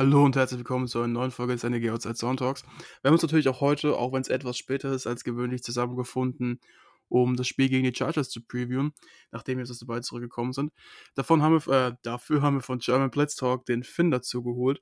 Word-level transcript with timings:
Hallo 0.00 0.24
und 0.24 0.34
herzlich 0.34 0.60
willkommen 0.60 0.88
zu 0.88 0.98
einer 1.00 1.08
neuen 1.08 1.30
Folge 1.30 1.52
des 1.52 1.62
NEG 1.62 1.90
Outside 1.90 2.16
Sound 2.16 2.38
Talks. 2.38 2.62
Wir 3.02 3.10
haben 3.10 3.12
uns 3.12 3.20
natürlich 3.20 3.50
auch 3.50 3.60
heute, 3.60 3.98
auch 3.98 4.14
wenn 4.14 4.22
es 4.22 4.28
etwas 4.28 4.56
später 4.56 4.90
ist 4.94 5.06
als 5.06 5.24
gewöhnlich, 5.24 5.62
zusammengefunden, 5.62 6.58
um 7.10 7.36
das 7.36 7.46
Spiel 7.46 7.68
gegen 7.68 7.84
die 7.84 7.94
Chargers 7.94 8.30
zu 8.30 8.40
previewen, 8.40 8.94
nachdem 9.30 9.58
wir 9.58 9.66
jetzt 9.66 9.82
dabei 9.82 10.00
zurückgekommen 10.00 10.54
sind. 10.54 10.72
Davon 11.16 11.42
haben 11.42 11.52
wir, 11.52 11.88
äh, 11.88 11.92
dafür 12.00 12.40
haben 12.40 12.54
wir 12.54 12.62
von 12.62 12.78
German 12.78 13.10
Blitz 13.10 13.34
Talk 13.34 13.66
den 13.66 13.82
Finn 13.82 14.10
dazu 14.10 14.42
geholt. 14.42 14.80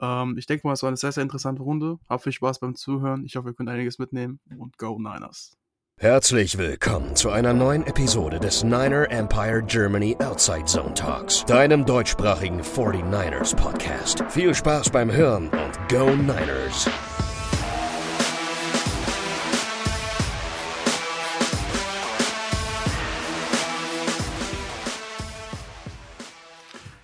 Ähm, 0.00 0.36
ich 0.36 0.46
denke 0.46 0.66
mal, 0.66 0.72
es 0.72 0.82
war 0.82 0.88
eine 0.88 0.96
sehr, 0.96 1.12
sehr 1.12 1.22
interessante 1.22 1.62
Runde. 1.62 2.00
Hab 2.08 2.24
viel 2.24 2.32
Spaß 2.32 2.58
beim 2.58 2.74
Zuhören. 2.74 3.24
Ich 3.24 3.36
hoffe, 3.36 3.50
ihr 3.50 3.54
könnt 3.54 3.68
einiges 3.68 4.00
mitnehmen 4.00 4.40
und 4.58 4.76
Go 4.76 4.98
Niners! 4.98 5.56
Herzlich 6.00 6.56
willkommen 6.58 7.16
zu 7.16 7.30
einer 7.30 7.52
neuen 7.52 7.84
Episode 7.84 8.38
des 8.38 8.62
Niner 8.62 9.10
Empire 9.10 9.64
Germany 9.66 10.16
Outside 10.20 10.64
Zone 10.66 10.94
Talks, 10.94 11.44
deinem 11.44 11.84
deutschsprachigen 11.84 12.62
49ers 12.62 13.56
Podcast. 13.56 14.22
Viel 14.28 14.54
Spaß 14.54 14.90
beim 14.90 15.10
Hören 15.10 15.48
und 15.48 15.88
Go 15.88 16.10
Niners! 16.10 16.88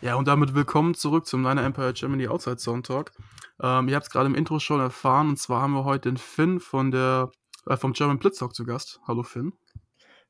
Ja, 0.03 0.15
und 0.15 0.29
damit 0.29 0.55
willkommen 0.55 0.95
zurück 0.95 1.27
zum 1.27 1.43
Niner 1.43 1.65
Empire 1.65 1.95
Germany 1.95 2.29
Outside 2.29 2.59
Zone 2.59 2.83
Talk. 2.83 3.11
Ähm, 3.61 3.89
ihr 3.89 3.97
habt 3.97 4.07
es 4.07 4.13
gerade 4.13 4.27
im 4.27 4.37
Intro 4.37 4.61
schon 4.61 4.79
erfahren, 4.79 5.31
und 5.31 5.39
zwar 5.41 5.63
haben 5.63 5.73
wir 5.73 5.85
heute 5.85 6.11
den 6.11 6.17
Finn 6.17 6.61
von 6.61 6.93
der, 6.93 7.33
vom 7.77 7.93
German 7.93 8.19
Blitz 8.19 8.39
Talk 8.39 8.55
zu 8.55 8.65
Gast. 8.65 9.01
Hallo 9.07 9.23
Finn. 9.23 9.53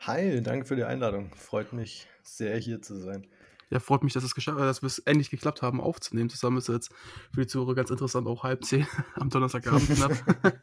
Hi, 0.00 0.42
danke 0.42 0.66
für 0.66 0.76
die 0.76 0.84
Einladung. 0.84 1.30
Freut 1.34 1.72
mich 1.72 2.06
sehr, 2.22 2.56
hier 2.58 2.82
zu 2.82 2.96
sein. 2.96 3.26
Ja, 3.70 3.80
freut 3.80 4.04
mich, 4.04 4.12
dass, 4.12 4.22
es 4.22 4.34
geschafft, 4.34 4.58
äh, 4.58 4.62
dass 4.62 4.82
wir 4.82 4.86
es 4.86 4.98
endlich 5.00 5.30
geklappt 5.30 5.62
haben, 5.62 5.80
aufzunehmen. 5.80 6.28
Zusammen 6.28 6.58
ist 6.58 6.68
jetzt 6.68 6.92
für 7.32 7.40
die 7.40 7.46
Zuhörer 7.46 7.74
ganz 7.74 7.90
interessant, 7.90 8.26
auch 8.26 8.44
halb 8.44 8.64
zehn 8.64 8.86
am 9.14 9.30
Donnerstagabend 9.30 9.88
knapp. 9.88 10.12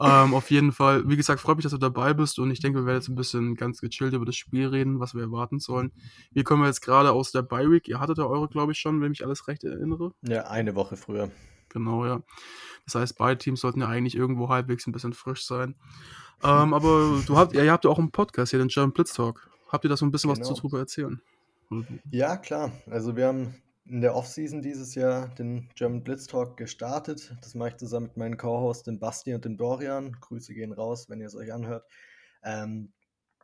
ähm, 0.00 0.34
auf 0.34 0.50
jeden 0.50 0.72
Fall, 0.72 1.08
wie 1.08 1.16
gesagt, 1.16 1.40
freut 1.40 1.56
mich, 1.56 1.64
dass 1.64 1.72
du 1.72 1.78
dabei 1.78 2.14
bist 2.14 2.38
und 2.38 2.50
ich 2.50 2.60
denke, 2.60 2.80
wir 2.80 2.86
werden 2.86 2.96
jetzt 2.96 3.08
ein 3.08 3.14
bisschen 3.14 3.54
ganz 3.54 3.80
gechillt 3.80 4.14
über 4.14 4.24
das 4.24 4.36
Spiel 4.36 4.66
reden, 4.66 4.98
was 4.98 5.14
wir 5.14 5.22
erwarten 5.22 5.60
sollen. 5.60 5.92
Wir 6.32 6.42
kommen 6.42 6.64
jetzt 6.64 6.80
gerade 6.80 7.12
aus 7.12 7.32
der 7.32 7.42
Bye 7.42 7.70
Week. 7.70 7.86
Ihr 7.86 8.00
hattet 8.00 8.18
ja 8.18 8.24
eure, 8.24 8.48
glaube 8.48 8.72
ich, 8.72 8.78
schon, 8.78 9.00
wenn 9.00 9.12
ich 9.12 9.24
alles 9.24 9.46
recht 9.46 9.62
erinnere. 9.64 10.12
Ja, 10.22 10.48
eine 10.48 10.74
Woche 10.74 10.96
früher. 10.96 11.30
Genau, 11.70 12.04
ja. 12.04 12.22
Das 12.84 12.96
heißt, 12.96 13.18
beide 13.18 13.38
Teams 13.38 13.60
sollten 13.60 13.80
ja 13.80 13.88
eigentlich 13.88 14.16
irgendwo 14.16 14.48
halbwegs 14.48 14.86
ein 14.86 14.92
bisschen 14.92 15.14
frisch 15.14 15.46
sein. 15.46 15.74
Ähm, 16.42 16.74
aber 16.74 17.22
du 17.26 17.36
habt, 17.36 17.54
ja, 17.54 17.62
ihr 17.62 17.72
habt 17.72 17.84
ja 17.84 17.90
auch 17.90 17.98
einen 17.98 18.10
Podcast 18.10 18.50
hier, 18.50 18.58
den 18.58 18.68
German 18.68 18.92
Blitz 18.92 19.12
Talk. 19.12 19.48
Habt 19.68 19.84
ihr 19.84 19.90
da 19.90 19.96
so 19.96 20.04
ein 20.04 20.10
bisschen 20.10 20.32
genau. 20.32 20.48
was 20.48 20.56
darüber 20.56 20.78
erzählen? 20.78 21.20
Ja, 22.10 22.36
klar. 22.36 22.72
Also 22.90 23.16
wir 23.16 23.28
haben 23.28 23.54
in 23.86 24.00
der 24.00 24.16
Offseason 24.16 24.62
dieses 24.62 24.94
Jahr 24.94 25.28
den 25.28 25.68
German 25.76 26.02
Blitz 26.02 26.26
Talk 26.26 26.56
gestartet. 26.56 27.36
Das 27.42 27.54
mache 27.54 27.70
ich 27.70 27.76
zusammen 27.76 28.06
mit 28.06 28.16
meinen 28.16 28.36
Co-Hosts, 28.36 28.84
dem 28.84 28.98
Basti 28.98 29.34
und 29.34 29.44
dem 29.44 29.56
Dorian. 29.56 30.16
Grüße 30.20 30.54
gehen 30.54 30.72
raus, 30.72 31.08
wenn 31.08 31.20
ihr 31.20 31.26
es 31.26 31.36
euch 31.36 31.52
anhört. 31.52 31.84
Ähm, 32.42 32.92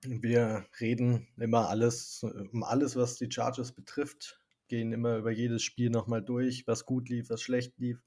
wir 0.03 0.65
reden 0.81 1.29
immer 1.37 1.69
alles, 1.69 2.25
um 2.53 2.65
alles, 2.65 2.97
was 2.97 3.17
die 3.17 3.31
Chargers 3.31 3.73
betrifft, 3.73 4.41
gehen 4.69 4.93
immer 4.93 5.17
über 5.19 5.31
jedes 5.31 5.63
Spiel 5.63 5.91
nochmal 5.91 6.23
durch, 6.23 6.67
was 6.67 6.87
gut 6.87 7.09
lief, 7.09 7.31
was 7.31 7.43
schlecht 7.43 7.79
lief 7.79 7.99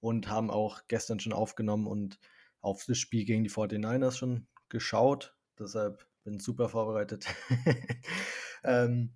und 0.00 0.28
haben 0.28 0.50
auch 0.50 0.82
gestern 0.88 1.20
schon 1.20 1.32
aufgenommen 1.32 1.86
und 1.86 2.18
auf 2.60 2.84
das 2.86 2.98
Spiel 2.98 3.24
gegen 3.24 3.44
die 3.44 3.50
49ers 3.50 4.16
schon 4.16 4.46
geschaut. 4.68 5.36
Deshalb 5.58 6.06
bin 6.24 6.34
ich 6.34 6.42
super 6.42 6.68
vorbereitet. 6.68 7.26
ähm, 8.64 9.14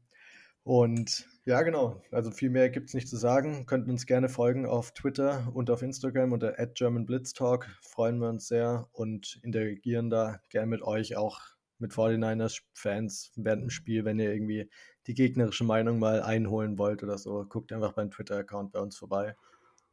und 0.64 1.26
ja, 1.44 1.62
genau. 1.62 2.00
Also 2.12 2.30
viel 2.30 2.50
mehr 2.50 2.70
gibt 2.70 2.88
es 2.88 2.94
nicht 2.94 3.08
zu 3.08 3.16
sagen. 3.16 3.66
Könnten 3.66 3.90
uns 3.90 4.06
gerne 4.06 4.28
folgen 4.28 4.64
auf 4.64 4.92
Twitter 4.94 5.50
und 5.54 5.70
auf 5.70 5.82
Instagram 5.82 6.32
unter 6.32 6.52
@germanblitztalk. 6.52 7.68
Freuen 7.82 8.18
wir 8.18 8.28
uns 8.28 8.46
sehr 8.46 8.88
und 8.92 9.40
interagieren 9.42 10.08
da 10.08 10.40
gerne 10.50 10.68
mit 10.68 10.82
euch 10.82 11.16
auch 11.16 11.40
mit 11.78 11.92
49ers-Fans 11.92 13.32
während 13.34 13.62
dem 13.62 13.70
Spiel, 13.70 14.04
wenn 14.04 14.20
ihr 14.20 14.32
irgendwie 14.32 14.70
die 15.08 15.14
gegnerische 15.14 15.64
Meinung 15.64 15.98
mal 15.98 16.22
einholen 16.22 16.78
wollt 16.78 17.02
oder 17.02 17.18
so. 17.18 17.44
Guckt 17.44 17.72
einfach 17.72 17.92
beim 17.92 18.12
Twitter-Account 18.12 18.70
bei 18.70 18.78
uns 18.78 18.96
vorbei. 18.96 19.34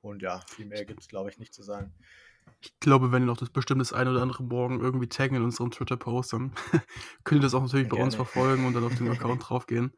Und 0.02 0.22
ja, 0.22 0.42
viel 0.48 0.66
mehr 0.66 0.86
gibt 0.86 1.02
es, 1.02 1.08
glaube 1.08 1.30
ich, 1.30 1.40
nicht 1.40 1.54
zu 1.54 1.64
sagen. 1.64 1.94
Ich 2.62 2.78
glaube, 2.80 3.12
wenn 3.12 3.24
ihr 3.24 3.28
noch 3.28 3.38
das 3.38 3.50
bestimmt 3.50 3.80
das 3.80 3.94
ein 3.94 4.08
oder 4.08 4.22
andere 4.22 4.44
morgen 4.44 4.82
irgendwie 4.82 5.08
taggen 5.08 5.36
in 5.36 5.44
unserem 5.44 5.72
Twitter-Post, 5.72 6.34
dann 6.34 6.52
könnt 7.24 7.40
ihr 7.42 7.44
das 7.44 7.54
auch 7.54 7.62
natürlich 7.62 7.88
bei 7.88 8.02
uns 8.02 8.16
verfolgen 8.16 8.66
und 8.66 8.74
dann 8.74 8.84
auf 8.84 8.96
den 8.96 9.08
Account 9.12 9.48
draufgehen. 9.48 9.94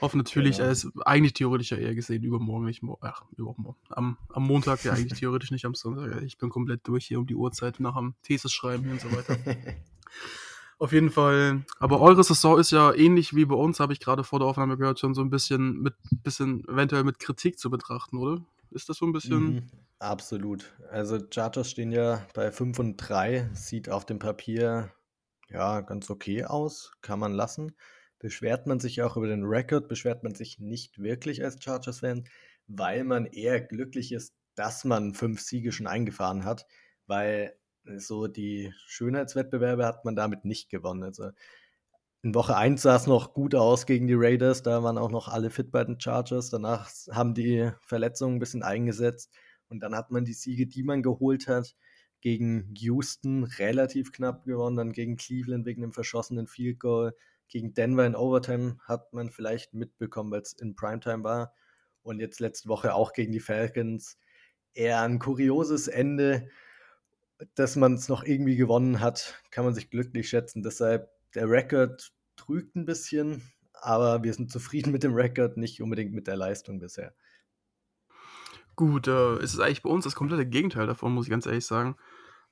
Hoffe 0.00 0.16
natürlich, 0.16 0.58
genau. 0.58 0.70
ist 0.70 0.88
eigentlich 1.04 1.32
theoretisch 1.32 1.70
ja 1.70 1.76
eher 1.76 1.94
gesehen 1.94 2.22
übermorgen, 2.22 2.66
nicht 2.66 2.82
morgen. 2.82 3.00
Ach, 3.02 3.22
übermorgen. 3.36 3.78
Am, 3.88 4.18
am 4.28 4.44
Montag 4.44 4.84
ja 4.84 4.92
eigentlich 4.92 5.18
theoretisch 5.18 5.50
nicht 5.50 5.64
am 5.64 5.74
Sonntag. 5.74 6.22
Ich 6.22 6.38
bin 6.38 6.50
komplett 6.50 6.86
durch 6.86 7.06
hier 7.06 7.18
um 7.18 7.26
die 7.26 7.34
Uhrzeit 7.34 7.80
nach 7.80 7.96
dem 7.96 8.14
Thesis 8.22 8.52
schreiben 8.52 8.90
und 8.90 9.00
so 9.00 9.10
weiter. 9.10 9.36
Auf 10.78 10.92
jeden 10.92 11.10
Fall. 11.10 11.64
Aber 11.80 12.00
eure 12.00 12.22
Saison 12.22 12.58
ist 12.58 12.70
ja 12.70 12.92
ähnlich 12.92 13.34
wie 13.34 13.44
bei 13.44 13.56
uns, 13.56 13.80
habe 13.80 13.92
ich 13.92 13.98
gerade 13.98 14.22
vor 14.22 14.38
der 14.38 14.46
Aufnahme 14.46 14.76
gehört, 14.76 15.00
schon 15.00 15.14
so 15.14 15.22
ein 15.22 15.30
bisschen 15.30 15.80
mit 15.80 15.94
bisschen 16.22 16.62
eventuell 16.68 17.02
mit 17.02 17.18
Kritik 17.18 17.58
zu 17.58 17.68
betrachten, 17.68 18.18
oder? 18.18 18.44
Ist 18.70 18.88
das 18.88 18.98
so 18.98 19.06
ein 19.06 19.12
bisschen. 19.12 19.44
Mhm, 19.44 19.70
absolut. 19.98 20.74
Also 20.90 21.18
Chargers 21.30 21.70
stehen 21.70 21.92
ja 21.92 22.26
bei 22.34 22.52
5 22.52 22.78
und 22.78 22.96
3, 22.96 23.50
sieht 23.52 23.88
auf 23.88 24.04
dem 24.04 24.18
Papier 24.18 24.92
ja 25.48 25.80
ganz 25.80 26.10
okay 26.10 26.44
aus, 26.44 26.92
kann 27.00 27.18
man 27.18 27.32
lassen. 27.32 27.74
Beschwert 28.18 28.66
man 28.66 28.80
sich 28.80 29.02
auch 29.02 29.16
über 29.16 29.28
den 29.28 29.44
Rekord, 29.44 29.88
beschwert 29.88 30.24
man 30.24 30.34
sich 30.34 30.58
nicht 30.58 30.98
wirklich 30.98 31.42
als 31.44 31.62
Chargers-Fan, 31.62 32.24
weil 32.66 33.04
man 33.04 33.26
eher 33.26 33.60
glücklich 33.60 34.12
ist, 34.12 34.34
dass 34.54 34.84
man 34.84 35.14
fünf 35.14 35.40
Siege 35.40 35.72
schon 35.72 35.86
eingefahren 35.86 36.44
hat, 36.44 36.66
weil 37.06 37.56
so 37.96 38.26
die 38.26 38.74
Schönheitswettbewerbe 38.86 39.86
hat 39.86 40.04
man 40.04 40.16
damit 40.16 40.44
nicht 40.44 40.68
gewonnen. 40.68 41.04
Also 41.04 41.30
in 42.22 42.34
Woche 42.34 42.56
1 42.56 42.82
sah 42.82 42.96
es 42.96 43.06
noch 43.06 43.32
gut 43.32 43.54
aus 43.54 43.86
gegen 43.86 44.06
die 44.06 44.16
Raiders, 44.16 44.62
da 44.62 44.82
waren 44.82 44.98
auch 44.98 45.10
noch 45.10 45.28
alle 45.28 45.50
fit 45.50 45.70
bei 45.70 45.84
den 45.84 46.00
Chargers. 46.00 46.50
Danach 46.50 46.90
haben 47.12 47.34
die 47.34 47.70
Verletzungen 47.80 48.36
ein 48.36 48.40
bisschen 48.40 48.62
eingesetzt 48.62 49.32
und 49.68 49.80
dann 49.80 49.94
hat 49.94 50.10
man 50.10 50.24
die 50.24 50.32
Siege, 50.32 50.66
die 50.66 50.82
man 50.82 51.02
geholt 51.02 51.46
hat, 51.46 51.76
gegen 52.20 52.74
Houston 52.76 53.44
relativ 53.44 54.10
knapp 54.10 54.44
gewonnen, 54.44 54.76
dann 54.76 54.92
gegen 54.92 55.16
Cleveland 55.16 55.64
wegen 55.66 55.82
dem 55.82 55.92
verschossenen 55.92 56.48
Field 56.48 56.80
Goal, 56.80 57.14
gegen 57.48 57.72
Denver 57.72 58.04
in 58.04 58.16
Overtime 58.16 58.78
hat 58.84 59.12
man 59.12 59.30
vielleicht 59.30 59.72
mitbekommen, 59.72 60.32
weil 60.32 60.42
es 60.42 60.52
in 60.52 60.74
Primetime 60.74 61.24
war 61.24 61.54
und 62.02 62.20
jetzt 62.20 62.40
letzte 62.40 62.68
Woche 62.68 62.94
auch 62.94 63.12
gegen 63.12 63.32
die 63.32 63.40
Falcons. 63.40 64.18
Eher 64.74 65.00
ein 65.02 65.18
kurioses 65.18 65.88
Ende, 65.88 66.48
dass 67.54 67.76
man 67.76 67.94
es 67.94 68.08
noch 68.08 68.24
irgendwie 68.24 68.56
gewonnen 68.56 69.00
hat, 69.00 69.42
kann 69.50 69.64
man 69.64 69.74
sich 69.74 69.90
glücklich 69.90 70.28
schätzen. 70.28 70.62
Deshalb 70.62 71.10
der 71.34 71.48
Rekord 71.48 72.12
trügt 72.36 72.76
ein 72.76 72.84
bisschen, 72.84 73.42
aber 73.72 74.22
wir 74.22 74.32
sind 74.32 74.50
zufrieden 74.50 74.92
mit 74.92 75.02
dem 75.02 75.14
Rekord, 75.14 75.56
nicht 75.56 75.82
unbedingt 75.82 76.12
mit 76.12 76.26
der 76.26 76.36
Leistung 76.36 76.78
bisher. 76.78 77.14
Gut, 78.76 79.08
äh, 79.08 79.42
ist 79.42 79.54
es 79.54 79.60
eigentlich 79.60 79.82
bei 79.82 79.90
uns 79.90 80.04
das 80.04 80.14
komplette 80.14 80.46
Gegenteil 80.46 80.86
davon, 80.86 81.12
muss 81.12 81.26
ich 81.26 81.30
ganz 81.30 81.46
ehrlich 81.46 81.66
sagen. 81.66 81.96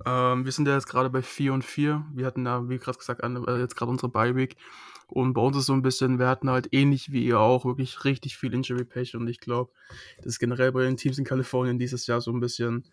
Ähm, 0.05 0.45
wir 0.45 0.53
sind 0.53 0.69
ja 0.69 0.75
jetzt 0.75 0.89
gerade 0.89 1.09
bei 1.09 1.23
4 1.23 1.53
und 1.53 1.65
4. 1.65 2.05
Wir 2.13 2.27
hatten 2.27 2.45
da, 2.45 2.69
wie 2.69 2.79
gerade 2.79 2.99
gesagt, 2.99 3.23
eine, 3.23 3.41
äh, 3.47 3.61
jetzt 3.61 3.77
gerade 3.77 3.91
unsere 3.91 4.11
Bye-Week. 4.11 4.57
Und 5.07 5.35
bei 5.35 5.41
uns 5.41 5.57
ist 5.57 5.67
so 5.67 5.73
ein 5.73 5.83
bisschen, 5.83 6.19
wir 6.19 6.27
hatten 6.27 6.51
halt 6.51 6.69
ähnlich 6.73 7.13
wie 7.13 7.25
ihr 7.25 7.39
auch 7.39 7.65
wirklich 7.65 8.05
richtig 8.05 8.37
viel 8.37 8.53
Injury-Pech. 8.53 9.15
Und 9.15 9.29
ich 9.29 9.41
glaube, 9.41 9.73
das 10.19 10.27
ist 10.27 10.39
generell 10.39 10.73
bei 10.73 10.83
den 10.83 10.97
Teams 10.97 11.19
in 11.19 11.25
Kalifornien 11.25 11.79
dieses 11.79 12.07
Jahr 12.07 12.21
so 12.21 12.33
ein 12.33 12.41
bisschen, 12.41 12.85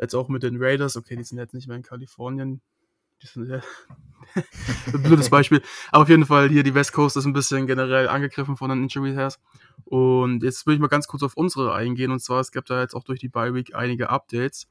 jetzt 0.00 0.14
auch 0.14 0.28
mit 0.28 0.42
den 0.42 0.56
Raiders, 0.58 0.96
okay, 0.96 1.14
die 1.14 1.24
sind 1.24 1.38
jetzt 1.38 1.54
nicht 1.54 1.68
mehr 1.68 1.76
in 1.76 1.82
Kalifornien, 1.82 2.62
blödes 4.92 5.30
Beispiel. 5.30 5.62
Aber 5.90 6.02
auf 6.02 6.08
jeden 6.08 6.26
Fall 6.26 6.48
hier 6.48 6.62
die 6.62 6.74
West 6.74 6.92
Coast 6.92 7.16
ist 7.16 7.26
ein 7.26 7.32
bisschen 7.32 7.66
generell 7.66 8.08
angegriffen 8.08 8.56
von 8.56 8.70
den 8.70 8.82
Injury 8.82 9.14
Hairs. 9.14 9.40
Und 9.84 10.42
jetzt 10.42 10.66
will 10.66 10.74
ich 10.74 10.80
mal 10.80 10.88
ganz 10.88 11.06
kurz 11.06 11.22
auf 11.22 11.36
unsere 11.36 11.74
eingehen. 11.74 12.10
Und 12.10 12.20
zwar, 12.20 12.40
es 12.40 12.52
gibt 12.52 12.70
da 12.70 12.80
jetzt 12.80 12.94
auch 12.94 13.04
durch 13.04 13.20
die 13.20 13.28
Bye 13.28 13.54
Week 13.54 13.74
einige 13.74 14.10
Updates. 14.10 14.68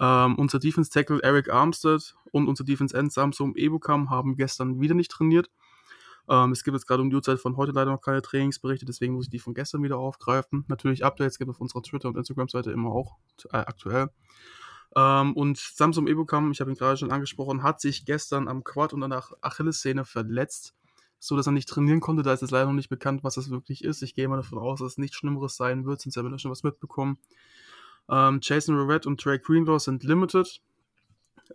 Ähm, 0.00 0.36
unser 0.36 0.58
Defense 0.58 0.90
Tackle 0.90 1.22
Eric 1.22 1.52
Armstead 1.52 2.14
und 2.32 2.48
unser 2.48 2.64
Defense 2.64 2.96
End 2.96 3.12
Samsung 3.12 3.54
Ebukam 3.54 4.10
haben 4.10 4.36
gestern 4.36 4.80
wieder 4.80 4.94
nicht 4.94 5.10
trainiert. 5.10 5.50
Ähm, 6.28 6.52
es 6.52 6.64
gibt 6.64 6.74
jetzt 6.74 6.86
gerade 6.86 7.02
um 7.02 7.10
die 7.10 7.16
Uhrzeit 7.16 7.38
von 7.38 7.56
heute 7.56 7.72
leider 7.72 7.92
noch 7.92 8.00
keine 8.00 8.22
Trainingsberichte, 8.22 8.86
deswegen 8.86 9.14
muss 9.14 9.26
ich 9.26 9.30
die 9.30 9.38
von 9.38 9.54
gestern 9.54 9.82
wieder 9.82 9.98
aufgreifen. 9.98 10.64
Natürlich 10.68 11.04
Updates 11.04 11.38
gibt 11.38 11.50
es 11.50 11.56
auf 11.56 11.60
unserer 11.60 11.82
Twitter- 11.82 12.08
und 12.08 12.16
Instagram-Seite 12.16 12.70
immer 12.70 12.90
auch 12.90 13.16
äh, 13.52 13.58
aktuell. 13.58 14.08
Ähm, 14.96 15.34
und 15.34 15.58
Samsung 15.58 16.06
Ebukam, 16.06 16.52
ich 16.52 16.60
habe 16.60 16.70
ihn 16.70 16.76
gerade 16.76 16.96
schon 16.96 17.10
angesprochen, 17.10 17.62
hat 17.62 17.80
sich 17.80 18.04
gestern 18.04 18.48
am 18.48 18.62
Quad 18.62 18.92
und 18.92 19.00
danach 19.00 19.32
Achillessehne 19.40 20.04
verletzt, 20.04 20.74
so 21.18 21.36
dass 21.36 21.46
er 21.46 21.52
nicht 21.52 21.68
trainieren 21.68 22.00
konnte. 22.00 22.22
Da 22.22 22.32
ist 22.32 22.42
es 22.42 22.50
leider 22.50 22.66
noch 22.66 22.72
nicht 22.72 22.88
bekannt, 22.88 23.24
was 23.24 23.34
das 23.34 23.50
wirklich 23.50 23.82
ist. 23.82 24.02
Ich 24.02 24.14
gehe 24.14 24.28
mal 24.28 24.36
davon 24.36 24.58
aus, 24.58 24.78
dass 24.78 24.92
es 24.92 24.98
nichts 24.98 25.16
Schlimmeres 25.16 25.56
sein 25.56 25.84
wird, 25.84 26.00
sonst 26.00 26.16
haben 26.16 26.30
wir 26.30 26.38
schon 26.38 26.50
was 26.50 26.62
mitbekommen. 26.62 27.18
Ähm, 28.08 28.38
Jason 28.42 28.76
Rivette 28.76 29.08
und 29.08 29.20
Trey 29.20 29.38
Greenlaw 29.38 29.78
sind 29.78 30.04
limited. 30.04 30.60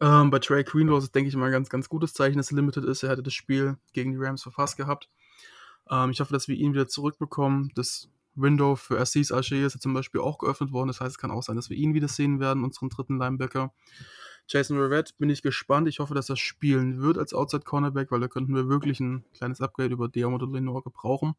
Ähm, 0.02 0.30
bei 0.30 0.40
Trey 0.40 0.64
Greenlaw 0.64 0.98
ist, 0.98 1.14
denke 1.16 1.30
ich 1.30 1.36
mal, 1.36 1.48
ein 1.48 1.52
ganz, 1.52 1.70
ganz 1.70 1.90
gutes 1.90 2.14
Zeichen, 2.14 2.38
dass 2.38 2.52
er 2.52 2.56
limited 2.56 2.84
ist. 2.86 3.04
Er 3.04 3.10
hatte 3.10 3.24
das 3.24 3.34
Spiel 3.34 3.78
gegen 3.94 4.12
die 4.12 4.18
Rams 4.18 4.44
verfasst 4.44 4.78
gehabt. 4.78 5.10
Ähm, 5.90 6.12
ich 6.12 6.20
hoffe, 6.20 6.34
dass 6.34 6.48
wir 6.48 6.56
ihn 6.56 6.74
wieder 6.74 6.88
zurückbekommen. 6.88 7.72
Das 7.76 8.10
Window 8.42 8.76
für 8.76 9.00
Assis 9.00 9.32
Archer 9.32 9.58
ist 9.58 9.76
ja 9.76 9.80
zum 9.80 9.94
Beispiel 9.94 10.22
auch 10.22 10.38
geöffnet 10.38 10.72
worden. 10.72 10.88
Das 10.88 11.02
heißt, 11.02 11.12
es 11.12 11.18
kann 11.18 11.32
auch 11.32 11.44
sein, 11.44 11.56
dass 11.56 11.70
wir 11.70 11.78
ihn 11.78 11.94
wieder 11.94 12.08
sehen 12.08 12.40
werden, 12.40 12.64
unseren 12.64 12.90
dritten 12.90 13.18
Linebacker. 13.18 13.74
Jason 14.48 14.80
Rivette 14.80 15.14
bin 15.18 15.30
ich 15.30 15.42
gespannt. 15.42 15.88
Ich 15.88 16.00
hoffe, 16.00 16.16
dass 16.16 16.30
er 16.30 16.36
spielen 16.36 17.02
wird 17.02 17.18
als 17.18 17.34
Outside 17.34 17.64
Cornerback, 17.64 18.12
weil 18.12 18.20
da 18.20 18.28
könnten 18.28 18.56
wir 18.56 18.68
wirklich 18.68 19.00
ein 19.00 19.24
kleines 19.34 19.62
Upgrade 19.62 19.94
über 19.94 20.08
Diamond 20.08 20.42
und 20.42 20.54
Lenore 20.54 20.82
gebrauchen. 20.82 21.36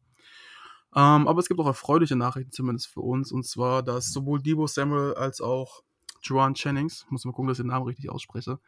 Ähm, 0.95 1.27
aber 1.27 1.39
es 1.39 1.47
gibt 1.47 1.59
auch 1.59 1.67
erfreuliche 1.67 2.15
Nachrichten, 2.15 2.51
zumindest 2.51 2.87
für 2.87 3.01
uns. 3.01 3.31
Und 3.31 3.45
zwar, 3.45 3.83
dass 3.83 4.11
sowohl 4.11 4.41
Debo 4.41 4.67
Samuel 4.67 5.13
als 5.15 5.41
auch 5.41 5.83
Joan 6.21 6.53
Jennings, 6.55 7.05
muss 7.09 7.25
mal 7.25 7.31
gucken, 7.31 7.49
dass 7.49 7.59
ich 7.59 7.63
den 7.63 7.69
Namen 7.69 7.85
richtig 7.85 8.09
ausspreche, 8.09 8.59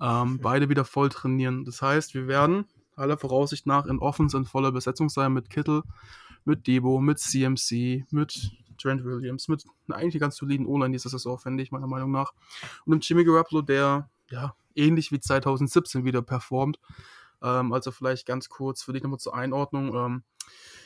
ähm, 0.00 0.38
beide 0.42 0.68
wieder 0.68 0.84
voll 0.84 1.08
trainieren. 1.08 1.64
Das 1.64 1.82
heißt, 1.82 2.14
wir 2.14 2.28
werden 2.28 2.66
aller 2.96 3.16
Voraussicht 3.16 3.66
nach 3.66 3.86
in 3.86 3.98
Offense 3.98 4.36
in 4.36 4.44
voller 4.44 4.72
Besetzung 4.72 5.08
sein 5.08 5.32
mit 5.32 5.50
Kittel, 5.50 5.82
mit 6.44 6.66
Debo, 6.66 7.00
mit 7.00 7.18
CMC, 7.18 8.04
mit 8.10 8.50
Trent 8.78 9.04
Williams, 9.04 9.48
mit 9.48 9.64
eigentlich 9.88 10.20
ganz 10.20 10.36
soliden 10.36 10.66
O-Line 10.66 10.92
diese 10.92 11.08
Saison, 11.08 11.38
fände 11.38 11.62
ich 11.62 11.70
meiner 11.70 11.86
Meinung 11.86 12.10
nach. 12.10 12.32
Und 12.84 12.94
mit 12.94 13.08
Jimmy 13.08 13.24
Garoppolo, 13.24 13.62
der 13.62 14.08
ja 14.30 14.54
ähnlich 14.74 15.12
wie 15.12 15.20
2017 15.20 16.04
wieder 16.04 16.22
performt. 16.22 16.78
Ähm, 17.42 17.72
also 17.72 17.90
vielleicht 17.90 18.26
ganz 18.26 18.48
kurz 18.48 18.82
für 18.82 18.92
dich 18.92 19.02
nochmal 19.02 19.20
zur 19.20 19.34
Einordnung. 19.34 19.94
Ähm, 19.94 20.22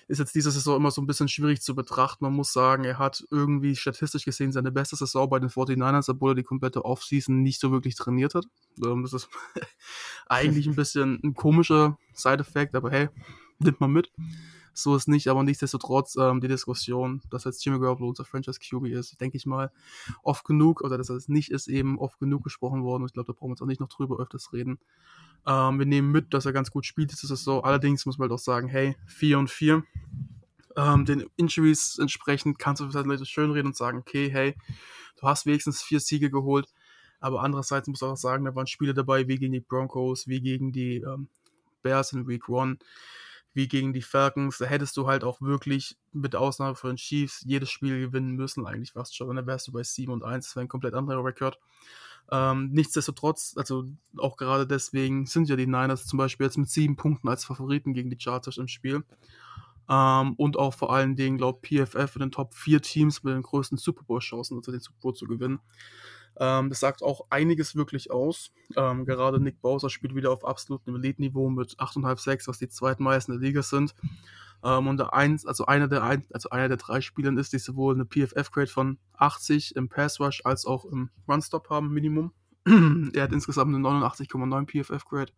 ist 0.08 0.18
jetzt 0.18 0.34
diese 0.34 0.52
Saison 0.52 0.76
immer 0.76 0.90
so 0.92 1.02
ein 1.02 1.06
bisschen 1.06 1.28
schwierig 1.28 1.62
zu 1.62 1.74
betrachten. 1.74 2.24
Man 2.24 2.34
muss 2.34 2.52
sagen, 2.52 2.84
er 2.84 2.98
hat 2.98 3.24
irgendwie 3.30 3.74
statistisch 3.74 4.24
gesehen 4.24 4.52
seine 4.52 4.70
beste 4.70 4.94
Saison 4.94 5.28
bei 5.28 5.40
den 5.40 5.48
49ers, 5.48 6.10
obwohl 6.10 6.32
er 6.32 6.36
die 6.36 6.44
komplette 6.44 6.84
Offseason 6.84 7.42
nicht 7.42 7.60
so 7.60 7.72
wirklich 7.72 7.96
trainiert 7.96 8.34
hat. 8.34 8.46
Ähm, 8.84 9.02
das 9.02 9.12
ist 9.12 9.28
eigentlich 10.26 10.66
ein 10.66 10.76
bisschen 10.76 11.20
ein 11.24 11.34
komischer 11.34 11.98
Side-Effekt, 12.14 12.74
aber 12.74 12.90
hey, 12.90 13.08
nimmt 13.58 13.80
man 13.80 13.92
mit. 13.92 14.12
So 14.78 14.94
ist 14.94 15.08
nicht, 15.08 15.28
aber 15.28 15.42
nichtsdestotrotz 15.42 16.16
ähm, 16.16 16.42
die 16.42 16.48
Diskussion, 16.48 17.22
dass 17.30 17.44
jetzt 17.44 17.64
Jimmy 17.64 17.78
Garoppolo 17.78 18.10
unser 18.10 18.26
Franchise 18.26 18.60
QB 18.60 18.88
ist, 18.88 19.18
denke 19.18 19.38
ich 19.38 19.46
mal, 19.46 19.72
oft 20.22 20.44
genug, 20.44 20.82
oder 20.82 20.98
dass 20.98 21.08
er 21.08 21.16
es 21.16 21.28
nicht 21.28 21.50
ist, 21.50 21.66
eben 21.66 21.98
oft 21.98 22.18
genug 22.18 22.44
gesprochen 22.44 22.84
worden. 22.84 23.06
Ich 23.06 23.14
glaube, 23.14 23.28
da 23.28 23.32
brauchen 23.32 23.48
wir 23.48 23.52
jetzt 23.54 23.62
auch 23.62 23.66
nicht 23.66 23.80
noch 23.80 23.88
drüber 23.88 24.18
öfters 24.20 24.52
reden. 24.52 24.78
Ähm, 25.46 25.78
wir 25.78 25.86
nehmen 25.86 26.12
mit, 26.12 26.34
dass 26.34 26.44
er 26.44 26.52
ganz 26.52 26.70
gut 26.70 26.84
spielt 26.84 27.10
diese 27.10 27.26
Saison. 27.26 27.64
Allerdings 27.64 28.04
muss 28.04 28.18
man 28.18 28.28
halt 28.28 28.38
auch 28.38 28.42
sagen, 28.42 28.68
hey, 28.68 28.96
4 29.06 29.38
und 29.38 29.48
4. 29.48 29.82
Ähm, 30.76 31.06
den 31.06 31.24
Injuries 31.36 31.96
entsprechend 31.98 32.58
kannst 32.58 32.82
du 32.82 32.90
vielleicht 32.90 33.26
schön 33.28 33.52
reden 33.52 33.68
und 33.68 33.76
sagen, 33.76 33.96
okay, 33.96 34.28
hey, 34.30 34.56
du 35.18 35.26
hast 35.26 35.46
wenigstens 35.46 35.80
vier 35.80 36.00
Siege 36.00 36.30
geholt. 36.30 36.68
Aber 37.18 37.42
andererseits 37.42 37.88
muss 37.88 38.02
man 38.02 38.10
auch 38.10 38.18
sagen, 38.18 38.44
da 38.44 38.54
waren 38.54 38.66
Spiele 38.66 38.92
dabei, 38.92 39.26
wie 39.26 39.38
gegen 39.38 39.54
die 39.54 39.60
Broncos, 39.60 40.28
wie 40.28 40.42
gegen 40.42 40.70
die 40.70 40.96
ähm, 40.96 41.28
Bears 41.80 42.12
in 42.12 42.28
Week 42.28 42.42
1, 42.46 42.76
wie 43.56 43.68
gegen 43.68 43.94
die 43.94 44.02
Falcons. 44.02 44.58
Da 44.58 44.66
hättest 44.66 44.98
du 44.98 45.06
halt 45.06 45.24
auch 45.24 45.40
wirklich, 45.40 45.96
mit 46.12 46.36
Ausnahme 46.36 46.74
von 46.74 46.90
den 46.90 46.96
Chiefs, 46.98 47.42
jedes 47.46 47.70
Spiel 47.70 47.98
gewinnen 47.98 48.36
müssen, 48.36 48.66
eigentlich 48.66 48.92
fast 48.92 49.16
schon. 49.16 49.30
Und 49.30 49.36
dann 49.36 49.46
wärst 49.46 49.66
du 49.66 49.72
bei 49.72 49.82
7 49.82 50.12
und 50.12 50.22
1. 50.22 50.46
Das 50.46 50.56
wäre 50.56 50.66
ein 50.66 50.68
komplett 50.68 50.92
anderer 50.92 51.24
Rekord. 51.24 51.58
Ähm, 52.30 52.68
nichtsdestotrotz, 52.72 53.54
also 53.56 53.86
auch 54.18 54.36
gerade 54.36 54.66
deswegen 54.66 55.24
sind 55.24 55.48
ja 55.48 55.56
die 55.56 55.66
Niners 55.66 56.06
zum 56.06 56.18
Beispiel 56.18 56.44
jetzt 56.44 56.58
mit 56.58 56.68
sieben 56.68 56.96
Punkten 56.96 57.28
als 57.28 57.46
Favoriten 57.46 57.94
gegen 57.94 58.10
die 58.10 58.20
Chargers 58.20 58.58
im 58.58 58.68
Spiel. 58.68 59.04
Ähm, 59.88 60.34
und 60.34 60.58
auch 60.58 60.74
vor 60.74 60.92
allen 60.92 61.16
Dingen, 61.16 61.38
glaube 61.38 61.60
PFF 61.66 62.14
in 62.16 62.20
den 62.20 62.32
Top 62.32 62.54
4 62.54 62.82
Teams 62.82 63.22
mit 63.22 63.32
den 63.32 63.42
größten 63.42 63.78
Super 63.78 64.02
Bowl-Chancen, 64.04 64.58
also 64.58 64.70
den 64.70 64.80
Super 64.80 64.98
Bowl 65.00 65.14
zu 65.14 65.26
gewinnen. 65.26 65.60
Ähm, 66.38 66.68
das 66.68 66.80
sagt 66.80 67.02
auch 67.02 67.26
einiges 67.30 67.76
wirklich 67.76 68.10
aus. 68.10 68.52
Ähm, 68.76 69.04
gerade 69.04 69.40
Nick 69.40 69.60
Bowser 69.62 69.90
spielt 69.90 70.14
wieder 70.14 70.30
auf 70.30 70.44
absolutem 70.44 70.96
Elite-Niveau 70.96 71.48
mit 71.48 71.78
8,5 71.78 72.18
6, 72.18 72.48
was 72.48 72.58
die 72.58 72.68
zweitmeisten 72.68 73.34
der 73.34 73.46
Liga 73.46 73.62
sind. 73.62 73.94
Ähm, 74.62 74.86
und 74.86 74.98
der 74.98 75.14
eins, 75.14 75.46
also 75.46 75.66
einer 75.66 75.88
der 75.88 76.02
ein, 76.02 76.24
also 76.32 76.50
einer 76.50 76.68
der 76.68 76.76
drei 76.76 77.00
Spielern 77.00 77.38
ist, 77.38 77.52
die 77.52 77.58
sowohl 77.58 77.94
eine 77.94 78.04
PFF-Grade 78.04 78.70
von 78.70 78.98
80 79.16 79.76
im 79.76 79.88
Pass 79.88 80.20
Rush 80.20 80.42
als 80.44 80.66
auch 80.66 80.84
im 80.84 81.10
Run-Stop 81.28 81.70
haben, 81.70 81.92
Minimum. 81.92 82.32
er 83.14 83.22
hat 83.22 83.32
insgesamt 83.32 83.74
eine 83.74 83.86
89,9 83.86 84.66
PFF-Grade. 84.66 85.32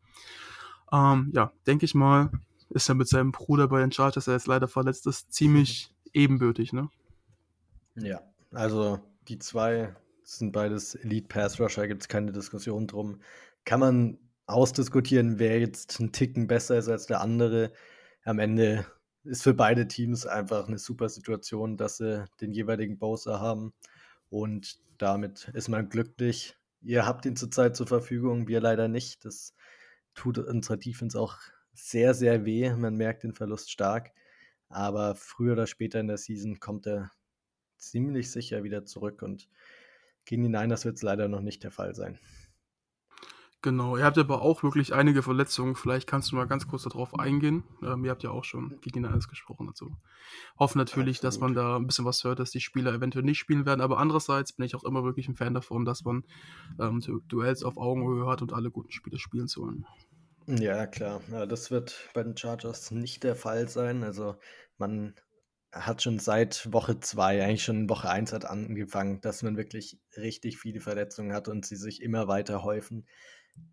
Ähm, 0.93 1.31
ja, 1.35 1.53
denke 1.67 1.85
ich 1.85 1.95
mal, 1.95 2.31
ist 2.71 2.89
er 2.89 2.95
mit 2.95 3.09
seinem 3.09 3.33
Bruder 3.33 3.69
bei 3.69 3.81
den 3.81 3.93
Chargers, 3.93 4.25
der 4.25 4.35
jetzt 4.35 4.47
leider 4.47 4.69
verletzt 4.69 5.07
ist, 5.07 5.33
ziemlich 5.33 5.93
ebenbürtig, 6.13 6.73
ne? 6.73 6.89
Ja, 7.97 8.21
also 8.53 9.01
die 9.29 9.39
zwei 9.39 9.95
sind 10.37 10.53
beides 10.53 10.95
Elite 10.95 11.29
Pass 11.29 11.59
Rusher, 11.59 11.89
gibt 11.89 12.03
es 12.03 12.09
keine 12.09 12.33
Diskussion 12.33 12.87
drum. 12.87 13.21
Kann 13.65 13.81
man 13.81 14.19
ausdiskutieren, 14.47 15.39
wer 15.39 15.59
jetzt 15.59 16.01
einen 16.01 16.13
Ticken 16.13 16.47
besser 16.47 16.79
ist 16.79 16.89
als 16.89 17.07
der 17.07 17.21
andere. 17.21 17.73
Am 18.25 18.39
Ende 18.39 18.87
ist 19.25 19.43
für 19.43 19.55
beide 19.55 19.89
Teams 19.89 20.27
einfach 20.27 20.69
eine 20.69 20.79
super 20.79 21.09
Situation, 21.09 21.77
dass 21.77 21.99
sie 21.99 22.25
den 22.41 22.53
jeweiligen 22.53 22.99
Bowser 22.99 23.41
haben. 23.41 23.73
Und 24.31 24.79
damit 24.99 25.51
ist 25.55 25.69
man 25.69 25.89
glücklich. 25.89 26.57
Ihr 26.83 27.07
habt 27.07 27.25
ihn 27.27 27.37
zurzeit 27.37 27.77
zur 27.77 27.87
Verfügung, 27.87 28.49
wir 28.49 28.61
leider 28.61 28.89
nicht. 28.89 29.25
Das 29.25 29.55
tut 30.15 30.39
unserer 30.39 30.77
Defense 30.77 31.19
auch 31.19 31.39
sehr, 31.73 32.15
sehr 32.15 32.45
weh. 32.45 32.71
Man 32.75 32.97
merkt 32.97 33.23
den 33.23 33.35
Verlust 33.35 33.71
stark. 33.71 34.13
Aber 34.69 35.15
früher 35.15 35.55
oder 35.55 35.67
später 35.67 36.01
in 36.01 36.09
der 36.09 36.19
Season 36.19 36.61
kommt 36.61 36.87
er 36.87 37.11
ziemlich 37.79 38.31
sicher 38.31 38.63
wieder 38.63 38.85
zurück. 38.85 39.23
Und 39.23 39.49
gegen 40.29 40.43
die 40.43 40.51
Niners 40.51 40.85
wird 40.85 40.97
es 40.97 41.03
leider 41.03 41.27
noch 41.27 41.41
nicht 41.41 41.65
der 41.65 41.71
Fall 41.71 41.95
sein. 41.95 42.19
Genau, 43.63 43.97
ihr 43.97 44.05
habt 44.05 44.19
aber 44.19 44.43
auch 44.43 44.63
wirklich 44.63 44.95
einige 44.95 45.23
Verletzungen. 45.23 45.75
Vielleicht 45.75 46.07
kannst 46.07 46.31
du 46.31 46.37
mal 46.37 46.47
ganz 46.47 46.69
kurz 46.69 46.85
darauf 46.85 47.19
eingehen. 47.19 47.65
Ähm, 47.83 48.05
ihr 48.05 48.11
habt 48.11 48.23
ja 48.23 48.31
auch 48.31 48.45
schon 48.45 48.79
gegen 48.83 49.05
alles 49.05 49.27
gesprochen 49.27 49.67
dazu. 49.67 49.97
Hoffen 50.59 50.79
natürlich, 50.79 51.17
Absolut. 51.17 51.25
dass 51.25 51.41
man 51.41 51.55
da 51.55 51.77
ein 51.77 51.87
bisschen 51.87 52.05
was 52.05 52.23
hört, 52.23 52.39
dass 52.39 52.53
die 52.53 52.61
Spieler 52.61 52.93
eventuell 52.93 53.25
nicht 53.25 53.39
spielen 53.39 53.67
werden. 53.67 53.81
Aber 53.81 53.99
andererseits 53.99 54.53
bin 54.53 54.67
ich 54.67 54.77
auch 54.77 54.85
immer 54.85 55.03
wirklich 55.03 55.27
ein 55.29 55.35
Fan 55.35 55.55
davon, 55.55 55.85
dass 55.85 56.05
man 56.05 56.25
ähm, 56.79 57.01
Duells 57.27 57.65
auf 57.65 57.79
Augenhöhe 57.79 58.27
hat 58.27 58.43
und 58.43 58.53
alle 58.53 58.71
guten 58.71 58.93
Spiele 58.93 59.19
spielen 59.19 59.49
sollen. 59.49 59.87
Ja, 60.47 60.87
klar. 60.87 61.23
Ja, 61.33 61.47
das 61.47 61.71
wird 61.73 62.11
bei 62.15 62.23
den 62.23 62.37
Chargers 62.37 62.91
nicht 62.91 63.25
der 63.25 63.35
Fall 63.35 63.69
sein. 63.69 64.05
Also 64.05 64.37
man 64.77 65.15
hat 65.73 66.03
schon 66.03 66.19
seit 66.19 66.73
Woche 66.73 67.01
2, 67.01 67.45
eigentlich 67.45 67.65
schon 67.65 67.89
Woche 67.89 68.09
1 68.11 68.33
hat 68.33 68.45
angefangen, 68.45 69.21
dass 69.21 69.43
man 69.43 69.57
wirklich 69.57 69.99
richtig 70.17 70.59
viele 70.59 70.81
Verletzungen 70.81 71.33
hat 71.33 71.49
und 71.49 71.67
sie 71.67 71.77
sich 71.77 72.03
immer 72.03 72.29
weiter 72.29 72.63
häufen 72.63 73.07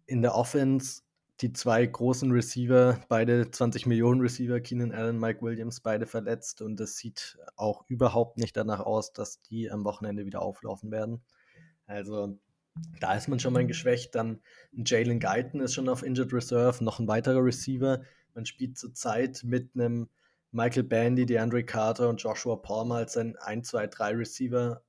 in 0.05 0.21
der 0.21 0.35
Offense 0.35 1.01
die 1.41 1.51
zwei 1.51 1.85
großen 1.85 2.31
Receiver, 2.31 2.99
beide 3.09 3.51
20 3.51 3.85
Millionen 3.87 4.21
Receiver, 4.21 4.61
Keenan 4.61 4.93
Allen, 4.93 5.19
Mike 5.19 5.41
Williams, 5.41 5.81
beide 5.81 6.05
verletzt 6.05 6.61
und 6.61 6.79
es 6.79 6.95
sieht 6.95 7.37
auch 7.57 7.83
überhaupt 7.89 8.37
nicht 8.37 8.55
danach 8.55 8.79
aus, 8.79 9.11
dass 9.11 9.41
die 9.41 9.69
am 9.69 9.83
Wochenende 9.83 10.25
wieder 10.25 10.41
auflaufen 10.41 10.91
werden. 10.91 11.21
Also 11.87 12.39
da 13.01 13.15
ist 13.15 13.27
man 13.27 13.39
schon 13.39 13.53
mal 13.53 13.67
geschwächt. 13.67 14.15
Dann 14.15 14.41
Jalen 14.71 15.19
Guyton 15.19 15.59
ist 15.59 15.73
schon 15.73 15.89
auf 15.89 16.03
Injured 16.03 16.31
Reserve, 16.31 16.83
noch 16.83 16.99
ein 16.99 17.07
weiterer 17.07 17.43
Receiver. 17.43 18.01
Man 18.33 18.45
spielt 18.45 18.77
zurzeit 18.77 19.43
mit 19.43 19.71
einem 19.75 20.09
Michael 20.55 20.83
Bandy, 20.83 21.25
DeAndre 21.25 21.65
Carter 21.65 22.07
und 22.07 22.21
Joshua 22.23 22.55
Palmer 22.55 22.95
als 22.95 23.17
ein 23.17 23.35
1, 23.35 23.67
2, 23.67 23.87
3 23.87 24.11
Receiver. 24.11 24.81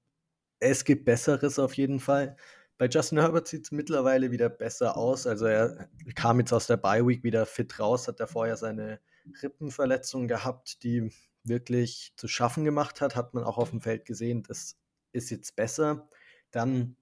Es 0.60 0.84
gibt 0.84 1.04
Besseres 1.04 1.58
auf 1.58 1.74
jeden 1.74 1.98
Fall. 1.98 2.36
Bei 2.78 2.86
Justin 2.86 3.18
Herbert 3.18 3.48
sieht 3.48 3.64
es 3.64 3.72
mittlerweile 3.72 4.30
wieder 4.30 4.48
besser 4.48 4.96
aus. 4.96 5.26
Also 5.26 5.46
er 5.46 5.88
kam 6.14 6.38
jetzt 6.38 6.52
aus 6.52 6.68
der 6.68 6.76
Bye 6.76 7.04
Week 7.04 7.24
wieder 7.24 7.46
fit 7.46 7.80
raus, 7.80 8.06
hat 8.06 8.20
er 8.20 8.28
vorher 8.28 8.56
seine 8.56 9.00
Rippenverletzung 9.42 10.28
gehabt, 10.28 10.84
die 10.84 11.10
wirklich 11.42 12.12
zu 12.16 12.28
schaffen 12.28 12.64
gemacht 12.64 13.00
hat, 13.00 13.16
hat 13.16 13.34
man 13.34 13.42
auch 13.42 13.58
auf 13.58 13.70
dem 13.70 13.80
Feld 13.80 14.04
gesehen. 14.04 14.44
Das 14.44 14.76
ist 15.10 15.30
jetzt 15.30 15.56
besser. 15.56 16.08
Dann 16.52 16.94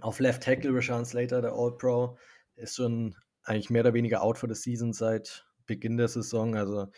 auf 0.00 0.18
Left 0.18 0.42
Tackle 0.42 0.74
Rashawn 0.74 1.04
Slater, 1.04 1.42
der 1.42 1.52
All-Pro, 1.52 2.18
ist 2.56 2.74
schon 2.74 3.14
eigentlich 3.44 3.70
mehr 3.70 3.82
oder 3.82 3.94
weniger 3.94 4.20
out 4.20 4.36
for 4.36 4.48
the 4.52 4.60
season 4.60 4.92
seit 4.92 5.46
Beginn 5.66 5.96
der 5.96 6.08
Saison. 6.08 6.56
Also 6.56 6.88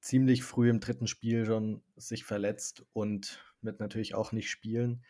ziemlich 0.00 0.42
früh 0.42 0.70
im 0.70 0.80
dritten 0.80 1.06
Spiel 1.06 1.46
schon 1.46 1.82
sich 1.96 2.24
verletzt 2.24 2.84
und 2.92 3.42
wird 3.62 3.80
natürlich 3.80 4.14
auch 4.14 4.32
nicht 4.32 4.50
spielen. 4.50 5.04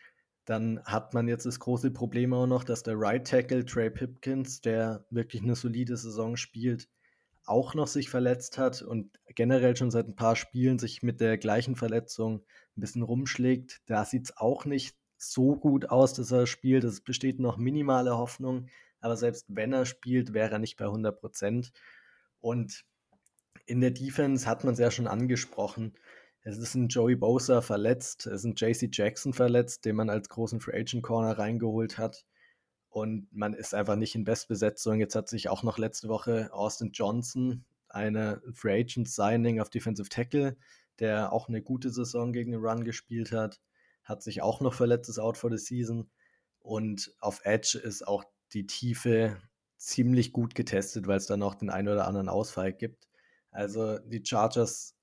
Dann 0.45 0.81
hat 0.85 1.13
man 1.13 1.27
jetzt 1.27 1.45
das 1.45 1.59
große 1.59 1.91
Problem 1.91 2.33
auch 2.33 2.47
noch, 2.47 2.63
dass 2.63 2.83
der 2.83 2.97
Right 2.97 3.27
Tackle 3.27 3.65
Trey 3.65 3.89
Pipkins, 3.89 4.61
der 4.61 5.05
wirklich 5.09 5.43
eine 5.43 5.55
solide 5.55 5.97
Saison 5.97 6.37
spielt, 6.37 6.87
auch 7.45 7.75
noch 7.75 7.87
sich 7.87 8.09
verletzt 8.09 8.57
hat 8.57 8.81
und 8.81 9.19
generell 9.35 9.75
schon 9.75 9.91
seit 9.91 10.07
ein 10.07 10.15
paar 10.15 10.35
Spielen 10.35 10.79
sich 10.79 11.01
mit 11.03 11.21
der 11.21 11.37
gleichen 11.37 11.75
Verletzung 11.75 12.43
ein 12.75 12.81
bisschen 12.81 13.03
rumschlägt. 13.03 13.81
Da 13.85 14.05
sieht 14.05 14.25
es 14.25 14.37
auch 14.37 14.65
nicht 14.65 14.97
so 15.17 15.55
gut 15.55 15.89
aus, 15.89 16.13
dass 16.13 16.31
er 16.31 16.45
spielt. 16.45 16.83
Es 16.83 17.01
besteht 17.01 17.39
noch 17.39 17.57
minimale 17.57 18.17
Hoffnung, 18.17 18.67
aber 18.99 19.17
selbst 19.17 19.45
wenn 19.49 19.73
er 19.73 19.85
spielt, 19.85 20.33
wäre 20.33 20.51
er 20.51 20.59
nicht 20.59 20.77
bei 20.77 20.85
100 20.85 21.19
Prozent. 21.19 21.71
Und 22.39 22.85
in 23.67 23.81
der 23.81 23.91
Defense 23.91 24.47
hat 24.47 24.63
man 24.63 24.73
es 24.73 24.79
ja 24.79 24.89
schon 24.89 25.07
angesprochen. 25.07 25.93
Es 26.41 26.57
ist 26.57 26.75
ein 26.75 26.87
Joey 26.87 27.15
Bosa 27.15 27.61
verletzt, 27.61 28.25
es 28.25 28.43
ist 28.43 28.45
ein 28.45 28.55
JC 28.55 28.89
Jackson 28.91 29.33
verletzt, 29.33 29.85
den 29.85 29.97
man 29.97 30.09
als 30.09 30.29
großen 30.29 30.61
Free 30.61 30.79
Agent 30.79 31.03
Corner 31.03 31.37
reingeholt 31.37 31.97
hat. 31.97 32.25
Und 32.89 33.27
man 33.31 33.53
ist 33.53 33.75
einfach 33.75 33.97
nicht 33.97 34.15
in 34.15 34.23
Bestbesetzung. 34.23 34.99
Jetzt 34.99 35.15
hat 35.15 35.27
sich 35.27 35.49
auch 35.49 35.61
noch 35.61 35.77
letzte 35.77 36.07
Woche 36.07 36.49
Austin 36.53 36.91
Johnson, 36.93 37.65
eine 37.89 38.41
Free 38.53 38.79
Agent 38.81 39.09
Signing 39.09 39.59
auf 39.59 39.69
Defensive 39.69 40.09
Tackle, 40.09 40.57
der 40.99 41.33
auch 41.33 41.49
eine 41.49 41.61
gute 41.61 41.89
Saison 41.89 42.31
gegen 42.31 42.53
den 42.53 42.61
Run 42.61 42.85
gespielt 42.85 43.33
hat, 43.33 43.59
hat 44.03 44.23
sich 44.23 44.41
auch 44.41 44.61
noch 44.61 44.73
verletzt, 44.73 45.09
ist 45.09 45.19
out 45.19 45.37
for 45.37 45.51
the 45.51 45.57
season. 45.57 46.09
Und 46.59 47.13
auf 47.19 47.41
Edge 47.43 47.77
ist 47.77 48.07
auch 48.07 48.23
die 48.53 48.65
Tiefe 48.65 49.37
ziemlich 49.75 50.31
gut 50.31 50.55
getestet, 50.55 51.07
weil 51.07 51.17
es 51.17 51.27
dann 51.27 51.43
auch 51.43 51.55
den 51.55 51.69
einen 51.69 51.89
oder 51.89 52.07
anderen 52.07 52.29
Ausfall 52.29 52.71
gibt. 52.73 53.07
Also 53.51 53.97
die 53.99 54.23
Chargers 54.25 54.95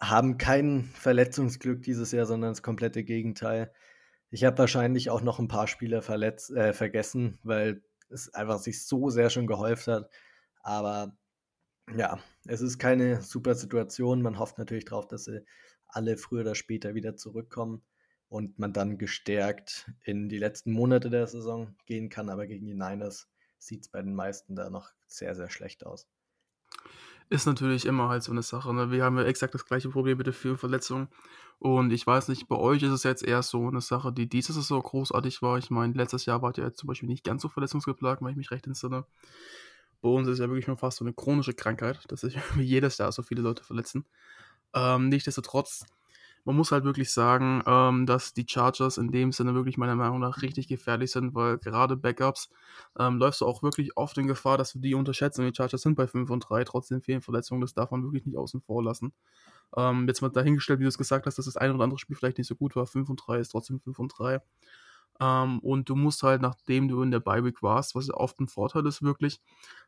haben 0.00 0.36
kein 0.38 0.90
Verletzungsglück 0.94 1.82
dieses 1.82 2.12
Jahr, 2.12 2.26
sondern 2.26 2.50
das 2.50 2.62
komplette 2.62 3.04
Gegenteil. 3.04 3.72
Ich 4.30 4.44
habe 4.44 4.58
wahrscheinlich 4.58 5.10
auch 5.10 5.22
noch 5.22 5.38
ein 5.38 5.48
paar 5.48 5.68
Spieler 5.68 6.02
verletzt, 6.02 6.50
äh, 6.50 6.72
vergessen, 6.72 7.38
weil 7.42 7.84
es 8.08 8.32
einfach 8.34 8.58
sich 8.58 8.84
so 8.86 9.10
sehr 9.10 9.30
schon 9.30 9.46
gehäuft 9.46 9.86
hat. 9.86 10.10
Aber 10.62 11.16
ja, 11.96 12.18
es 12.46 12.60
ist 12.60 12.78
keine 12.78 13.22
super 13.22 13.54
Situation. 13.54 14.22
Man 14.22 14.38
hofft 14.38 14.58
natürlich 14.58 14.86
darauf, 14.86 15.06
dass 15.06 15.24
sie 15.24 15.44
alle 15.86 16.16
früher 16.16 16.42
oder 16.42 16.54
später 16.54 16.94
wieder 16.94 17.16
zurückkommen 17.16 17.82
und 18.28 18.58
man 18.58 18.72
dann 18.72 18.98
gestärkt 18.98 19.90
in 20.02 20.28
die 20.28 20.38
letzten 20.38 20.72
Monate 20.72 21.10
der 21.10 21.26
Saison 21.26 21.76
gehen 21.86 22.08
kann. 22.08 22.30
Aber 22.30 22.46
gegen 22.46 22.66
die 22.66 22.74
Niners 22.74 23.28
sieht 23.58 23.82
es 23.82 23.88
bei 23.88 24.00
den 24.00 24.14
meisten 24.14 24.56
da 24.56 24.70
noch 24.70 24.90
sehr, 25.06 25.34
sehr 25.34 25.50
schlecht 25.50 25.84
aus. 25.84 26.08
Ist 27.32 27.46
natürlich 27.46 27.86
immer 27.86 28.10
halt 28.10 28.22
so 28.22 28.30
eine 28.30 28.42
Sache. 28.42 28.74
Ne? 28.74 28.90
Wir 28.90 29.04
haben 29.04 29.16
ja 29.16 29.24
exakt 29.24 29.54
das 29.54 29.64
gleiche 29.64 29.88
Problem 29.88 30.18
mit 30.18 30.26
der 30.26 30.34
vielen 30.34 30.58
Verletzungen. 30.58 31.08
Und 31.58 31.90
ich 31.90 32.06
weiß 32.06 32.28
nicht, 32.28 32.46
bei 32.46 32.56
euch 32.56 32.82
ist 32.82 32.90
es 32.90 33.04
jetzt 33.04 33.24
eher 33.24 33.42
so 33.42 33.68
eine 33.68 33.80
Sache, 33.80 34.12
die 34.12 34.28
dieses 34.28 34.54
Saison 34.54 34.82
großartig 34.82 35.40
war. 35.40 35.56
Ich 35.56 35.70
meine, 35.70 35.94
letztes 35.94 36.26
Jahr 36.26 36.42
wart 36.42 36.58
ihr 36.58 36.64
jetzt 36.64 36.76
zum 36.76 36.88
Beispiel 36.88 37.08
nicht 37.08 37.24
ganz 37.24 37.40
so 37.40 37.48
verletzungsgeplagt, 37.48 38.20
wenn 38.20 38.32
ich 38.32 38.36
mich 38.36 38.50
recht 38.50 38.66
entsinne. 38.66 39.06
Bei 40.02 40.10
uns 40.10 40.28
ist 40.28 40.40
ja 40.40 40.48
wirklich 40.48 40.66
schon 40.66 40.76
fast 40.76 40.98
so 40.98 41.06
eine 41.06 41.14
chronische 41.14 41.54
Krankheit, 41.54 42.04
dass 42.08 42.20
sich 42.20 42.36
jedes 42.58 42.98
Jahr 42.98 43.10
so 43.12 43.22
viele 43.22 43.40
Leute 43.40 43.64
verletzen. 43.64 44.04
Ähm, 44.74 45.08
nichtsdestotrotz 45.08 45.86
man 46.44 46.56
muss 46.56 46.72
halt 46.72 46.84
wirklich 46.84 47.12
sagen, 47.12 47.62
ähm, 47.66 48.06
dass 48.06 48.34
die 48.34 48.46
Chargers 48.48 48.98
in 48.98 49.12
dem 49.12 49.32
Sinne 49.32 49.54
wirklich 49.54 49.76
meiner 49.78 49.94
Meinung 49.94 50.20
nach 50.20 50.42
richtig 50.42 50.68
gefährlich 50.68 51.12
sind, 51.12 51.34
weil 51.34 51.58
gerade 51.58 51.96
Backups 51.96 52.50
ähm, 52.98 53.18
läufst 53.18 53.40
du 53.40 53.46
auch 53.46 53.62
wirklich 53.62 53.96
oft 53.96 54.18
in 54.18 54.26
Gefahr, 54.26 54.58
dass 54.58 54.72
du 54.72 54.80
die 54.80 54.94
unterschätzt 54.94 55.38
und 55.38 55.46
die 55.46 55.54
Chargers 55.56 55.82
sind 55.82 55.94
bei 55.94 56.06
5 56.06 56.30
und 56.30 56.40
3, 56.40 56.64
trotzdem 56.64 57.00
vielen 57.00 57.20
Verletzungen, 57.20 57.60
das 57.60 57.74
darf 57.74 57.90
man 57.90 58.02
wirklich 58.02 58.26
nicht 58.26 58.36
außen 58.36 58.60
vor 58.60 58.82
lassen. 58.82 59.12
Ähm, 59.76 60.06
jetzt 60.08 60.20
mal 60.20 60.28
dahingestellt, 60.28 60.80
wie 60.80 60.84
du 60.84 60.88
es 60.88 60.98
gesagt 60.98 61.26
hast, 61.26 61.38
dass 61.38 61.46
das 61.46 61.56
ein 61.56 61.72
oder 61.72 61.84
andere 61.84 61.98
Spiel 61.98 62.16
vielleicht 62.16 62.38
nicht 62.38 62.48
so 62.48 62.56
gut 62.56 62.76
war, 62.76 62.86
5 62.86 63.08
und 63.08 63.16
3 63.16 63.38
ist 63.38 63.50
trotzdem 63.50 63.80
5 63.80 63.98
und 63.98 64.08
3. 64.18 64.40
Ähm, 65.20 65.60
und 65.60 65.88
du 65.88 65.96
musst 65.96 66.22
halt, 66.22 66.42
nachdem 66.42 66.88
du 66.88 67.02
in 67.02 67.10
der 67.10 67.20
Bye-Week 67.20 67.62
warst, 67.62 67.94
was 67.94 68.10
oft 68.10 68.40
ein 68.40 68.48
Vorteil 68.48 68.86
ist 68.86 69.02
wirklich, 69.02 69.40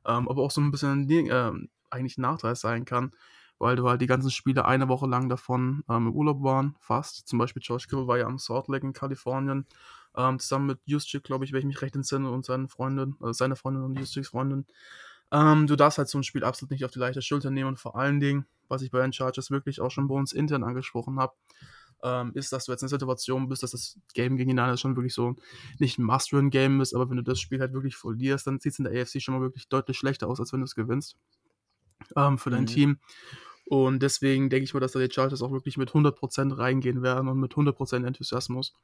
ähm, 0.07 0.29
aber 0.29 0.43
auch 0.43 0.51
so 0.51 0.61
ein 0.61 0.71
bisschen 0.71 1.11
äh, 1.11 1.53
eigentlich 1.91 2.19
ein 2.19 2.23
Nachteil 2.23 2.57
sein 2.57 2.85
kann, 2.85 3.13
weil 3.59 3.77
du 3.77 3.89
halt 3.89 4.01
die 4.01 4.07
ganzen 4.07 4.31
Spiele 4.31 4.65
eine 4.65 4.89
Woche 4.89 5.07
lang 5.07 5.29
davon 5.29 5.85
ähm, 5.89 6.09
im 6.09 6.13
Urlaub 6.15 6.43
waren, 6.43 6.77
fast. 6.81 7.27
Zum 7.29 7.39
Beispiel 7.39 7.63
George 7.63 7.87
Kittle 7.89 8.07
war 8.07 8.19
ja 8.19 8.27
am 8.27 8.39
Salt 8.39 8.69
Lake 8.69 8.87
in 8.87 8.93
Kalifornien, 8.93 9.67
ähm, 10.17 10.39
zusammen 10.39 10.67
mit 10.67 10.81
Juszczyk, 10.85 11.25
glaube 11.25 11.45
ich, 11.45 11.53
wenn 11.53 11.61
ich 11.61 11.67
mich 11.67 11.83
recht 11.83 11.95
entsinne, 11.95 12.31
und 12.31 12.45
seine 12.45 12.69
Freundin, 12.69 13.17
also 13.21 13.33
seine 13.33 13.57
Freundin 13.57 13.85
und 13.85 13.99
Juszczyks 13.99 14.29
Freundin. 14.29 14.67
Ähm, 15.33 15.67
du 15.67 15.77
darfst 15.77 15.99
halt 15.99 16.09
so 16.09 16.19
ein 16.19 16.25
Spiel 16.25 16.45
absolut 16.45 16.71
nicht 16.71 16.85
auf 16.85 16.91
die 16.91 16.99
leichte 16.99 17.23
Schulter 17.23 17.51
nehmen 17.51 17.69
und 17.69 17.79
vor 17.79 17.97
allen 17.97 18.21
Dingen, 18.21 18.47
was 18.69 18.83
ich 18.83 18.91
bei 18.91 19.01
den 19.01 19.13
Chargers 19.13 19.51
wirklich 19.51 19.81
auch 19.81 19.91
schon 19.91 20.09
bei 20.09 20.15
uns 20.15 20.33
intern 20.33 20.65
angesprochen 20.65 21.19
habe, 21.19 21.35
ähm, 22.03 22.33
ist, 22.35 22.53
dass 22.53 22.67
du 22.67 22.73
jetzt 22.73 22.83
in 22.83 22.89
der 22.89 22.99
Situation 22.99 23.49
bist, 23.49 23.63
dass 23.63 23.71
das 23.71 23.99
Game 24.13 24.37
gegen 24.37 24.51
die 24.51 24.55
Niners 24.55 24.81
schon 24.81 24.95
wirklich 24.95 25.15
so 25.15 25.37
nicht 25.79 25.99
ein 25.99 26.05
Must-Win-Game 26.05 26.81
ist, 26.81 26.95
aber 26.95 27.09
wenn 27.09 27.17
du 27.17 27.23
das 27.23 27.41
Spiel 27.41 27.61
halt 27.61 27.73
wirklich 27.73 27.97
verlierst, 27.97 28.47
dann 28.47 28.61
sieht 28.61 28.73
es 28.73 28.79
in 28.79 28.85
der 28.85 29.01
AFC 29.01 29.21
schon 29.21 29.35
mal 29.35 29.41
wirklich 29.41 29.69
deutlich 29.69 29.97
schlechter 29.97 30.29
aus, 30.29 30.39
als 30.39 30.53
wenn 30.53 30.61
du 30.61 30.65
es 30.65 30.75
gewinnst 30.75 31.17
ähm, 32.17 32.39
für 32.39 32.51
dein 32.51 32.63
mhm. 32.63 32.67
Team. 32.67 32.99
Und 33.67 34.01
deswegen 34.03 34.51
denke 34.51 34.65
ich 34.65 34.75
mal, 34.75 34.81
dass 34.81 34.93
da 34.93 34.99
die 34.99 35.13
Chargers 35.13 35.43
auch 35.43 35.53
wirklich 35.53 35.77
mit 35.77 35.91
100% 35.91 36.59
reingehen 36.59 37.03
werden 37.03 37.29
und 37.29 37.39
mit 37.39 37.55
100% 37.55 38.07
Enthusiasmus. 38.07 38.75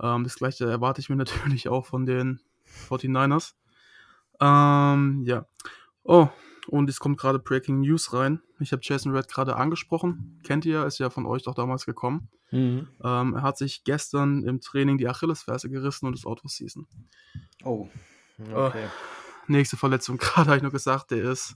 Ähm, 0.00 0.24
das 0.24 0.36
gleiche 0.36 0.66
erwarte 0.66 1.00
ich 1.00 1.08
mir 1.08 1.16
natürlich 1.16 1.68
auch 1.68 1.86
von 1.86 2.06
den 2.06 2.40
49ers. 2.88 3.54
Ähm, 4.40 5.22
ja. 5.24 5.46
Oh, 6.02 6.28
und 6.68 6.90
es 6.90 6.98
kommt 6.98 7.18
gerade 7.18 7.38
Breaking 7.38 7.80
News 7.80 8.12
rein. 8.12 8.42
Ich 8.58 8.72
habe 8.72 8.82
Jason 8.84 9.12
Red 9.12 9.28
gerade 9.28 9.56
angesprochen. 9.56 10.40
Kennt 10.44 10.64
ihr, 10.64 10.84
ist 10.84 10.98
ja 10.98 11.10
von 11.10 11.26
euch 11.26 11.42
doch 11.44 11.54
damals 11.54 11.86
gekommen. 11.86 12.28
Mhm. 12.50 12.88
Ähm, 13.02 13.34
er 13.34 13.42
hat 13.42 13.58
sich 13.58 13.84
gestern 13.84 14.42
im 14.44 14.60
Training 14.60 14.98
die 14.98 15.08
Achillesferse 15.08 15.68
gerissen 15.70 16.06
und 16.06 16.14
ist 16.14 16.26
out 16.26 16.44
of 16.44 16.50
season. 16.50 16.86
Oh, 17.64 17.88
okay. 18.52 18.84
Äh, 18.84 18.88
nächste 19.46 19.76
Verletzung, 19.76 20.16
gerade 20.18 20.48
habe 20.48 20.56
ich 20.56 20.62
nur 20.62 20.72
gesagt, 20.72 21.10
der 21.10 21.30
ist, 21.30 21.54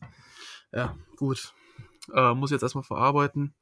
ja, 0.72 0.96
gut. 1.16 1.52
Äh, 2.14 2.34
muss 2.34 2.50
jetzt 2.50 2.62
erstmal 2.62 2.84
verarbeiten. 2.84 3.54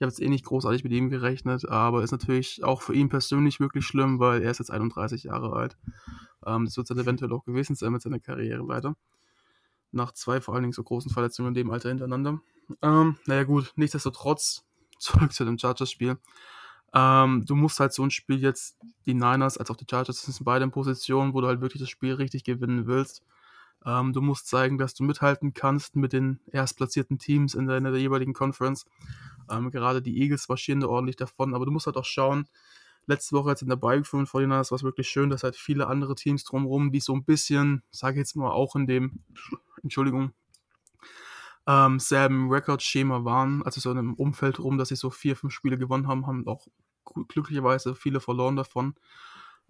Ich 0.00 0.02
habe 0.02 0.12
jetzt 0.12 0.22
eh 0.22 0.28
nicht 0.28 0.46
großartig 0.46 0.82
mit 0.82 0.92
ihm 0.92 1.10
gerechnet, 1.10 1.68
aber 1.68 2.02
ist 2.02 2.10
natürlich 2.10 2.64
auch 2.64 2.80
für 2.80 2.94
ihn 2.94 3.10
persönlich 3.10 3.60
wirklich 3.60 3.84
schlimm, 3.84 4.18
weil 4.18 4.42
er 4.42 4.50
ist 4.50 4.58
jetzt 4.58 4.70
31 4.70 5.24
Jahre 5.24 5.52
alt. 5.52 5.76
Ähm, 6.46 6.64
das 6.64 6.76
wird 6.76 6.88
dann 6.88 6.98
eventuell 6.98 7.32
auch 7.32 7.44
gewesen 7.44 7.76
sein 7.76 7.92
mit 7.92 8.00
seiner 8.00 8.18
Karriere 8.18 8.66
weiter. 8.66 8.96
Nach 9.92 10.12
zwei 10.12 10.40
vor 10.40 10.54
allen 10.54 10.62
Dingen 10.62 10.72
so 10.72 10.82
großen 10.82 11.10
Verletzungen 11.10 11.48
in 11.48 11.54
dem 11.54 11.70
Alter 11.70 11.90
hintereinander. 11.90 12.40
Ähm, 12.80 13.16
naja 13.26 13.44
gut, 13.44 13.72
nichtsdestotrotz, 13.76 14.64
zurück 14.98 15.32
zu 15.32 15.44
dem 15.44 15.58
Chargers-Spiel. 15.58 16.16
Ähm, 16.92 17.44
du 17.46 17.54
musst 17.54 17.78
halt 17.78 17.92
so 17.92 18.02
ein 18.02 18.10
Spiel 18.10 18.40
jetzt, 18.40 18.78
die 19.06 19.14
Niners 19.14 19.58
als 19.58 19.70
auch 19.70 19.76
die 19.76 19.86
Chargers 19.88 20.22
sind 20.22 20.44
beide 20.44 20.64
in 20.64 20.70
Positionen, 20.70 21.34
wo 21.34 21.40
du 21.40 21.46
halt 21.46 21.60
wirklich 21.60 21.80
das 21.80 21.90
Spiel 21.90 22.14
richtig 22.14 22.44
gewinnen 22.44 22.86
willst. 22.86 23.22
Ähm, 23.86 24.12
du 24.12 24.20
musst 24.20 24.48
zeigen, 24.48 24.78
dass 24.78 24.94
du 24.94 25.04
mithalten 25.04 25.54
kannst 25.54 25.96
mit 25.96 26.12
den 26.12 26.40
erstplatzierten 26.52 27.18
Teams 27.18 27.54
in 27.54 27.66
der, 27.66 27.78
in 27.78 27.84
der 27.84 27.96
jeweiligen 27.96 28.34
Conference. 28.34 28.84
Ähm, 29.50 29.70
gerade 29.70 30.02
die 30.02 30.20
Eagles 30.20 30.48
marschieren 30.48 30.80
da 30.80 30.88
ordentlich 30.88 31.16
davon, 31.16 31.54
aber 31.54 31.64
du 31.64 31.72
musst 31.72 31.86
halt 31.86 31.96
auch 31.96 32.04
schauen, 32.04 32.46
letzte 33.06 33.36
Woche 33.36 33.50
jetzt 33.50 33.62
in 33.62 33.68
der 33.68 33.76
Bike 33.76 34.06
von 34.06 34.26
49ers 34.26 34.70
war 34.70 34.76
es 34.76 34.82
wirklich 34.82 35.08
schön, 35.08 35.30
dass 35.30 35.42
halt 35.42 35.56
viele 35.56 35.86
andere 35.86 36.14
Teams 36.14 36.44
drumherum, 36.44 36.92
die 36.92 37.00
so 37.00 37.14
ein 37.14 37.24
bisschen, 37.24 37.82
sage 37.90 38.14
ich 38.14 38.18
jetzt 38.18 38.36
mal, 38.36 38.50
auch 38.50 38.76
in 38.76 38.86
dem, 38.86 39.20
Entschuldigung, 39.82 40.32
ähm, 41.66 41.98
selben 41.98 42.50
Rekordschema 42.50 43.24
waren, 43.24 43.62
also 43.62 43.80
so 43.80 43.90
in 43.90 43.98
einem 43.98 44.14
Umfeld 44.14 44.58
rum, 44.58 44.78
dass 44.78 44.88
sie 44.88 44.96
so 44.96 45.10
vier, 45.10 45.36
fünf 45.36 45.52
Spiele 45.52 45.78
gewonnen 45.78 46.08
haben, 46.08 46.26
haben 46.26 46.46
auch 46.46 46.66
glücklicherweise 47.28 47.94
viele 47.94 48.20
verloren 48.20 48.56
davon. 48.56 48.94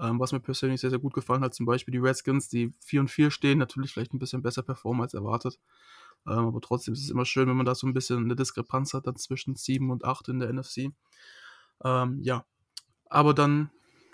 Ähm, 0.01 0.19
was 0.19 0.33
mir 0.33 0.41
persönlich 0.41 0.81
sehr, 0.81 0.91
sehr 0.91 0.99
gut 0.99 1.13
gefallen 1.13 1.43
hat, 1.43 1.55
zum 1.55 1.67
Beispiel 1.67 1.93
die 1.93 1.99
Redskins, 1.99 2.49
die 2.49 2.73
4 2.81 3.01
und 3.01 3.11
4 3.11 3.31
stehen, 3.31 3.59
natürlich 3.59 3.93
vielleicht 3.93 4.15
ein 4.15 4.19
bisschen 4.19 4.43
besser 4.43 4.63
performen 4.63 5.03
als 5.03 5.15
erwartet. 5.15 5.59
Ähm, 6.27 6.47
aber 6.47 6.61
trotzdem 6.61 6.95
ist 6.95 7.05
es 7.05 7.11
immer 7.11 7.25
schön, 7.25 7.49
wenn 7.49 7.57
man 7.57 7.67
da 7.67 7.75
so 7.75 7.87
ein 7.87 7.93
bisschen 7.93 8.25
eine 8.25 8.37
Diskrepanz 8.37 8.95
hat 8.95 9.07
dann 9.07 9.17
zwischen 9.17 9.57
7 9.57 9.91
und 9.91 10.05
8 10.05 10.29
in 10.29 10.39
der 10.39 10.53
NFC. 10.53 10.93
Ähm, 11.85 12.21
ja, 12.23 12.45
aber 13.11 13.35
dann 13.35 13.71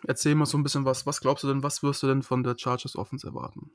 erzähl 0.07 0.35
mal 0.35 0.47
so 0.47 0.59
ein 0.59 0.63
bisschen 0.63 0.85
was. 0.85 1.07
Was 1.07 1.21
glaubst 1.21 1.45
du 1.45 1.49
denn, 1.49 1.63
was 1.63 1.83
wirst 1.83 2.03
du 2.03 2.07
denn 2.07 2.23
von 2.23 2.43
der 2.43 2.57
Chargers 2.59 2.97
Offense 2.97 3.27
erwarten? 3.27 3.71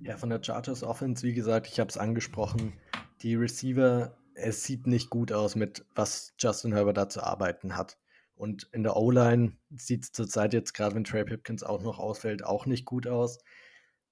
Ja, 0.00 0.16
von 0.16 0.28
der 0.28 0.42
Chargers 0.42 0.82
Offense, 0.82 1.22
wie 1.22 1.34
gesagt, 1.34 1.68
ich 1.68 1.80
habe 1.80 1.88
es 1.88 1.96
angesprochen, 1.96 2.74
die 3.22 3.34
Receiver, 3.34 4.14
es 4.34 4.64
sieht 4.64 4.86
nicht 4.86 5.08
gut 5.08 5.32
aus, 5.32 5.56
mit 5.56 5.86
was 5.94 6.34
Justin 6.38 6.72
Herbert 6.72 6.98
da 6.98 7.08
zu 7.08 7.22
arbeiten 7.22 7.76
hat. 7.76 7.96
Und 8.36 8.68
in 8.72 8.82
der 8.82 8.96
O-Line 8.96 9.56
sieht 9.74 10.04
es 10.04 10.12
zurzeit 10.12 10.52
jetzt 10.52 10.74
gerade, 10.74 10.94
wenn 10.94 11.04
Trey 11.04 11.24
Pipkins 11.24 11.62
auch 11.62 11.82
noch 11.82 11.98
ausfällt, 11.98 12.44
auch 12.44 12.66
nicht 12.66 12.84
gut 12.84 13.06
aus. 13.06 13.38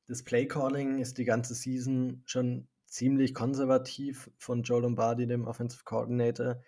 Das 0.06 0.22
Play-Calling 0.22 0.98
ist 0.98 1.18
die 1.18 1.26
ganze 1.26 1.54
Season 1.54 2.22
schon 2.24 2.66
ziemlich 2.86 3.34
konservativ 3.34 4.30
von 4.38 4.62
Joe 4.62 4.80
Lombardi, 4.80 5.26
dem 5.26 5.46
Offensive 5.46 5.84
Coordinator. 5.84 6.62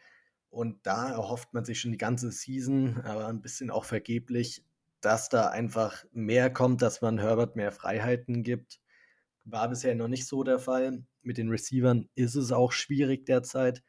Und 0.51 0.87
da 0.87 1.11
erhofft 1.11 1.55
man 1.55 1.65
sich 1.65 1.81
schon 1.81 1.93
die 1.93 1.99
ganze 1.99 2.31
Season, 2.31 3.01
aber 3.05 3.27
ein 3.27 3.41
bisschen 3.41 3.71
auch 3.71 3.85
vergeblich, 3.85 4.63
dass 5.01 5.29
da 5.29 5.49
einfach 5.49 6.05
mehr 6.13 6.53
kommt, 6.53 6.83
dass 6.83 7.01
man 7.01 7.19
Herbert 7.19 7.57
mehr 7.57 7.73
Freiheiten 7.73 8.43
gibt. 8.43 8.81
War 9.45 9.69
bisher 9.69 9.95
noch 9.95 10.09
nicht 10.09 10.27
so 10.27 10.43
der 10.43 10.59
Fall. 10.59 11.05
Mit 11.23 11.39
den 11.39 11.49
Receivern 11.49 12.09
ist 12.15 12.35
es 12.35 12.53
auch 12.53 12.73
schwierig 12.73 13.25
derzeit. 13.25 13.83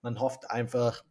Man 0.00 0.20
hofft 0.20 0.50
einfach, 0.50 1.04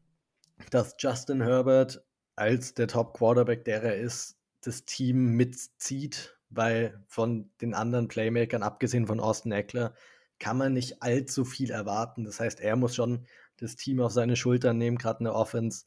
dass 0.69 0.95
Justin 0.99 1.41
Herbert 1.41 2.03
als 2.35 2.73
der 2.73 2.87
Top-Quarterback, 2.87 3.65
der 3.65 3.83
er 3.83 3.95
ist, 3.95 4.37
das 4.61 4.85
Team 4.85 5.35
mitzieht, 5.35 6.37
weil 6.49 7.03
von 7.07 7.49
den 7.61 7.73
anderen 7.73 8.07
Playmakern, 8.07 8.63
abgesehen 8.63 9.07
von 9.07 9.19
Austin 9.19 9.51
Eckler, 9.51 9.93
kann 10.39 10.57
man 10.57 10.73
nicht 10.73 11.01
allzu 11.01 11.45
viel 11.45 11.71
erwarten. 11.71 12.23
Das 12.23 12.39
heißt, 12.39 12.59
er 12.59 12.75
muss 12.75 12.95
schon 12.95 13.25
das 13.57 13.75
Team 13.75 14.01
auf 14.01 14.11
seine 14.11 14.35
Schultern 14.35 14.77
nehmen, 14.77 14.97
gerade 14.97 15.19
in 15.19 15.25
der 15.25 15.35
Offense, 15.35 15.85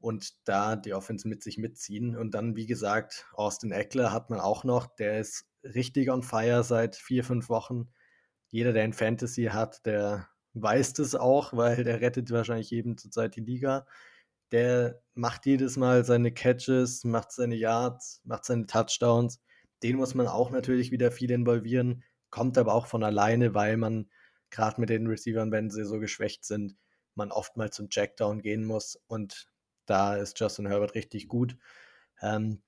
und 0.00 0.48
da 0.48 0.76
die 0.76 0.94
Offense 0.94 1.28
mit 1.28 1.42
sich 1.42 1.58
mitziehen. 1.58 2.16
Und 2.16 2.32
dann, 2.32 2.56
wie 2.56 2.66
gesagt, 2.66 3.26
Austin 3.34 3.72
Eckler 3.72 4.12
hat 4.12 4.30
man 4.30 4.40
auch 4.40 4.64
noch, 4.64 4.86
der 4.86 5.20
ist 5.20 5.44
richtig 5.62 6.10
on 6.10 6.22
fire 6.22 6.64
seit 6.64 6.96
vier, 6.96 7.22
fünf 7.22 7.50
Wochen. 7.50 7.90
Jeder, 8.48 8.72
der 8.72 8.84
ein 8.84 8.94
Fantasy 8.94 9.44
hat, 9.52 9.84
der 9.84 10.28
weiß 10.54 10.94
das 10.94 11.14
auch, 11.14 11.52
weil 11.52 11.84
der 11.84 12.00
rettet 12.00 12.30
wahrscheinlich 12.30 12.70
jedem 12.70 12.96
zurzeit 12.96 13.36
die 13.36 13.42
Liga 13.42 13.86
der 14.52 15.00
macht 15.14 15.46
jedes 15.46 15.76
Mal 15.76 16.04
seine 16.04 16.32
Catches, 16.32 17.04
macht 17.04 17.32
seine 17.32 17.54
Yards, 17.54 18.20
macht 18.24 18.44
seine 18.44 18.66
Touchdowns. 18.66 19.40
Den 19.82 19.96
muss 19.96 20.14
man 20.14 20.26
auch 20.26 20.50
natürlich 20.50 20.90
wieder 20.90 21.10
viel 21.10 21.30
involvieren, 21.30 22.02
kommt 22.30 22.58
aber 22.58 22.74
auch 22.74 22.86
von 22.86 23.02
alleine, 23.02 23.54
weil 23.54 23.76
man 23.76 24.10
gerade 24.50 24.80
mit 24.80 24.90
den 24.90 25.06
Receivern, 25.06 25.52
wenn 25.52 25.70
sie 25.70 25.84
so 25.84 25.98
geschwächt 25.98 26.44
sind, 26.44 26.76
man 27.14 27.30
oftmals 27.32 27.76
zum 27.76 27.88
Jackdown 27.90 28.42
gehen 28.42 28.64
muss. 28.64 29.00
Und 29.06 29.48
da 29.86 30.16
ist 30.16 30.38
Justin 30.38 30.66
Herbert 30.66 30.94
richtig 30.94 31.28
gut, 31.28 31.56
ähm, 32.20 32.62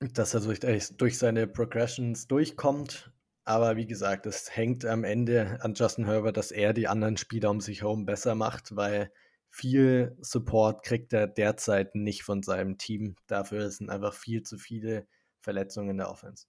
dass 0.00 0.34
er 0.34 0.40
durch, 0.40 0.60
durch 0.60 1.18
seine 1.18 1.46
Progressions 1.46 2.26
durchkommt. 2.28 3.12
Aber 3.44 3.76
wie 3.76 3.86
gesagt, 3.86 4.26
es 4.26 4.54
hängt 4.54 4.84
am 4.84 5.04
Ende 5.04 5.58
an 5.62 5.74
Justin 5.74 6.04
Herbert, 6.06 6.36
dass 6.36 6.50
er 6.50 6.72
die 6.72 6.86
anderen 6.88 7.16
Spieler 7.16 7.50
um 7.50 7.60
sich 7.60 7.82
herum 7.82 8.04
besser 8.04 8.34
macht, 8.34 8.76
weil 8.76 9.10
viel 9.50 10.16
Support 10.20 10.82
kriegt 10.84 11.12
er 11.12 11.26
derzeit 11.26 11.94
nicht 11.94 12.22
von 12.22 12.42
seinem 12.42 12.78
Team. 12.78 13.16
Dafür 13.26 13.70
sind 13.70 13.90
einfach 13.90 14.14
viel 14.14 14.42
zu 14.42 14.58
viele 14.58 15.06
Verletzungen 15.40 15.90
in 15.90 15.96
der 15.98 16.10
Offense. 16.10 16.46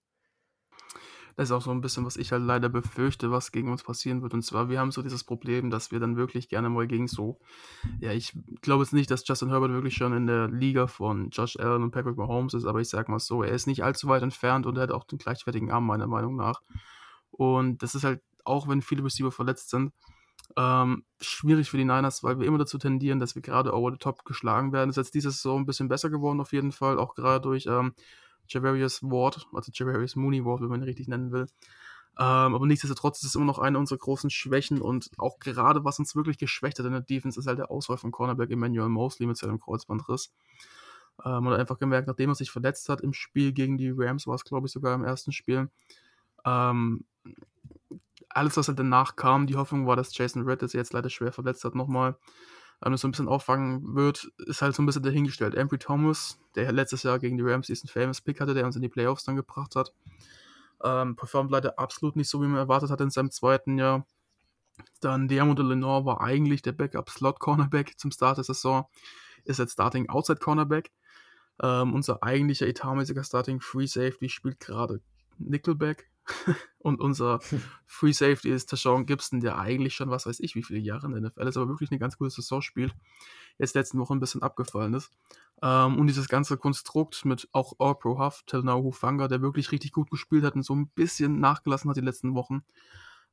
Das 1.36 1.48
ist 1.48 1.53
auch 1.53 1.62
so 1.62 1.72
ein 1.72 1.79
bisschen, 1.79 2.06
was 2.06 2.18
ich 2.18 2.34
halt 2.34 2.44
leider 2.44 2.68
befürchte, 2.68 3.32
was 3.32 3.53
gegen 3.53 3.72
uns 3.72 3.82
passieren 3.82 4.22
wird. 4.22 4.34
Und 4.34 4.41
zwar, 4.41 4.68
wir 4.68 4.77
haben 4.77 4.91
so 4.91 5.01
dieses 5.01 5.24
Problem, 5.24 5.70
dass 5.70 5.89
wir 5.89 6.01
dann 6.01 6.18
wirklich 6.18 6.50
gerne 6.50 6.70
mal 6.70 6.86
gegen 6.86 7.08
so, 7.08 7.39
ja, 8.01 8.12
ich 8.12 8.38
glaube 8.62 8.84
jetzt 8.84 8.91
nicht, 8.91 9.10
dass 9.10 9.25
Justin 9.25 9.48
Herbert 9.48 9.72
wirklich 9.72 9.96
schon 9.96 10.12
in 10.12 10.27
der 10.27 10.50
Liga 10.50 10.88
von 10.88 11.29
Josh 11.29 11.58
Allen 11.58 11.84
und 11.84 11.91
Patrick 11.91 12.18
Mahomes 12.18 12.53
ist, 12.56 12.65
aber 12.65 12.82
ich 12.82 12.89
sag 12.89 13.08
mal 13.08 13.20
so, 13.20 13.41
er 13.41 13.53
ist 13.53 13.68
nicht 13.68 13.86
allzu 13.86 14.10
weit 14.10 14.22
entfernt 14.22 14.65
und 14.65 14.75
er 14.75 14.84
hat 14.84 14.91
auch 14.91 15.06
den 15.06 15.18
gleichwertigen 15.18 15.72
Arm, 15.72 15.86
meiner 15.86 16.08
Meinung 16.08 16.36
nach. 16.36 16.62
Und 17.32 17.84
das 17.84 17.96
ist 17.96 18.03
halt, 18.03 18.22
auch 18.44 18.68
wenn 18.68 18.82
viele 18.82 19.06
Receiver 19.06 19.32
verletzt 19.32 19.70
sind, 19.70 19.94
ähm, 20.58 21.03
schwierig 21.22 21.70
für 21.70 21.77
die 21.77 21.86
Niners, 21.86 22.24
weil 22.24 22.39
wir 22.39 22.48
immer 22.48 22.58
dazu 22.58 22.77
tendieren, 22.77 23.20
dass 23.20 23.36
wir 23.36 23.41
gerade 23.41 23.74
over 23.74 23.91
the 23.91 23.98
top 23.98 24.25
geschlagen 24.25 24.72
werden. 24.74 24.89
Das 24.89 24.98
ist 24.98 25.08
jetzt 25.08 25.15
dieses 25.15 25.41
so 25.41 25.56
ein 25.56 25.65
bisschen 25.65 25.88
besser 25.88 26.10
geworden 26.10 26.41
auf 26.41 26.53
jeden 26.53 26.72
Fall, 26.72 26.98
auch 26.98 27.15
gerade 27.15 27.41
durch 27.41 27.65
ähm, 27.68 27.94
Javarius 28.48 29.03
Ward, 29.03 29.48
also 29.53 29.72
Javarius 29.74 30.15
Mooney 30.15 30.44
Ward, 30.44 30.62
wenn 30.62 30.70
man 30.70 30.82
ihn 30.82 30.86
richtig 30.86 31.08
nennen 31.08 31.32
will. 31.32 31.48
Ähm, 32.18 32.56
aber 32.56 32.65
nichtsdestotrotz 32.65 33.20
ist 33.20 33.29
es 33.29 33.36
immer 33.36 33.46
noch 33.46 33.60
eine 33.60 33.77
unserer 33.79 34.00
großen 34.00 34.29
Schwächen 34.29 34.82
und 34.82 35.10
auch 35.18 35.39
gerade 35.39 35.86
was 35.86 36.00
uns 36.00 36.15
wirklich 36.15 36.38
geschwächt 36.38 36.77
hat 36.77 36.86
in 36.86 36.91
der 36.91 37.01
Defense 37.01 37.39
ist 37.39 37.48
halt 37.48 37.60
der 37.60 37.72
Auswahl 37.72 37.98
von 37.98 38.12
Cornerback 38.12 38.51
Emmanuel 38.51 38.89
Mosley 38.89 39.25
mit 39.25 39.38
seinem 39.38 39.60
Kreuzbandriss. 39.60 40.34
Ähm, 41.24 41.48
und 41.48 41.53
einfach 41.53 41.77
gemerkt, 41.77 42.08
nachdem 42.08 42.29
er 42.29 42.36
sich 42.36 42.51
verletzt 42.51 42.89
hat 42.89 43.01
im 43.01 43.13
Spiel 43.13 43.53
gegen 43.53 43.77
die 43.77 43.94
Rams, 43.96 44.27
war 44.27 44.36
es 44.36 44.44
glaube 44.44 44.68
ich 44.68 44.74
sogar 44.74 44.96
im 44.96 45.06
ersten 45.06 45.32
Spiel, 45.32 45.70
ähm, 46.46 47.06
alles, 48.29 48.57
was 48.57 48.67
halt 48.67 48.79
danach 48.79 49.15
kam, 49.15 49.48
die 49.48 49.55
Hoffnung 49.55 49.88
war, 49.88 49.95
dass 49.95 50.15
Jason 50.15 50.43
Red, 50.43 50.62
der 50.62 50.69
jetzt 50.69 50.93
leider 50.93 51.09
schwer 51.09 51.31
verletzt 51.31 51.63
hat, 51.63 51.75
nochmal 51.75 52.15
ähm, 52.86 52.95
so 52.98 53.07
ein 53.07 53.12
bisschen 53.12 53.27
auffangen 53.27 53.95
wird, 53.95 54.31
ist 54.45 54.62
halt 54.62 54.75
so 54.75 54.81
ein 54.81 54.86
bisschen 54.86 55.03
dahingestellt. 55.03 55.57
Ambry 55.57 55.77
Thomas, 55.77 56.39
der 56.55 56.71
letztes 56.71 57.03
Jahr 57.03 57.19
gegen 57.19 57.38
die 57.38 57.43
Rams 57.43 57.67
diesen 57.67 57.89
Famous 57.89 58.21
Pick 58.21 58.39
hatte, 58.39 58.53
der 58.53 58.65
uns 58.65 58.75
in 58.75 58.81
die 58.81 58.89
Playoffs 58.89 59.24
dann 59.24 59.36
gebracht 59.36 59.75
hat, 59.75 59.93
ähm, 60.83 61.15
performt 61.15 61.51
leider 61.51 61.77
absolut 61.77 62.15
nicht 62.15 62.29
so, 62.29 62.41
wie 62.41 62.48
man 62.48 62.57
erwartet 62.57 62.89
hat 62.89 63.01
in 63.01 63.09
seinem 63.09 63.31
zweiten 63.31 63.77
Jahr. 63.77 64.05
Dann 65.01 65.27
Diamond 65.27 65.59
Lenore 65.59 66.05
war 66.05 66.21
eigentlich 66.21 66.62
der 66.62 66.71
Backup-Slot-Cornerback 66.71 67.98
zum 67.98 68.12
Start 68.12 68.38
der 68.38 68.45
Saison, 68.45 68.88
ist 69.43 69.59
jetzt 69.59 69.74
Starting 69.74 70.09
Outside 70.09 70.39
Cornerback. 70.39 70.91
Ähm, 71.62 71.93
unser 71.93 72.24
eigentlicher 72.24 72.67
etatmäßiger 72.67 73.24
Starting 73.24 73.59
Free 73.59 73.88
Safety 73.88 74.29
spielt 74.29 74.62
gerade 74.62 75.01
Nickelback, 75.38 76.09
und 76.79 77.00
unser 77.00 77.39
Free 77.86 78.12
Safety 78.12 78.50
ist 78.50 78.69
Tashawn 78.69 79.05
Gibson, 79.05 79.39
der 79.39 79.57
eigentlich 79.57 79.95
schon, 79.95 80.09
was 80.09 80.25
weiß 80.25 80.39
ich, 80.39 80.55
wie 80.55 80.63
viele 80.63 80.79
Jahre 80.79 81.07
in 81.07 81.13
der 81.13 81.21
NFL 81.21 81.48
ist, 81.48 81.57
aber 81.57 81.67
wirklich 81.67 81.91
eine 81.91 82.00
ganz 82.00 82.17
gute 82.17 82.29
Saison 82.29 82.62
spielt. 82.62 82.93
Jetzt 83.57 83.75
letzten 83.75 84.00
Woche 84.00 84.13
ein 84.13 84.19
bisschen 84.19 84.41
abgefallen 84.41 84.93
ist. 84.93 85.12
Ähm, 85.62 85.98
und 85.98 86.07
dieses 86.07 86.29
ganze 86.29 86.57
Konstrukt 86.57 87.25
mit 87.25 87.50
auch 87.51 87.74
All-Pro 87.79 88.19
Huff, 88.19 88.43
Telnau 88.45 88.83
Hufanga, 88.83 89.27
der 89.27 89.41
wirklich 89.41 89.71
richtig 89.71 89.91
gut 89.91 90.09
gespielt 90.09 90.43
hat 90.43 90.55
und 90.55 90.63
so 90.63 90.74
ein 90.75 90.88
bisschen 90.89 91.39
nachgelassen 91.39 91.89
hat 91.89 91.98
die 91.98 92.01
letzten 92.01 92.33
Wochen, 92.36 92.63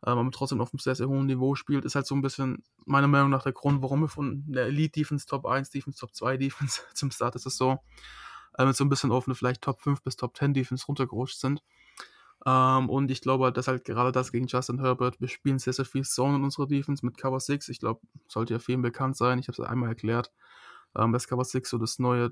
ähm, 0.04 0.18
aber 0.18 0.30
trotzdem 0.30 0.60
auf 0.60 0.72
einem 0.72 0.80
sehr, 0.80 0.94
sehr 0.94 1.08
hohen 1.08 1.26
Niveau 1.26 1.54
spielt, 1.54 1.84
ist 1.84 1.94
halt 1.94 2.06
so 2.06 2.14
ein 2.14 2.22
bisschen 2.22 2.62
meiner 2.84 3.08
Meinung 3.08 3.30
nach 3.30 3.44
der 3.44 3.52
Grund, 3.52 3.82
warum 3.82 4.00
wir 4.00 4.08
von 4.08 4.44
der 4.46 4.66
Elite 4.66 5.00
Defense 5.00 5.26
Top 5.26 5.46
1, 5.46 5.70
Defense 5.70 5.98
Top 5.98 6.14
2 6.14 6.36
Defense 6.36 6.82
zum 6.94 7.10
Start 7.10 7.34
der 7.34 7.40
Saison 7.40 7.78
äh, 8.58 8.64
mit 8.64 8.76
so 8.76 8.84
ein 8.84 8.88
bisschen 8.88 9.12
auf 9.12 9.26
vielleicht 9.32 9.62
Top 9.62 9.80
5 9.80 10.02
bis 10.02 10.16
Top 10.16 10.36
10 10.36 10.54
Defense 10.54 10.86
runtergerutscht 10.86 11.38
sind. 11.38 11.62
Ähm, 12.46 12.88
und 12.88 13.10
ich 13.10 13.20
glaube 13.20 13.52
dass 13.52 13.66
halt 13.66 13.84
gerade 13.84 14.12
das 14.12 14.30
gegen 14.30 14.46
Justin 14.46 14.78
Herbert, 14.78 15.20
wir 15.20 15.28
spielen 15.28 15.58
sehr, 15.58 15.72
sehr 15.72 15.84
viel 15.84 16.04
Zone 16.04 16.36
in 16.36 16.44
unserer 16.44 16.68
Defense 16.68 17.04
mit 17.04 17.18
Cover 17.18 17.40
6. 17.40 17.68
Ich 17.68 17.80
glaube, 17.80 18.00
sollte 18.28 18.54
ja 18.54 18.60
vielen 18.60 18.82
bekannt 18.82 19.16
sein. 19.16 19.40
Ich 19.40 19.48
habe 19.48 19.60
es 19.60 19.68
einmal 19.68 19.88
erklärt, 19.88 20.32
ähm, 20.96 21.12
dass 21.12 21.26
Cover 21.26 21.44
6 21.44 21.68
so 21.68 21.78
das 21.78 21.98
neue, 21.98 22.30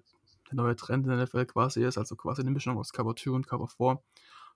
der 0.48 0.54
neue 0.54 0.76
Trend 0.76 1.04
in 1.06 1.10
der 1.10 1.24
NFL 1.24 1.46
quasi 1.46 1.84
ist, 1.84 1.98
also 1.98 2.14
quasi 2.14 2.42
eine 2.42 2.52
Mischung 2.52 2.78
aus 2.78 2.92
Cover 2.92 3.16
2 3.16 3.30
und 3.32 3.48
Cover 3.48 3.66
4. 3.66 4.00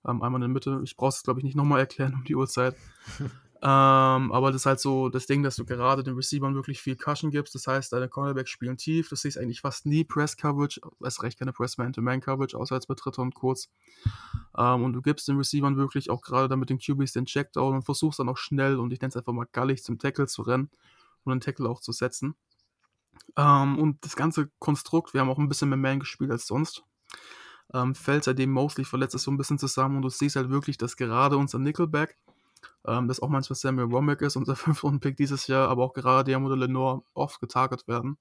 Ähm, 0.07 0.23
einmal 0.23 0.37
in 0.37 0.43
der 0.43 0.49
Mitte. 0.49 0.81
Ich 0.85 0.97
brauche 0.97 1.09
es, 1.09 1.25
glaube 1.25 1.41
ich, 1.41 1.45
nicht 1.45 1.57
nochmal 1.57 1.81
erklären 1.81 2.15
um 2.15 2.25
die 2.25 2.37
Uhrzeit. 2.37 2.77
Ähm, 3.61 4.31
aber 4.31 4.53
das 4.53 4.63
ist 4.63 4.67
halt 4.67 4.79
so 4.79 5.09
das 5.09 5.27
Ding, 5.27 5.43
dass 5.43 5.57
du 5.57 5.65
gerade 5.65 6.05
den 6.05 6.15
Receivern 6.15 6.55
wirklich 6.55 6.81
viel 6.81 6.97
Cushion 6.97 7.33
gibst. 7.33 7.57
Das 7.57 7.67
heißt, 7.67 7.93
deine 7.93 8.09
Cornerbacks 8.09 8.51
spielen 8.51 8.77
tief. 8.77 9.09
Du 9.09 9.17
siehst 9.17 9.37
eigentlich 9.37 9.63
fast 9.63 9.85
nie 9.85 10.05
Press-Coverage, 10.05 10.81
erst 11.03 11.23
recht 11.25 11.41
keine 11.41 11.53
Press-Man-to-Man-Coverage, 11.53 12.57
außer 12.57 12.77
als 12.77 12.87
bei 12.87 12.95
Dritter 12.95 13.23
und 13.23 13.35
Kurz. 13.35 13.69
Ähm, 14.57 14.85
und 14.85 14.93
du 14.93 15.03
gibst 15.03 15.27
den 15.27 15.39
Receivern 15.39 15.77
wirklich 15.77 16.09
auch 16.09 16.23
gerade 16.23 16.49
dann 16.49 16.61
mit 16.61 16.71
den 16.71 16.79
QBs 16.79 17.13
den 17.13 17.27
Checkdown 17.27 17.75
und 17.75 17.83
versuchst 17.83 18.21
dann 18.21 18.29
auch 18.29 18.39
schnell 18.39 18.79
und 18.79 18.93
ich 18.93 19.01
nenne 19.01 19.11
es 19.11 19.17
einfach 19.17 19.33
mal 19.33 19.49
gallig 19.51 19.83
zum 19.83 19.99
Tackle 19.99 20.29
zu 20.29 20.43
rennen 20.43 20.71
und 21.25 21.33
den 21.33 21.41
Tackle 21.41 21.69
auch 21.69 21.81
zu 21.81 21.91
setzen. 21.91 22.37
Ähm, 23.37 23.77
und 23.79 24.05
das 24.05 24.15
ganze 24.15 24.51
Konstrukt, 24.61 25.15
wir 25.15 25.21
haben 25.21 25.31
auch 25.31 25.39
ein 25.39 25.49
bisschen 25.49 25.69
mehr 25.69 25.79
Man 25.79 25.99
gespielt 25.99 26.31
als 26.31 26.47
sonst. 26.47 26.85
Ähm, 27.75 27.97
fällt 27.97 28.25
seitdem 28.25 28.53
Mosley 28.53 28.85
verletzt 28.85 29.17
ist 29.17 29.25
so 29.25 29.31
ein 29.31 29.37
bisschen 29.37 29.59
zusammen 29.59 29.97
und 29.97 30.03
du 30.03 30.09
siehst 30.09 30.37
halt 30.37 30.49
wirklich, 30.49 30.79
dass 30.79 30.97
gerade 30.97 31.37
unser 31.37 31.59
Nickelback 31.59 32.17
ähm, 32.87 33.09
dass 33.09 33.21
auch 33.21 33.29
manchmal 33.29 33.57
Samuel 33.57 33.91
Womack 33.91 34.23
ist, 34.23 34.37
unser 34.37 34.53
5-Runden-Pick 34.55 35.17
dieses 35.17 35.47
Jahr, 35.47 35.69
aber 35.69 35.85
auch 35.85 35.95
gerade 35.95 36.25
Diamond 36.25 36.59
Lenore 36.59 37.03
oft 37.15 37.41
getarget 37.41 37.89
werden. 37.89 38.19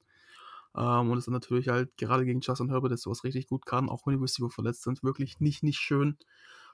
Ähm, 0.75 1.09
und 1.09 1.17
es 1.17 1.27
ist 1.27 1.33
natürlich 1.33 1.69
halt 1.69 1.95
gerade 1.97 2.25
gegen 2.25 2.41
Justin 2.41 2.69
Herbert, 2.69 2.91
der 2.91 2.97
sowas 2.97 3.23
richtig 3.23 3.47
gut 3.47 3.65
kann, 3.65 3.89
auch 3.89 4.05
wenn 4.05 4.15
die 4.15 4.21
Receiver 4.21 4.49
verletzt 4.49 4.83
sind, 4.83 5.03
wirklich 5.03 5.39
nicht, 5.39 5.63
nicht 5.63 5.79
schön. 5.79 6.17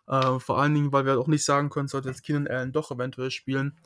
Äh, 0.08 0.40
vor 0.40 0.60
allen 0.60 0.74
Dingen, 0.74 0.92
weil 0.92 1.06
wir 1.06 1.12
halt 1.12 1.22
auch 1.22 1.28
nicht 1.28 1.46
sagen 1.46 1.70
können, 1.70 1.88
sollte 1.88 2.10
jetzt 2.10 2.24
Keenan 2.24 2.48
Allen 2.48 2.74
doch 2.74 2.92
eventuell 2.92 3.32
spielen, 3.32 3.78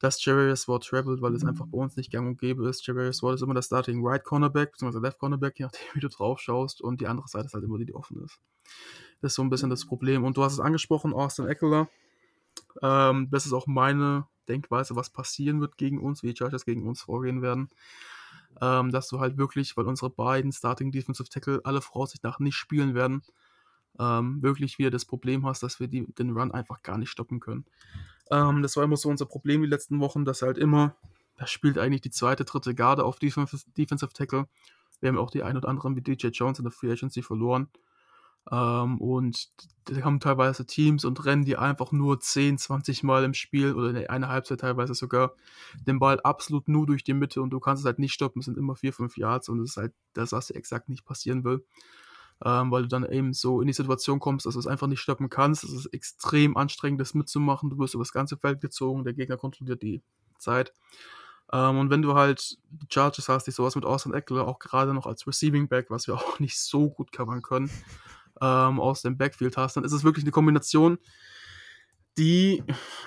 dass 0.00 0.24
Jarius 0.24 0.66
Ward 0.66 0.84
travelt, 0.84 1.22
weil 1.22 1.34
es 1.36 1.44
einfach 1.44 1.66
bei 1.66 1.78
uns 1.78 1.96
nicht 1.96 2.10
gang 2.10 2.26
und 2.26 2.40
gäbe 2.40 2.68
ist. 2.68 2.84
Jarius 2.84 3.22
Ward 3.22 3.36
ist 3.36 3.42
immer 3.42 3.54
der 3.54 3.62
Starting 3.62 4.04
Right 4.04 4.24
Cornerback, 4.24 4.72
beziehungsweise 4.72 5.00
Left 5.00 5.18
Cornerback, 5.18 5.56
je 5.60 5.66
nachdem, 5.66 5.80
wie 5.94 6.00
du 6.00 6.08
drauf 6.08 6.40
schaust. 6.40 6.80
Und 6.80 7.00
die 7.00 7.06
andere 7.06 7.28
Seite 7.28 7.46
ist 7.46 7.54
halt 7.54 7.62
immer 7.62 7.78
die, 7.78 7.86
die 7.86 7.94
offen 7.94 8.20
ist. 8.24 8.40
Das 9.20 9.32
ist 9.32 9.36
so 9.36 9.42
ein 9.42 9.50
bisschen 9.50 9.70
das 9.70 9.86
Problem. 9.86 10.24
Und 10.24 10.36
du 10.36 10.42
hast 10.42 10.54
es 10.54 10.60
angesprochen, 10.60 11.12
Austin 11.12 11.46
Eckler 11.46 11.88
ähm, 12.80 13.28
das 13.30 13.46
ist 13.46 13.52
auch 13.52 13.66
meine 13.66 14.26
Denkweise, 14.48 14.96
was 14.96 15.10
passieren 15.10 15.60
wird 15.60 15.76
gegen 15.76 16.00
uns, 16.00 16.22
wie 16.22 16.32
die 16.32 16.36
Chargers 16.36 16.64
gegen 16.64 16.86
uns 16.86 17.02
vorgehen 17.02 17.42
werden. 17.42 17.70
Ähm, 18.60 18.90
dass 18.90 19.08
du 19.08 19.18
halt 19.18 19.38
wirklich, 19.38 19.76
weil 19.76 19.86
unsere 19.86 20.10
beiden 20.10 20.52
Starting 20.52 20.92
Defensive 20.92 21.28
Tackle 21.28 21.60
alle 21.64 21.80
Voraussicht 21.80 22.22
nach 22.22 22.38
nicht 22.38 22.56
spielen 22.56 22.94
werden, 22.94 23.22
ähm, 23.98 24.42
wirklich 24.42 24.78
wieder 24.78 24.90
das 24.90 25.04
Problem 25.04 25.46
hast, 25.46 25.62
dass 25.62 25.80
wir 25.80 25.88
die, 25.88 26.06
den 26.14 26.30
Run 26.36 26.52
einfach 26.52 26.82
gar 26.82 26.98
nicht 26.98 27.10
stoppen 27.10 27.40
können. 27.40 27.64
Ähm, 28.30 28.62
das 28.62 28.76
war 28.76 28.84
immer 28.84 28.96
so 28.96 29.08
unser 29.08 29.26
Problem 29.26 29.62
die 29.62 29.68
letzten 29.68 30.00
Wochen, 30.00 30.24
dass 30.24 30.42
halt 30.42 30.58
immer, 30.58 30.96
da 31.38 31.46
spielt 31.46 31.78
eigentlich 31.78 32.02
die 32.02 32.10
zweite, 32.10 32.44
dritte 32.44 32.74
Garde 32.74 33.04
auf 33.04 33.18
Defensive, 33.18 33.64
Defensive 33.76 34.12
Tackle. 34.12 34.48
Wir 35.00 35.08
haben 35.08 35.18
auch 35.18 35.30
die 35.30 35.42
ein 35.42 35.56
oder 35.56 35.68
anderen 35.68 35.96
wie 35.96 36.02
DJ 36.02 36.28
Jones 36.28 36.58
in 36.58 36.64
der 36.64 36.72
Free 36.72 36.90
Agency 36.90 37.22
verloren. 37.22 37.68
Ähm, 38.50 39.00
und 39.00 39.50
die 39.88 40.02
haben 40.02 40.20
teilweise 40.20 40.66
Teams 40.66 41.04
und 41.04 41.24
rennen 41.24 41.44
die 41.44 41.56
einfach 41.56 41.92
nur 41.92 42.20
10, 42.20 42.58
20 42.58 43.02
Mal 43.02 43.24
im 43.24 43.34
Spiel 43.34 43.74
oder 43.74 43.90
in 43.90 44.06
einer 44.08 44.28
Halbzeit 44.28 44.60
teilweise 44.60 44.94
sogar 44.94 45.34
den 45.86 45.98
Ball 45.98 46.20
absolut 46.20 46.68
nur 46.68 46.86
durch 46.86 47.04
die 47.04 47.14
Mitte 47.14 47.40
und 47.40 47.50
du 47.50 47.60
kannst 47.60 47.82
es 47.82 47.86
halt 47.86 47.98
nicht 47.98 48.12
stoppen. 48.12 48.40
Es 48.40 48.46
sind 48.46 48.58
immer 48.58 48.74
4, 48.76 48.92
5 48.92 49.16
Yards 49.16 49.48
und 49.48 49.58
das 49.58 49.70
ist 49.70 49.76
halt 49.76 49.92
das, 50.14 50.32
was 50.32 50.48
dir 50.48 50.56
exakt 50.56 50.88
nicht 50.88 51.04
passieren 51.04 51.44
will. 51.44 51.64
Ähm, 52.44 52.72
weil 52.72 52.82
du 52.82 52.88
dann 52.88 53.08
eben 53.08 53.32
so 53.32 53.60
in 53.60 53.68
die 53.68 53.72
Situation 53.72 54.18
kommst, 54.18 54.46
dass 54.46 54.54
du 54.54 54.60
es 54.60 54.66
einfach 54.66 54.88
nicht 54.88 55.00
stoppen 55.00 55.30
kannst. 55.30 55.62
Es 55.62 55.72
ist 55.72 55.86
extrem 55.86 56.56
anstrengend, 56.56 57.00
das 57.00 57.14
mitzumachen. 57.14 57.70
Du 57.70 57.78
wirst 57.78 57.94
über 57.94 58.02
das 58.02 58.12
ganze 58.12 58.36
Feld 58.36 58.60
gezogen, 58.60 59.04
der 59.04 59.14
Gegner 59.14 59.36
kontrolliert 59.36 59.82
die 59.82 60.02
Zeit. 60.38 60.72
Ähm, 61.52 61.78
und 61.78 61.90
wenn 61.90 62.02
du 62.02 62.14
halt 62.14 62.58
die 62.70 62.86
Charges 62.90 63.28
hast, 63.28 63.46
die 63.46 63.52
sowas 63.52 63.76
mit 63.76 63.84
Austin 63.84 64.14
Eckler 64.14 64.48
auch 64.48 64.58
gerade 64.58 64.94
noch 64.94 65.06
als 65.06 65.26
Receiving 65.26 65.68
Back, 65.68 65.90
was 65.90 66.08
wir 66.08 66.14
auch 66.16 66.40
nicht 66.40 66.58
so 66.58 66.90
gut 66.90 67.12
covern 67.12 67.42
können, 67.42 67.70
ähm, 68.42 68.80
aus 68.80 69.02
dem 69.02 69.16
Backfield 69.16 69.56
hast, 69.56 69.76
dann 69.76 69.84
ist 69.84 69.92
es 69.92 70.04
wirklich 70.04 70.24
eine 70.24 70.32
Kombination, 70.32 70.98
die, 72.18 72.62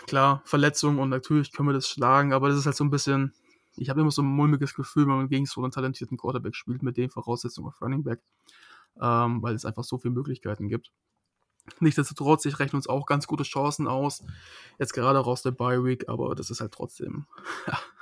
klar, 0.07 0.41
Verletzungen 0.45 0.97
und 0.97 1.09
natürlich 1.09 1.51
können 1.51 1.69
wir 1.69 1.73
das 1.73 1.87
schlagen, 1.87 2.33
aber 2.33 2.49
das 2.49 2.57
ist 2.57 2.65
halt 2.65 2.75
so 2.75 2.83
ein 2.83 2.89
bisschen, 2.89 3.33
ich 3.75 3.89
habe 3.89 4.01
immer 4.01 4.11
so 4.11 4.23
ein 4.23 4.27
mulmiges 4.27 4.73
Gefühl, 4.73 5.03
wenn 5.03 5.17
man 5.17 5.27
gegen 5.29 5.45
so 5.45 5.61
einen 5.61 5.71
talentierten 5.71 6.17
Quarterback 6.17 6.55
spielt, 6.55 6.81
mit 6.81 6.97
den 6.97 7.09
Voraussetzungen 7.09 7.67
auf 7.67 7.81
Running 7.81 8.03
Back, 8.03 8.21
ähm, 8.99 9.43
weil 9.43 9.53
es 9.53 9.65
einfach 9.65 9.83
so 9.83 9.97
viele 9.97 10.13
Möglichkeiten 10.13 10.69
gibt. 10.69 10.91
Nichtsdestotrotz, 11.79 12.45
ich 12.45 12.59
rechne 12.59 12.77
uns 12.77 12.87
auch 12.87 13.05
ganz 13.05 13.27
gute 13.27 13.43
Chancen 13.43 13.87
aus, 13.87 14.23
jetzt 14.79 14.93
gerade 14.93 15.19
auch 15.19 15.27
aus 15.27 15.41
der 15.41 15.51
Bye 15.51 15.83
Week, 15.83 16.07
aber 16.07 16.33
das 16.33 16.49
ist 16.49 16.61
halt 16.61 16.71
trotzdem, 16.71 17.27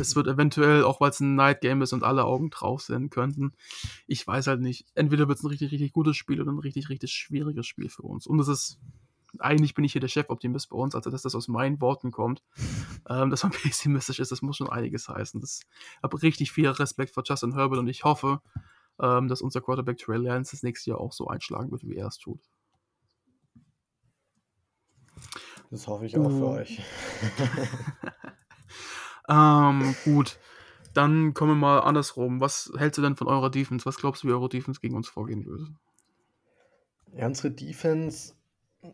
es 0.00 0.16
wird 0.16 0.26
eventuell, 0.26 0.84
auch 0.84 1.00
weil 1.00 1.10
es 1.10 1.20
ein 1.20 1.34
Night 1.34 1.60
Game 1.60 1.82
ist 1.82 1.92
und 1.92 2.04
alle 2.04 2.24
Augen 2.24 2.50
drauf 2.50 2.82
sein 2.82 3.10
könnten, 3.10 3.52
ich 4.06 4.26
weiß 4.26 4.46
halt 4.46 4.60
nicht. 4.60 4.86
Entweder 4.94 5.28
wird 5.28 5.38
es 5.38 5.44
ein 5.44 5.48
richtig, 5.48 5.72
richtig 5.72 5.92
gutes 5.92 6.16
Spiel 6.16 6.40
oder 6.40 6.52
ein 6.52 6.58
richtig, 6.58 6.88
richtig 6.88 7.12
schwieriges 7.12 7.66
Spiel 7.66 7.88
für 7.88 8.02
uns. 8.02 8.26
Und 8.26 8.38
es 8.40 8.48
ist 8.48 8.78
eigentlich 9.38 9.74
bin 9.74 9.84
ich 9.84 9.92
hier 9.92 10.00
der 10.00 10.08
Chefoptimist 10.08 10.68
bei 10.68 10.76
uns, 10.76 10.94
also 10.94 11.10
dass 11.10 11.22
das 11.22 11.34
aus 11.34 11.48
meinen 11.48 11.80
Worten 11.80 12.10
kommt, 12.10 12.42
ähm, 13.08 13.30
dass 13.30 13.42
man 13.42 13.52
pessimistisch 13.52 14.20
ist, 14.20 14.32
das 14.32 14.42
muss 14.42 14.56
schon 14.56 14.68
einiges 14.68 15.08
heißen. 15.08 15.40
Das 15.40 15.60
habe 16.02 16.22
richtig 16.22 16.52
viel 16.52 16.68
Respekt 16.68 17.14
vor 17.14 17.22
Justin 17.26 17.54
Herbert 17.54 17.78
und 17.78 17.88
ich 17.88 18.04
hoffe, 18.04 18.40
ähm, 19.00 19.28
dass 19.28 19.42
unser 19.42 19.60
Quarterback 19.60 19.98
Trey 19.98 20.18
Lance 20.18 20.52
das 20.52 20.62
nächste 20.62 20.90
Jahr 20.90 21.00
auch 21.00 21.12
so 21.12 21.28
einschlagen 21.28 21.70
wird, 21.70 21.84
wie 21.84 21.96
er 21.96 22.08
es 22.08 22.18
tut. 22.18 22.40
Das 25.70 25.86
hoffe 25.86 26.04
ich 26.04 26.16
auch 26.18 26.30
uh. 26.30 26.38
für 26.38 26.48
euch. 26.48 26.82
ähm, 29.28 29.94
gut. 30.04 30.38
Dann 30.94 31.32
kommen 31.34 31.52
wir 31.52 31.56
mal 31.56 31.80
andersrum. 31.80 32.40
Was 32.40 32.70
hältst 32.76 32.98
du 32.98 33.02
denn 33.02 33.16
von 33.16 33.28
eurer 33.28 33.50
Defense? 33.50 33.86
Was 33.86 33.96
glaubst 33.96 34.22
du, 34.22 34.28
wie 34.28 34.32
eure 34.32 34.48
Defense 34.48 34.80
gegen 34.80 34.94
uns 34.94 35.08
vorgehen 35.08 35.46
würde? 35.46 35.68
Ja, 37.14 37.26
unsere 37.26 37.50
Defense 37.50 38.34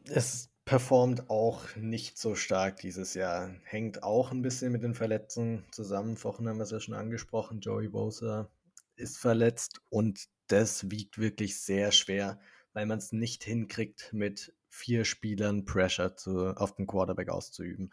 ist 0.05 0.51
performt 0.65 1.31
auch 1.31 1.65
nicht 1.77 2.19
so 2.19 2.35
stark 2.35 2.77
dieses 2.77 3.15
Jahr. 3.15 3.51
Hängt 3.65 4.03
auch 4.03 4.33
ein 4.33 4.43
bisschen 4.43 4.71
mit 4.71 4.83
den 4.83 4.95
Verletzungen 4.95 5.65
zusammen. 5.71 6.17
Vorhin 6.17 6.47
haben 6.47 6.59
wir 6.59 6.65
es 6.65 6.71
ja 6.71 6.81
schon 6.81 6.95
angesprochen. 6.95 7.61
Joey 7.61 7.89
Bosa 7.89 8.51
ist 8.97 9.19
verletzt 9.19 9.81
und 9.89 10.27
das 10.49 10.91
wiegt 10.91 11.19
wirklich 11.19 11.61
sehr 11.61 11.91
schwer, 11.93 12.39
weil 12.75 12.87
man 12.87 12.99
es 12.99 13.13
nicht 13.13 13.45
hinkriegt, 13.45 14.11
mit 14.13 14.55
vier 14.69 15.05
Spielern 15.05 15.65
Pressure 15.65 16.17
zu, 16.17 16.55
auf 16.57 16.75
den 16.75 16.87
Quarterback 16.87 17.31
auszuüben. 17.31 17.93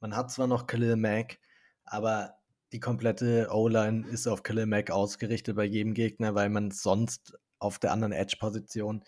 Man 0.00 0.16
hat 0.16 0.32
zwar 0.32 0.46
noch 0.46 0.66
Khalil 0.66 0.96
Mack, 0.96 1.38
aber 1.86 2.34
die 2.72 2.80
komplette 2.80 3.48
O-Line 3.50 4.06
ist 4.08 4.26
auf 4.26 4.42
Khalil 4.42 4.66
Mack 4.66 4.90
ausgerichtet 4.90 5.56
bei 5.56 5.64
jedem 5.64 5.94
Gegner, 5.94 6.34
weil 6.34 6.50
man 6.50 6.70
sonst 6.70 7.38
auf 7.58 7.78
der 7.78 7.92
anderen 7.92 8.12
Edge-Position 8.12 9.04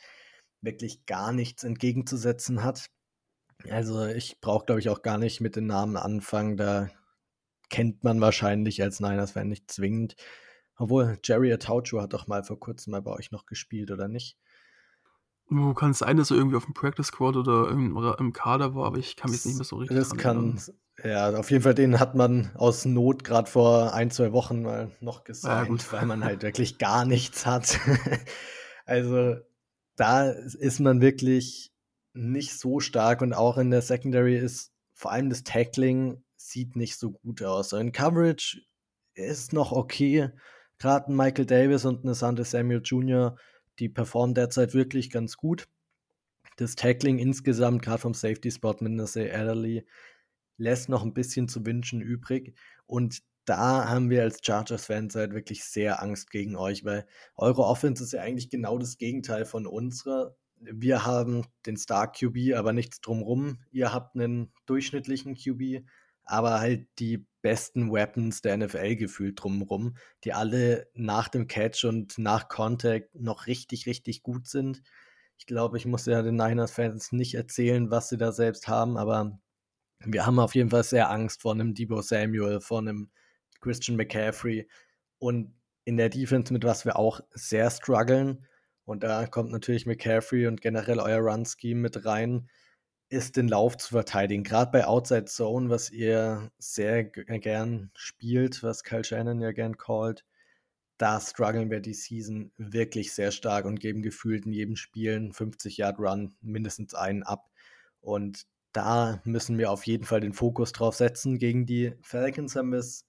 wirklich 0.60 1.06
gar 1.06 1.32
nichts 1.32 1.64
entgegenzusetzen 1.64 2.62
hat. 2.62 2.86
Also 3.68 4.06
ich 4.06 4.40
brauche, 4.40 4.66
glaube 4.66 4.80
ich, 4.80 4.88
auch 4.88 5.02
gar 5.02 5.18
nicht 5.18 5.40
mit 5.40 5.56
den 5.56 5.66
Namen 5.66 5.96
anfangen. 5.96 6.56
Da 6.56 6.88
kennt 7.68 8.04
man 8.04 8.20
wahrscheinlich 8.20 8.82
als 8.82 9.00
Niners-Fan 9.00 9.48
nicht 9.48 9.70
zwingend. 9.70 10.14
Obwohl, 10.76 11.18
Jerry 11.24 11.52
Ataucho 11.52 12.00
hat 12.00 12.12
doch 12.12 12.28
mal 12.28 12.44
vor 12.44 12.60
kurzem 12.60 12.92
mal 12.92 13.02
bei 13.02 13.10
euch 13.10 13.32
noch 13.32 13.46
gespielt, 13.46 13.90
oder 13.90 14.06
nicht? 14.06 14.38
Du 15.50 15.74
kann 15.74 15.94
sein, 15.94 16.16
dass 16.18 16.30
er 16.30 16.36
irgendwie 16.36 16.56
auf 16.56 16.66
dem 16.66 16.74
Practice 16.74 17.08
Squad 17.08 17.36
oder 17.36 17.70
im, 17.70 17.96
im 17.96 18.32
Kader 18.32 18.74
war, 18.74 18.86
aber 18.86 18.98
ich 18.98 19.16
kann 19.16 19.30
mich 19.30 19.44
nicht 19.44 19.56
mehr 19.56 19.64
so 19.64 19.76
richtig 19.76 19.96
Das 19.96 20.14
kann, 20.14 20.60
ja, 21.04 21.34
auf 21.34 21.50
jeden 21.50 21.62
Fall, 21.62 21.74
den 21.74 22.00
hat 22.00 22.14
man 22.14 22.50
aus 22.54 22.84
Not 22.84 23.22
gerade 23.22 23.48
vor 23.48 23.94
ein, 23.94 24.10
zwei 24.10 24.32
Wochen 24.32 24.62
mal 24.62 24.90
noch 25.00 25.24
gesigned, 25.24 25.82
ja, 25.82 25.92
weil 25.92 26.06
man 26.06 26.24
halt 26.24 26.42
wirklich 26.42 26.78
gar 26.78 27.04
nichts 27.04 27.46
hat. 27.46 27.78
also 28.84 29.36
da 29.96 30.30
ist 30.30 30.80
man 30.80 31.00
wirklich 31.00 31.72
nicht 32.14 32.58
so 32.58 32.80
stark 32.80 33.22
und 33.22 33.32
auch 33.32 33.58
in 33.58 33.70
der 33.70 33.82
Secondary 33.82 34.36
ist 34.36 34.72
vor 34.92 35.12
allem 35.12 35.30
das 35.30 35.44
Tackling 35.44 36.24
sieht 36.36 36.74
nicht 36.74 36.96
so 36.96 37.12
gut 37.12 37.42
aus. 37.42 37.72
In 37.72 37.92
Coverage 37.92 38.62
ist 39.14 39.52
noch 39.52 39.70
okay. 39.70 40.30
Gerade 40.78 41.12
ein 41.12 41.16
Michael 41.16 41.46
Davis 41.46 41.84
und 41.84 42.04
eine 42.04 42.14
Sante 42.14 42.44
Samuel 42.44 42.82
Jr., 42.82 43.36
die 43.78 43.88
performen 43.88 44.34
derzeit 44.34 44.74
wirklich 44.74 45.10
ganz 45.10 45.36
gut. 45.36 45.68
Das 46.56 46.74
Tackling 46.74 47.18
insgesamt, 47.18 47.82
gerade 47.82 48.00
vom 48.00 48.14
Safety 48.14 48.50
Spot 48.50 48.74
mit 48.80 48.92
Nasser 48.92 49.32
Adderley, 49.32 49.86
lässt 50.58 50.88
noch 50.88 51.02
ein 51.02 51.14
bisschen 51.14 51.48
zu 51.48 51.64
wünschen 51.64 52.00
übrig. 52.00 52.54
Und 52.86 53.22
da 53.48 53.88
haben 53.88 54.10
wir 54.10 54.22
als 54.22 54.40
Chargers-Fans 54.42 55.14
halt 55.14 55.32
wirklich 55.32 55.64
sehr 55.64 56.02
Angst 56.02 56.30
gegen 56.30 56.56
euch, 56.56 56.84
weil 56.84 57.06
eure 57.36 57.64
Offense 57.64 58.04
ist 58.04 58.12
ja 58.12 58.20
eigentlich 58.20 58.50
genau 58.50 58.78
das 58.78 58.98
Gegenteil 58.98 59.46
von 59.46 59.66
unserer. 59.66 60.36
Wir 60.60 61.06
haben 61.06 61.46
den 61.64 61.76
Star 61.76 62.12
QB, 62.12 62.54
aber 62.56 62.72
nichts 62.72 63.00
drumrum. 63.00 63.60
Ihr 63.70 63.92
habt 63.94 64.16
einen 64.16 64.52
durchschnittlichen 64.66 65.34
QB, 65.34 65.86
aber 66.24 66.60
halt 66.60 66.88
die 66.98 67.26
besten 67.40 67.90
Weapons 67.90 68.42
der 68.42 68.58
NFL 68.58 68.96
gefühlt 68.96 69.42
drumrum, 69.42 69.96
die 70.24 70.34
alle 70.34 70.88
nach 70.92 71.28
dem 71.28 71.46
Catch 71.46 71.84
und 71.84 72.18
nach 72.18 72.48
Contact 72.48 73.14
noch 73.14 73.46
richtig, 73.46 73.86
richtig 73.86 74.22
gut 74.22 74.46
sind. 74.46 74.82
Ich 75.38 75.46
glaube, 75.46 75.78
ich 75.78 75.86
muss 75.86 76.04
ja 76.04 76.20
den 76.20 76.36
Niners-Fans 76.36 77.12
nicht 77.12 77.34
erzählen, 77.34 77.90
was 77.90 78.08
sie 78.10 78.18
da 78.18 78.32
selbst 78.32 78.68
haben, 78.68 78.98
aber 78.98 79.40
wir 80.04 80.26
haben 80.26 80.38
auf 80.38 80.54
jeden 80.54 80.70
Fall 80.70 80.84
sehr 80.84 81.10
Angst 81.10 81.42
vor 81.42 81.52
einem 81.52 81.74
Debo 81.74 82.02
Samuel, 82.02 82.60
vor 82.60 82.78
einem 82.78 83.10
Christian 83.60 83.96
McCaffrey 83.96 84.68
und 85.18 85.54
in 85.84 85.96
der 85.96 86.08
Defense, 86.10 86.52
mit 86.52 86.64
was 86.64 86.84
wir 86.84 86.96
auch 86.96 87.20
sehr 87.32 87.70
strugglen. 87.70 88.46
Und 88.84 89.02
da 89.02 89.26
kommt 89.26 89.50
natürlich 89.50 89.86
McCaffrey 89.86 90.46
und 90.46 90.60
generell 90.60 91.00
euer 91.00 91.20
Run-Scheme 91.20 91.80
mit 91.80 92.04
rein, 92.04 92.48
ist 93.10 93.36
den 93.36 93.48
Lauf 93.48 93.76
zu 93.78 93.90
verteidigen. 93.90 94.44
Gerade 94.44 94.70
bei 94.70 94.86
Outside 94.86 95.24
Zone, 95.24 95.70
was 95.70 95.90
ihr 95.90 96.50
sehr 96.58 97.04
gern 97.04 97.90
spielt, 97.94 98.62
was 98.62 98.84
Kyle 98.84 99.04
Shannon 99.04 99.40
ja 99.40 99.52
gern 99.52 99.78
callt, 99.78 100.24
da 100.98 101.20
strugglen 101.20 101.70
wir 101.70 101.80
die 101.80 101.94
Season 101.94 102.52
wirklich 102.56 103.12
sehr 103.14 103.30
stark 103.30 103.64
und 103.64 103.80
geben 103.80 104.02
gefühlt 104.02 104.46
in 104.46 104.52
jedem 104.52 104.76
Spiel 104.76 105.14
einen 105.14 105.32
50-Yard-Run 105.32 106.36
mindestens 106.40 106.94
einen 106.94 107.22
ab. 107.22 107.50
Und 108.00 108.46
da 108.72 109.20
müssen 109.24 109.58
wir 109.58 109.70
auf 109.70 109.86
jeden 109.86 110.04
Fall 110.04 110.20
den 110.20 110.32
Fokus 110.32 110.72
drauf 110.72 110.94
setzen. 110.94 111.38
Gegen 111.38 111.66
die 111.66 111.94
Falcons 112.02 112.56
haben 112.56 112.72
wir 112.72 112.78
es 112.78 113.06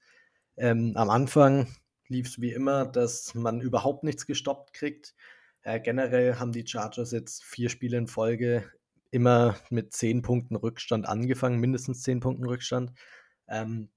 ähm, 0.58 0.94
am 0.96 1.10
Anfang 1.10 1.68
lief 2.10 2.28
es 2.28 2.42
wie 2.42 2.52
immer, 2.52 2.86
dass 2.86 3.34
man 3.34 3.62
überhaupt 3.62 4.04
nichts 4.04 4.26
gestoppt 4.26 4.74
kriegt. 4.74 5.16
Äh, 5.62 5.80
generell 5.80 6.36
haben 6.36 6.52
die 6.52 6.68
Chargers 6.68 7.12
jetzt 7.12 7.44
vier 7.44 7.70
Spiele 7.70 7.98
in 7.98 8.08
Folge 8.08 8.70
immer 9.12 9.58
mit 9.70 9.94
zehn 9.94 10.22
Punkten 10.22 10.56
Rückstand 10.56 11.08
angefangen, 11.08 11.60
mindestens 11.60 12.02
zehn 12.02 12.20
Punkten 12.20 12.46
Rückstand. 12.46 12.92
Ähm, 13.48 13.90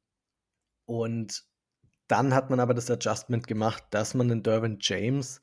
und 0.87 1.45
dann 2.07 2.35
hat 2.35 2.51
man 2.51 2.61
aber 2.61 2.75
das 2.75 2.91
Adjustment 2.91 3.47
gemacht, 3.47 3.85
dass 3.91 4.15
man 4.15 4.29
den 4.29 4.43
Derwin 4.43 4.79
James 4.81 5.41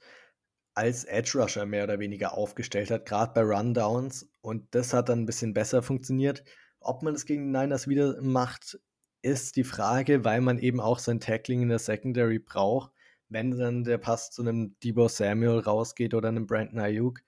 als 0.74 1.04
Edge 1.04 1.38
Rusher 1.38 1.66
mehr 1.66 1.84
oder 1.84 2.00
weniger 2.00 2.34
aufgestellt 2.34 2.92
hat, 2.92 3.06
gerade 3.06 3.34
bei 3.34 3.42
Rundowns. 3.42 4.30
Und 4.42 4.68
das 4.72 4.94
hat 4.94 5.10
dann 5.10 5.22
ein 5.22 5.26
bisschen 5.26 5.54
besser 5.54 5.82
funktioniert. 5.82 6.44
Ob 6.80 7.04
man 7.04 7.14
das 7.14 7.26
gegen 7.26 7.52
Niners 7.52 7.88
wieder 7.88 8.22
macht, 8.22 8.80
ist 9.22 9.56
die 9.56 9.64
Frage, 9.64 10.24
weil 10.24 10.42
man 10.42 10.60
eben 10.60 10.80
auch 10.80 11.00
sein 11.00 11.20
Tackling 11.20 11.62
in 11.62 11.70
der 11.70 11.80
Secondary 11.80 12.40
braucht, 12.40 12.92
wenn 13.28 13.52
dann 13.58 13.84
der 13.84 13.98
Pass 13.98 14.32
zu 14.32 14.42
einem 14.42 14.76
Debo 14.84 15.08
Samuel 15.08 15.60
rausgeht 15.60 16.14
oder 16.14 16.30
einem 16.30 16.48
Brandon 16.48 16.80
Ayuk. 16.80 17.20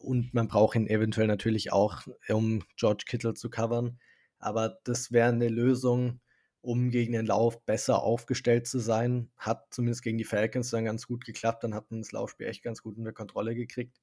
Und 0.00 0.34
man 0.34 0.48
braucht 0.48 0.76
ihn 0.76 0.86
eventuell 0.86 1.26
natürlich 1.26 1.72
auch, 1.72 2.02
um 2.28 2.62
George 2.76 3.04
Kittle 3.06 3.34
zu 3.34 3.48
covern. 3.48 3.98
Aber 4.38 4.78
das 4.84 5.12
wäre 5.12 5.28
eine 5.28 5.48
Lösung, 5.48 6.20
um 6.62 6.90
gegen 6.90 7.12
den 7.12 7.26
Lauf 7.26 7.60
besser 7.66 8.02
aufgestellt 8.02 8.66
zu 8.66 8.78
sein. 8.78 9.30
Hat 9.36 9.66
zumindest 9.74 10.02
gegen 10.02 10.18
die 10.18 10.24
Falcons 10.24 10.70
dann 10.70 10.84
ganz 10.84 11.06
gut 11.06 11.24
geklappt. 11.24 11.64
Dann 11.64 11.74
hat 11.74 11.90
man 11.90 12.00
das 12.00 12.12
Laufspiel 12.12 12.46
echt 12.46 12.62
ganz 12.62 12.82
gut 12.82 12.96
unter 12.96 13.12
Kontrolle 13.12 13.54
gekriegt. 13.54 14.00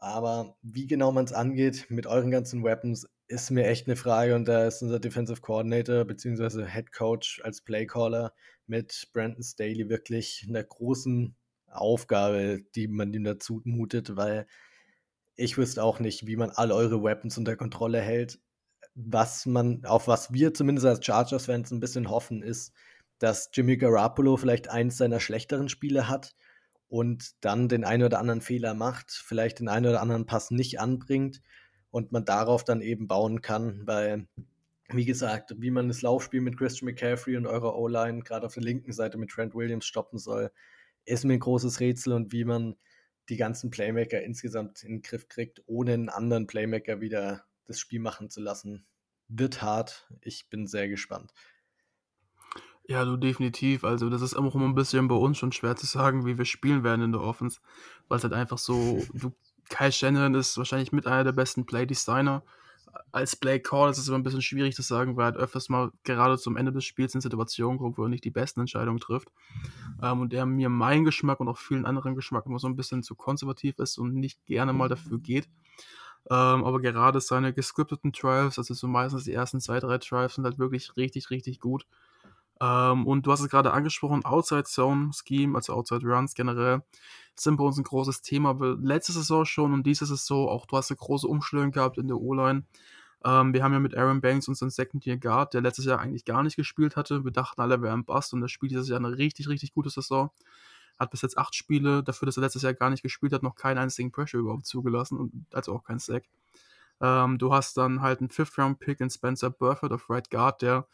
Aber 0.00 0.56
wie 0.62 0.86
genau 0.86 1.10
man 1.10 1.24
es 1.24 1.32
angeht 1.32 1.86
mit 1.90 2.06
euren 2.06 2.30
ganzen 2.30 2.62
Weapons, 2.62 3.08
ist 3.26 3.50
mir 3.50 3.66
echt 3.66 3.86
eine 3.86 3.96
Frage. 3.96 4.36
Und 4.36 4.46
da 4.46 4.66
ist 4.66 4.80
unser 4.80 5.00
Defensive 5.00 5.40
Coordinator 5.40 6.04
bzw. 6.04 6.66
Head 6.66 6.92
Coach 6.92 7.40
als 7.42 7.62
Playcaller 7.62 8.32
mit 8.66 9.08
Brandon 9.12 9.42
Staley 9.42 9.88
wirklich 9.88 10.46
einer 10.48 10.62
großen 10.62 11.34
Aufgabe, 11.66 12.60
die 12.76 12.86
man 12.86 13.12
ihm 13.12 13.24
dazu 13.24 13.60
mutet, 13.64 14.16
weil 14.16 14.46
ich 15.34 15.58
wüsste 15.58 15.82
auch 15.82 16.00
nicht, 16.00 16.26
wie 16.26 16.36
man 16.36 16.50
all 16.50 16.72
eure 16.72 17.02
Weapons 17.02 17.38
unter 17.38 17.56
Kontrolle 17.56 18.00
hält. 18.00 18.40
Was 19.00 19.46
man, 19.46 19.84
auf 19.84 20.08
was 20.08 20.32
wir 20.32 20.54
zumindest 20.54 20.86
als 20.86 21.04
Chargers-Fans 21.04 21.70
ein 21.70 21.78
bisschen 21.78 22.10
hoffen, 22.10 22.42
ist, 22.42 22.72
dass 23.18 23.50
Jimmy 23.52 23.76
Garoppolo 23.76 24.36
vielleicht 24.36 24.68
eins 24.68 24.96
seiner 24.96 25.20
schlechteren 25.20 25.68
Spiele 25.68 26.08
hat 26.08 26.34
und 26.88 27.32
dann 27.44 27.68
den 27.68 27.84
einen 27.84 28.02
oder 28.02 28.18
anderen 28.18 28.40
Fehler 28.40 28.74
macht, 28.74 29.12
vielleicht 29.12 29.60
den 29.60 29.68
einen 29.68 29.86
oder 29.86 30.00
anderen 30.00 30.26
Pass 30.26 30.50
nicht 30.50 30.80
anbringt 30.80 31.42
und 31.90 32.12
man 32.12 32.24
darauf 32.24 32.64
dann 32.64 32.80
eben 32.80 33.06
bauen 33.06 33.40
kann, 33.40 33.86
weil, 33.86 34.26
wie 34.88 35.04
gesagt, 35.04 35.54
wie 35.58 35.70
man 35.70 35.88
das 35.88 36.02
Laufspiel 36.02 36.40
mit 36.40 36.56
Christian 36.56 36.86
McCaffrey 36.86 37.36
und 37.36 37.46
eurer 37.46 37.76
O-Line 37.76 38.22
gerade 38.22 38.46
auf 38.46 38.54
der 38.54 38.62
linken 38.62 38.92
Seite 38.92 39.18
mit 39.18 39.30
Trent 39.30 39.54
Williams 39.54 39.86
stoppen 39.86 40.18
soll, 40.18 40.50
ist 41.04 41.24
mir 41.24 41.34
ein 41.34 41.40
großes 41.40 41.80
Rätsel 41.80 42.14
und 42.14 42.32
wie 42.32 42.44
man 42.44 42.76
die 43.28 43.36
ganzen 43.36 43.70
Playmaker 43.70 44.22
insgesamt 44.22 44.82
in 44.82 44.96
den 44.96 45.02
Griff 45.02 45.28
kriegt, 45.28 45.62
ohne 45.66 45.94
einen 45.94 46.08
anderen 46.08 46.46
Playmaker 46.46 47.00
wieder 47.00 47.44
das 47.68 47.78
Spiel 47.78 48.00
machen 48.00 48.30
zu 48.30 48.40
lassen, 48.40 48.84
wird 49.28 49.62
hart. 49.62 50.08
Ich 50.22 50.48
bin 50.48 50.66
sehr 50.66 50.88
gespannt. 50.88 51.32
Ja, 52.88 53.04
du 53.04 53.18
definitiv. 53.18 53.84
Also, 53.84 54.08
das 54.08 54.22
ist 54.22 54.32
immer 54.32 54.54
ein 54.56 54.74
bisschen 54.74 55.08
bei 55.08 55.14
uns 55.14 55.36
schon 55.36 55.52
schwer 55.52 55.76
zu 55.76 55.84
sagen, 55.84 56.24
wie 56.24 56.38
wir 56.38 56.46
spielen 56.46 56.82
werden 56.82 57.02
in 57.02 57.12
der 57.12 57.20
Offense, 57.20 57.60
weil 58.08 58.16
es 58.16 58.24
halt 58.24 58.32
einfach 58.32 58.56
so, 58.56 59.04
du, 59.12 59.30
Kai 59.68 59.90
Shannon 59.90 60.34
ist 60.34 60.56
wahrscheinlich 60.56 60.90
mit 60.90 61.06
einer 61.06 61.24
der 61.24 61.32
besten 61.32 61.66
Play-Designer. 61.66 62.42
Als 63.12 63.36
Play-Call 63.36 63.90
ist 63.90 63.98
es 63.98 64.08
immer 64.08 64.16
ein 64.16 64.22
bisschen 64.22 64.40
schwierig 64.40 64.74
zu 64.74 64.80
sagen, 64.80 65.16
weil 65.16 65.24
er 65.24 65.32
halt 65.32 65.36
öfters 65.36 65.68
mal 65.68 65.92
gerade 66.04 66.38
zum 66.38 66.56
Ende 66.56 66.72
des 66.72 66.86
Spiels 66.86 67.14
in 67.14 67.20
Situationen 67.20 67.78
kommt, 67.78 67.98
wo 67.98 68.04
er 68.04 68.08
nicht 68.08 68.24
die 68.24 68.30
besten 68.30 68.60
Entscheidungen 68.60 68.98
trifft. 68.98 69.28
Ähm, 70.02 70.22
und 70.22 70.32
der 70.32 70.46
mir 70.46 70.70
mein 70.70 71.04
Geschmack 71.04 71.40
und 71.40 71.48
auch 71.48 71.58
vielen 71.58 71.84
anderen 71.84 72.14
Geschmack 72.14 72.46
immer 72.46 72.58
so 72.58 72.66
ein 72.66 72.76
bisschen 72.76 73.02
zu 73.02 73.14
konservativ 73.14 73.78
ist 73.78 73.98
und 73.98 74.14
nicht 74.14 74.44
gerne 74.46 74.72
mal 74.72 74.88
dafür 74.88 75.18
geht. 75.18 75.46
Ähm, 76.30 76.64
aber 76.64 76.80
gerade 76.80 77.20
seine 77.20 77.54
gescripteten 77.54 78.12
Drives, 78.12 78.58
also 78.58 78.74
so 78.74 78.86
meistens 78.86 79.24
die 79.24 79.32
ersten 79.32 79.60
zwei, 79.60 79.80
drei 79.80 79.98
Drives, 79.98 80.34
sind 80.34 80.44
halt 80.44 80.58
wirklich 80.58 80.96
richtig, 80.96 81.30
richtig 81.30 81.60
gut. 81.60 81.86
Ähm, 82.60 83.06
und 83.06 83.26
du 83.26 83.32
hast 83.32 83.40
es 83.40 83.48
gerade 83.48 83.72
angesprochen, 83.72 84.24
Outside 84.24 84.64
Zone 84.64 85.10
Scheme, 85.12 85.56
also 85.56 85.72
Outside 85.74 86.04
Runs 86.04 86.34
generell, 86.34 86.82
sind 87.34 87.56
bei 87.56 87.64
uns 87.64 87.78
ein 87.78 87.84
großes 87.84 88.22
Thema. 88.22 88.56
Letzte 88.80 89.12
Saison 89.12 89.44
schon 89.44 89.72
und 89.72 89.86
diese 89.86 90.06
Saison 90.06 90.48
auch, 90.48 90.66
du 90.66 90.76
hast 90.76 90.90
eine 90.90 90.98
große 90.98 91.26
Umstellung 91.26 91.70
gehabt 91.70 91.98
in 91.98 92.08
der 92.08 92.18
O-Line. 92.18 92.64
Ähm, 93.24 93.52
wir 93.54 93.62
haben 93.64 93.72
ja 93.72 93.80
mit 93.80 93.96
Aaron 93.96 94.20
Banks 94.20 94.48
unseren 94.48 94.70
Second 94.70 95.06
Year 95.06 95.16
Guard, 95.16 95.54
der 95.54 95.60
letztes 95.60 95.84
Jahr 95.84 96.00
eigentlich 96.00 96.24
gar 96.24 96.42
nicht 96.42 96.56
gespielt 96.56 96.96
hatte. 96.96 97.24
Wir 97.24 97.32
dachten 97.32 97.60
alle, 97.60 97.76
er 97.76 97.82
wäre 97.82 97.94
ein 97.94 98.04
Bust 98.04 98.32
und 98.32 98.40
der 98.40 98.48
spielt 98.48 98.72
dieses 98.72 98.88
Jahr 98.88 98.98
eine 98.98 99.16
richtig, 99.16 99.48
richtig 99.48 99.72
gute 99.72 99.90
Saison. 99.90 100.30
Hat 100.98 101.10
bis 101.10 101.22
jetzt 101.22 101.38
acht 101.38 101.54
Spiele, 101.54 102.02
dafür, 102.02 102.26
dass 102.26 102.36
er 102.36 102.42
letztes 102.42 102.62
Jahr 102.62 102.74
gar 102.74 102.90
nicht 102.90 103.02
gespielt 103.02 103.32
hat, 103.32 103.42
noch 103.42 103.54
keinen 103.54 103.78
einzigen 103.78 104.10
Pressure 104.10 104.40
überhaupt 104.40 104.66
zugelassen 104.66 105.18
und 105.18 105.46
also 105.52 105.74
auch 105.74 105.84
kein 105.84 105.98
Sack. 105.98 106.24
Ähm, 107.00 107.38
du 107.38 107.52
hast 107.52 107.76
dann 107.76 108.00
halt 108.02 108.20
einen 108.20 108.28
Fifth-Round-Pick 108.28 109.00
in 109.00 109.10
Spencer 109.10 109.50
Burford 109.50 109.92
auf 109.92 110.10
Right 110.10 110.30
Guard, 110.30 110.62
der 110.62 110.86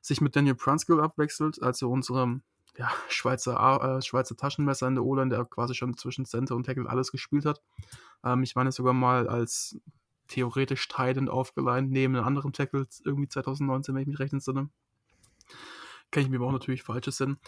sich 0.00 0.20
mit 0.20 0.34
Daniel 0.34 0.56
Prunskill 0.56 1.00
abwechselt, 1.00 1.62
also 1.62 1.90
unserem 1.90 2.42
ja, 2.76 2.90
Schweizer, 3.08 3.98
äh, 3.98 4.02
Schweizer 4.02 4.36
Taschenmesser 4.36 4.88
in 4.88 4.94
der 4.96 5.04
O-Line, 5.04 5.30
der 5.30 5.44
quasi 5.44 5.74
schon 5.74 5.96
zwischen 5.96 6.24
Center 6.24 6.56
und 6.56 6.64
Tackle 6.64 6.88
alles 6.88 7.12
gespielt 7.12 7.44
hat. 7.44 7.62
Ähm, 8.24 8.42
ich 8.42 8.54
meine 8.56 8.72
sogar 8.72 8.92
mal 8.92 9.28
als 9.28 9.78
theoretisch 10.28 10.88
Titan 10.88 11.28
aufgeleint, 11.28 11.90
neben 11.90 12.16
einem 12.16 12.26
anderen 12.26 12.52
Tackle, 12.52 12.86
irgendwie 13.04 13.28
2019, 13.28 13.94
wenn 13.94 14.02
ich 14.02 14.08
mich 14.08 14.18
recht 14.18 14.32
entsinne. 14.32 14.68
Kann 16.10 16.22
ich 16.22 16.28
mir 16.28 16.36
aber 16.36 16.46
auch 16.46 16.52
natürlich 16.52 16.82
falsches 16.82 17.18
Sinn. 17.18 17.38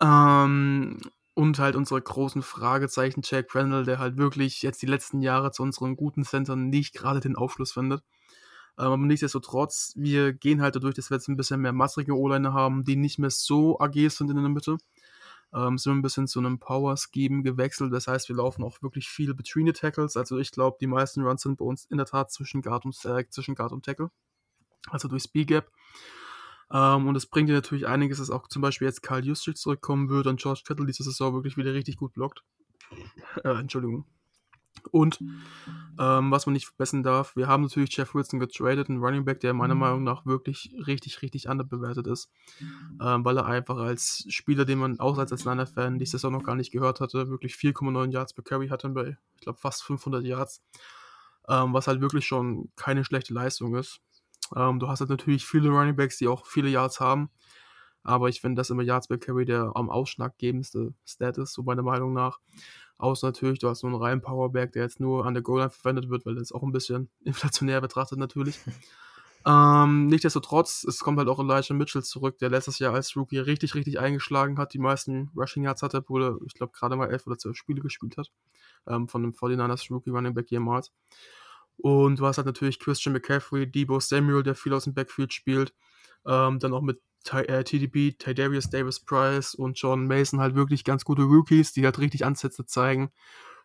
Ähm, 0.00 0.98
und 1.38 1.60
halt 1.60 1.76
unsere 1.76 2.02
großen 2.02 2.42
Fragezeichen, 2.42 3.20
Jack 3.22 3.54
Randall, 3.54 3.84
der 3.84 4.00
halt 4.00 4.16
wirklich 4.16 4.60
jetzt 4.62 4.82
die 4.82 4.86
letzten 4.86 5.20
Jahre 5.20 5.52
zu 5.52 5.62
unseren 5.62 5.94
guten 5.94 6.24
Centern 6.24 6.68
nicht 6.68 6.94
gerade 6.94 7.20
den 7.20 7.36
Aufschluss 7.36 7.70
findet. 7.70 8.02
Ähm, 8.76 8.86
aber 8.86 8.96
nichtsdestotrotz, 8.96 9.92
wir 9.94 10.32
gehen 10.32 10.60
halt 10.60 10.74
dadurch, 10.74 10.96
dass 10.96 11.10
wir 11.10 11.16
jetzt 11.16 11.28
ein 11.28 11.36
bisschen 11.36 11.60
mehr 11.60 11.72
massige 11.72 12.16
O-Liner 12.18 12.54
haben, 12.54 12.82
die 12.82 12.96
nicht 12.96 13.20
mehr 13.20 13.30
so 13.30 13.78
agil 13.78 14.10
sind 14.10 14.30
in 14.30 14.36
der 14.36 14.48
Mitte. 14.48 14.78
Ähm, 15.54 15.78
sind 15.78 15.92
ein 15.92 16.02
bisschen 16.02 16.26
zu 16.26 16.40
einem 16.40 16.58
Power-Scheme 16.58 17.44
gewechselt. 17.44 17.92
Das 17.92 18.08
heißt, 18.08 18.28
wir 18.28 18.34
laufen 18.34 18.64
auch 18.64 18.82
wirklich 18.82 19.08
viel 19.08 19.32
Between 19.32 19.66
the 19.68 19.72
Tackles. 19.72 20.16
Also 20.16 20.38
ich 20.38 20.50
glaube, 20.50 20.78
die 20.80 20.88
meisten 20.88 21.22
Runs 21.22 21.42
sind 21.42 21.58
bei 21.58 21.64
uns 21.64 21.84
in 21.84 21.98
der 21.98 22.06
Tat 22.06 22.32
zwischen 22.32 22.62
Guard 22.62 22.84
und, 22.84 22.96
äh, 23.04 23.24
zwischen 23.30 23.54
Guard 23.54 23.70
und 23.70 23.84
Tackle. 23.84 24.10
Also 24.90 25.06
durch 25.06 25.22
Speed 25.22 25.46
Gap. 25.46 25.70
Ähm, 26.72 27.06
und 27.06 27.16
es 27.16 27.26
bringt 27.26 27.48
dir 27.48 27.54
natürlich 27.54 27.86
einiges, 27.86 28.18
dass 28.18 28.30
auch 28.30 28.48
zum 28.48 28.62
Beispiel 28.62 28.86
jetzt 28.86 29.02
Karl 29.02 29.24
Juszczyk 29.24 29.56
zurückkommen 29.56 30.08
wird 30.08 30.26
und 30.26 30.40
George 30.40 30.62
Kittle 30.66 30.86
diese 30.86 31.02
Saison 31.02 31.34
wirklich 31.34 31.56
wieder 31.56 31.72
richtig 31.72 31.96
gut 31.96 32.12
blockt. 32.12 32.42
Äh, 33.44 33.50
Entschuldigung. 33.50 34.06
Und 34.90 35.18
ähm, 35.98 36.30
was 36.30 36.46
man 36.46 36.52
nicht 36.52 36.66
vergessen 36.66 37.02
darf, 37.02 37.34
wir 37.36 37.48
haben 37.48 37.64
natürlich 37.64 37.94
Jeff 37.96 38.14
Wilson 38.14 38.40
getradet, 38.40 38.88
einen 38.88 39.02
Running 39.02 39.24
Back, 39.24 39.40
der 39.40 39.52
meiner 39.52 39.74
Meinung 39.74 40.04
nach 40.04 40.24
wirklich 40.26 40.72
richtig, 40.86 41.22
richtig 41.22 41.48
underbewertet 41.48 42.06
ist, 42.06 42.30
ähm, 43.02 43.24
weil 43.24 43.36
er 43.36 43.46
einfach 43.46 43.76
als 43.76 44.24
Spieler, 44.28 44.64
den 44.64 44.78
man 44.78 45.00
auch 45.00 45.18
als 45.18 45.32
Atlanta-Fan 45.32 45.98
die 45.98 46.06
Saison 46.06 46.32
noch 46.32 46.44
gar 46.44 46.54
nicht 46.54 46.70
gehört 46.70 47.00
hatte, 47.00 47.28
wirklich 47.28 47.54
4,9 47.54 48.12
Yards 48.12 48.34
per 48.34 48.44
Carry 48.44 48.68
hatte 48.68 48.88
bei, 48.90 49.18
ich 49.34 49.40
glaube, 49.40 49.58
fast 49.58 49.82
500 49.82 50.24
Yards, 50.24 50.62
ähm, 51.48 51.72
was 51.72 51.88
halt 51.88 52.00
wirklich 52.00 52.26
schon 52.26 52.70
keine 52.76 53.04
schlechte 53.04 53.34
Leistung 53.34 53.74
ist. 53.74 54.00
Ähm, 54.56 54.78
du 54.78 54.88
hast 54.88 55.00
halt 55.00 55.10
natürlich 55.10 55.46
viele 55.46 55.70
Running 55.70 55.96
Backs, 55.96 56.18
die 56.18 56.28
auch 56.28 56.46
viele 56.46 56.68
Yards 56.68 57.00
haben. 57.00 57.30
Aber 58.02 58.28
ich 58.28 58.40
finde, 58.40 58.60
dass 58.60 58.70
immer 58.70 58.82
Yards 58.82 59.08
per 59.08 59.18
Carry 59.18 59.44
der 59.44 59.72
am 59.74 59.90
ausschlaggebendste 59.90 60.94
Stat 61.04 61.38
ist, 61.38 61.52
so 61.52 61.62
meiner 61.62 61.82
Meinung 61.82 62.12
nach. 62.14 62.38
Außer 62.96 63.28
natürlich, 63.28 63.58
du 63.58 63.68
hast 63.68 63.82
nur 63.82 63.92
einen 63.92 64.02
reinen 64.02 64.22
Powerback, 64.22 64.72
der 64.72 64.82
jetzt 64.82 64.98
nur 64.98 65.26
an 65.26 65.34
der 65.34 65.42
Goal-Line 65.42 65.70
verwendet 65.70 66.10
wird, 66.10 66.26
weil 66.26 66.34
das 66.34 66.52
auch 66.52 66.62
ein 66.62 66.72
bisschen 66.72 67.10
inflationär 67.24 67.80
betrachtet 67.80 68.18
natürlich. 68.18 68.58
ähm, 69.46 70.06
nichtsdestotrotz, 70.06 70.84
es 70.84 71.00
kommt 71.00 71.18
halt 71.18 71.28
auch 71.28 71.38
Elijah 71.38 71.74
Mitchell 71.74 72.02
zurück, 72.02 72.38
der 72.38 72.50
letztes 72.50 72.78
Jahr 72.78 72.94
als 72.94 73.16
Rookie 73.16 73.38
richtig, 73.38 73.74
richtig 73.74 74.00
eingeschlagen 74.00 74.58
hat, 74.58 74.74
die 74.74 74.78
meisten 74.78 75.30
Rushing 75.36 75.64
Yards 75.64 75.82
hatte, 75.82 75.98
obwohl 75.98 76.24
er, 76.24 76.38
ich 76.46 76.54
glaube, 76.54 76.72
gerade 76.72 76.96
mal 76.96 77.10
elf 77.10 77.26
oder 77.26 77.38
zwölf 77.38 77.56
Spiele 77.56 77.82
gespielt 77.82 78.16
hat. 78.16 78.32
Ähm, 78.86 79.06
von 79.08 79.22
dem 79.22 79.32
49ers 79.32 79.92
Rookie 79.92 80.10
Running 80.10 80.34
Back 80.34 80.50
jemals. 80.50 80.92
Und 81.78 82.18
du 82.18 82.26
hast 82.26 82.36
halt 82.38 82.46
natürlich 82.46 82.80
Christian 82.80 83.12
McCaffrey, 83.12 83.70
Debo 83.70 84.00
Samuel, 84.00 84.42
der 84.42 84.54
viel 84.54 84.74
aus 84.74 84.84
dem 84.84 84.94
Backfield 84.94 85.32
spielt. 85.32 85.72
Ähm, 86.26 86.58
dann 86.58 86.74
auch 86.74 86.82
mit 86.82 87.00
Ty, 87.24 87.42
äh, 87.42 87.64
TDB, 87.64 88.12
Tydarius 88.18 88.70
Davis 88.70 89.00
Price 89.00 89.54
und 89.54 89.78
John 89.78 90.06
Mason 90.06 90.40
halt 90.40 90.54
wirklich 90.54 90.84
ganz 90.84 91.04
gute 91.04 91.22
Rookies, 91.22 91.72
die 91.72 91.84
halt 91.84 91.98
richtig 91.98 92.24
Ansätze 92.24 92.66
zeigen. 92.66 93.10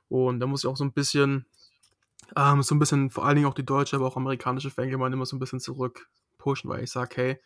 Und 0.09 0.39
da 0.39 0.47
muss 0.47 0.63
ich 0.63 0.69
auch 0.69 0.77
so 0.77 0.83
ein 0.83 0.93
bisschen, 0.93 1.45
ähm, 2.35 2.61
so 2.61 2.75
ein 2.75 2.79
bisschen, 2.79 3.09
vor 3.09 3.25
allen 3.25 3.35
Dingen 3.35 3.47
auch 3.47 3.53
die 3.53 3.65
deutsche, 3.65 3.95
aber 3.95 4.05
auch 4.05 4.17
amerikanische 4.17 4.69
Fangemeinde 4.69 5.15
immer 5.15 5.25
so 5.25 5.35
ein 5.35 5.39
bisschen 5.39 5.59
zurück 5.59 6.07
pushen, 6.37 6.69
weil 6.69 6.83
ich 6.83 6.91
sage, 6.91 7.15
hey, 7.15 7.39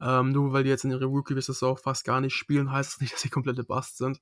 ähm, 0.00 0.30
nur 0.32 0.52
weil 0.52 0.64
die 0.64 0.70
jetzt 0.70 0.84
in 0.84 0.90
ihrer 0.90 1.06
Rookie-Saison 1.06 1.76
fast 1.76 2.04
gar 2.04 2.20
nicht 2.20 2.34
spielen, 2.34 2.72
heißt 2.72 2.94
das 2.94 3.00
nicht, 3.00 3.12
dass 3.12 3.20
sie 3.20 3.28
komplette 3.28 3.62
Bust 3.62 3.98
sind. 3.98 4.20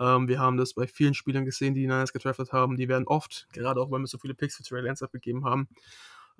Ähm, 0.00 0.28
wir 0.28 0.38
haben 0.38 0.56
das 0.56 0.74
bei 0.74 0.86
vielen 0.86 1.14
Spielern 1.14 1.44
gesehen, 1.44 1.74
die 1.74 1.80
die 1.80 1.86
Niners 1.86 2.12
gedraftet 2.12 2.52
haben. 2.52 2.76
Die 2.76 2.88
werden 2.88 3.06
oft, 3.06 3.48
gerade 3.52 3.80
auch 3.80 3.90
weil 3.90 4.00
wir 4.00 4.06
so 4.06 4.18
viele 4.18 4.34
Picks 4.34 4.56
für 4.56 4.62
Trey 4.62 4.82
Lance 4.82 5.04
abgegeben 5.04 5.44
haben, 5.44 5.68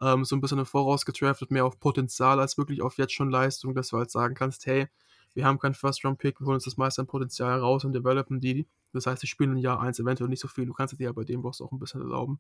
ähm, 0.01 0.25
so 0.25 0.37
ein 0.37 0.41
bisschen 0.41 0.59
im 0.59 0.67
Voraus 0.67 1.05
gedraftet, 1.05 1.51
mehr 1.51 1.65
auf 1.65 1.81
Potenzial 1.81 2.41
als 2.41 2.59
wirklich 2.59 2.83
auf 2.83 2.99
jetzt 2.99 3.15
schon 3.15 3.31
Leistung, 3.31 3.75
dass 3.75 3.89
du 3.89 3.99
halt 3.99 4.11
sagen 4.11 4.35
kannst, 4.35 4.67
hey, 4.67 4.89
wir 5.35 5.45
haben 5.45 5.59
keinen 5.59 5.75
First-Round-Pick, 5.75 6.41
wir 6.41 6.47
holen 6.47 6.55
uns 6.55 6.65
das 6.65 6.79
meiste 6.79 7.03
an 7.03 7.07
Potenzial 7.07 7.59
raus 7.61 7.85
und 7.85 7.93
developen 7.93 8.41
die. 8.41 8.67
Das 8.93 9.07
heißt, 9.07 9.23
die 9.23 9.27
spielen 9.27 9.53
in 9.53 9.59
Jahr 9.59 9.81
1 9.81 9.99
eventuell 9.99 10.31
nicht 10.31 10.41
so 10.41 10.49
viel. 10.49 10.65
Du 10.65 10.73
kannst 10.73 10.99
dir 10.99 11.05
ja 11.05 11.13
bei 11.13 11.25
dem 11.25 11.43
Boss 11.43 11.61
auch 11.61 11.73
ein 11.73 11.79
bisschen 11.79 12.01
erlauben. 12.01 12.39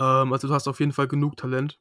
Ähm, 0.00 0.32
also 0.32 0.48
du 0.48 0.54
hast 0.54 0.66
auf 0.68 0.80
jeden 0.80 0.92
Fall 0.92 1.08
genug 1.08 1.36
Talent. 1.36 1.78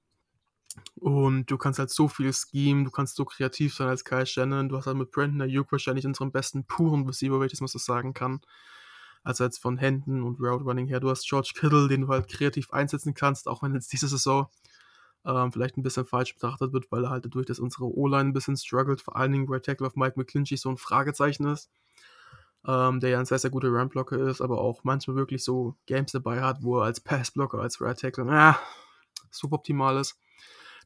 Und 0.95 1.51
du 1.51 1.57
kannst 1.57 1.79
halt 1.79 1.89
so 1.89 2.07
viel 2.07 2.31
Scheme, 2.33 2.83
du 2.83 2.91
kannst 2.91 3.15
so 3.15 3.25
kreativ 3.25 3.75
sein 3.75 3.87
als 3.87 4.03
Kyle 4.03 4.25
Shannon. 4.25 4.69
Du 4.69 4.77
hast 4.77 4.87
halt 4.87 4.97
mit 4.97 5.11
Brandon 5.11 5.41
Ayuk 5.41 5.71
wahrscheinlich 5.71 6.05
unseren 6.05 6.31
besten 6.31 6.65
puren 6.65 7.05
Receiver, 7.05 7.45
das 7.47 7.61
mal 7.61 7.67
so 7.67 7.79
sagen 7.79 8.13
kann. 8.13 8.41
Also 9.23 9.43
jetzt 9.43 9.57
von 9.57 9.77
Händen 9.77 10.23
und 10.23 10.39
Route 10.39 10.63
Running 10.63 10.87
her. 10.87 10.99
Du 10.99 11.09
hast 11.09 11.27
George 11.27 11.53
Kittle, 11.55 11.87
den 11.87 12.01
du 12.01 12.07
halt 12.09 12.27
kreativ 12.27 12.71
einsetzen 12.71 13.13
kannst, 13.13 13.47
auch 13.47 13.63
wenn 13.63 13.73
jetzt 13.73 13.91
diese 13.91 14.07
Saison 14.07 14.49
ähm, 15.25 15.51
vielleicht 15.51 15.77
ein 15.77 15.83
bisschen 15.83 16.05
falsch 16.05 16.33
betrachtet 16.35 16.73
wird, 16.73 16.91
weil 16.91 17.03
er 17.03 17.09
halt 17.09 17.25
dadurch, 17.25 17.47
dass 17.47 17.59
unsere 17.59 17.85
O-Line 17.85 18.29
ein 18.29 18.33
bisschen 18.33 18.55
struggelt, 18.55 19.01
vor 19.01 19.15
allen 19.15 19.31
Dingen 19.31 19.47
Right 19.49 19.65
Tackle 19.65 19.87
auf 19.87 19.95
Mike 19.95 20.13
McClinchy 20.17 20.57
so 20.57 20.69
ein 20.69 20.77
Fragezeichen 20.77 21.47
ist. 21.47 21.69
Ähm, 22.67 22.99
der 22.99 23.11
ja 23.11 23.19
ein 23.19 23.25
sehr, 23.25 23.37
sehr 23.39 23.51
guter 23.51 23.69
Run-Blocker 23.69 24.17
ist, 24.17 24.41
aber 24.41 24.59
auch 24.59 24.83
manchmal 24.83 25.15
wirklich 25.15 25.43
so 25.43 25.75
Games 25.85 26.11
dabei 26.11 26.41
hat, 26.41 26.63
wo 26.63 26.79
er 26.79 26.85
als 26.85 26.99
Pass-Blocker, 26.99 27.59
als 27.59 27.79
Right 27.79 27.99
Tackle, 27.99 28.25
äh, 28.31 28.53
suboptimal 29.29 29.97
ist. 29.97 30.17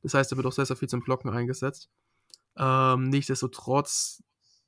Das 0.03 0.13
heißt, 0.13 0.31
er 0.31 0.37
wird 0.37 0.47
auch 0.47 0.53
sehr, 0.53 0.65
sehr 0.65 0.75
viel 0.75 0.89
zum 0.89 1.01
Blocken 1.01 1.29
eingesetzt. 1.29 1.89
Ähm, 2.57 3.09
nichtsdestotrotz, 3.09 4.23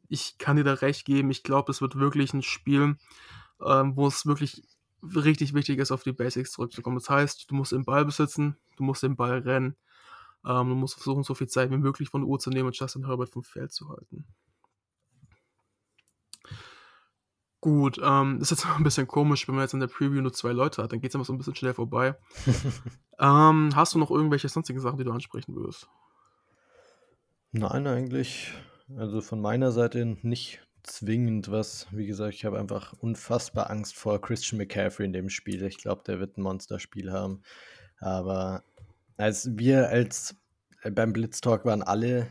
ich 0.08 0.38
kann 0.38 0.58
dir 0.58 0.64
da 0.64 0.74
recht 0.74 1.06
geben, 1.06 1.32
ich 1.32 1.44
glaube, 1.44 1.72
es 1.72 1.82
wird 1.82 1.96
wirklich 1.98 2.34
ein 2.34 2.42
Spiel, 2.42 2.98
ähm, 3.66 3.96
wo 3.96 4.08
es 4.08 4.26
wirklich 4.26 4.64
richtig 5.02 5.54
wichtig 5.54 5.80
ist, 5.80 5.92
auf 5.92 6.04
die 6.04 6.14
Basics 6.14 6.52
zurückzukommen. 6.52 6.98
Das 6.98 7.10
heißt, 7.10 7.50
du 7.50 7.56
musst 7.56 7.72
den 7.72 7.86
Ball 7.86 8.06
besitzen, 8.06 8.58
du 8.78 8.84
musst 8.84 9.04
den 9.04 9.16
Ball 9.16 9.40
rennen, 9.40 9.76
ähm, 10.46 10.70
du 10.70 10.76
musst 10.76 10.96
versuchen, 10.96 11.24
so 11.24 11.34
viel 11.34 11.48
Zeit 11.48 11.72
wie 11.72 11.78
möglich 11.78 12.10
von 12.10 12.22
der 12.22 12.28
Uhr 12.28 12.40
zu 12.40 12.50
nehmen 12.50 12.68
und 12.68 12.78
Justin 12.78 13.06
Herbert 13.06 13.30
vom 13.30 13.44
Feld 13.44 13.72
zu 13.74 13.90
halten. 13.90 14.26
Gut, 17.62 18.00
ähm, 18.04 18.40
ist 18.42 18.50
jetzt 18.50 18.66
ein 18.78 18.84
bisschen 18.84 19.08
komisch, 19.08 19.48
wenn 19.48 19.56
man 19.56 19.64
jetzt 19.64 19.74
in 19.74 19.80
der 19.80 19.88
Preview 19.88 20.22
nur 20.22 20.34
zwei 20.34 20.52
Leute 20.52 20.84
hat, 20.84 20.92
dann 20.92 21.00
geht 21.00 21.12
es 21.12 21.16
immer 21.16 21.24
so 21.24 21.32
ein 21.32 21.38
bisschen 21.38 21.56
schnell 21.56 21.74
vorbei. 21.74 22.16
ähm, 23.20 23.70
hast 23.76 23.94
du 23.94 24.00
noch 24.00 24.12
irgendwelche 24.12 24.50
sonstigen 24.50 24.80
Sachen, 24.80 24.98
die 24.98 25.04
du 25.04 25.12
ansprechen 25.12 25.56
würdest? 25.56 25.88
Nein, 27.52 27.86
eigentlich. 27.86 28.54
Also 28.98 29.22
von 29.22 29.42
meiner 29.42 29.72
Seite 29.72 30.18
nicht 30.22 30.62
zwingend 30.84 31.52
was. 31.52 31.88
Wie 31.92 32.08
gesagt, 32.08 32.34
ich 32.34 32.46
habe 32.46 32.60
einfach 32.60 32.94
unfassbar 32.94 33.70
Angst 33.70 33.96
vor 33.96 34.20
Christian 34.20 34.58
McCaffrey 34.58 35.06
in 35.06 35.14
dem 35.14 35.30
Spiel. 35.30 35.64
Ich 35.64 35.78
glaube, 35.78 36.02
der 36.06 36.20
wird 36.20 36.38
ein 36.38 36.42
Monsterspiel 36.42 37.12
haben. 37.12 37.44
Aber 38.00 38.64
als 39.18 39.58
wir 39.58 39.90
als 39.90 40.36
äh, 40.82 40.92
beim 40.92 41.14
Blitztalk 41.14 41.66
waren 41.66 41.84
alle 41.84 42.28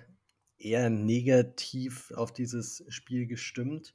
eher 0.58 0.90
negativ 0.90 2.10
auf 2.12 2.32
dieses 2.32 2.84
Spiel 2.88 3.26
gestimmt. 3.26 3.94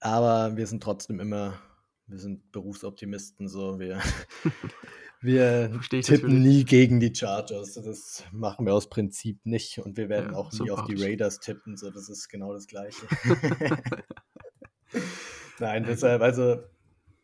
Aber 0.00 0.56
wir 0.56 0.66
sind 0.66 0.82
trotzdem 0.82 1.20
immer, 1.20 1.60
wir 2.06 2.18
sind 2.18 2.50
Berufsoptimisten, 2.52 3.48
so 3.48 3.78
wir, 3.78 4.00
wir 5.20 5.80
tippen 5.88 6.42
nie 6.42 6.64
gegen 6.64 7.00
die 7.00 7.14
Chargers. 7.14 7.74
Das 7.74 8.24
machen 8.32 8.66
wir 8.66 8.74
aus 8.74 8.88
Prinzip 8.88 9.44
nicht 9.44 9.78
und 9.78 9.96
wir 9.96 10.08
werden 10.08 10.32
ja, 10.32 10.36
auch 10.38 10.52
nie 10.52 10.70
auf 10.70 10.84
die 10.86 11.02
Raiders 11.02 11.40
tippen, 11.40 11.76
so 11.76 11.90
das 11.90 12.08
ist 12.08 12.28
genau 12.28 12.52
das 12.52 12.66
Gleiche. 12.66 13.06
Nein, 15.58 15.84
deshalb, 15.84 16.22
also 16.22 16.62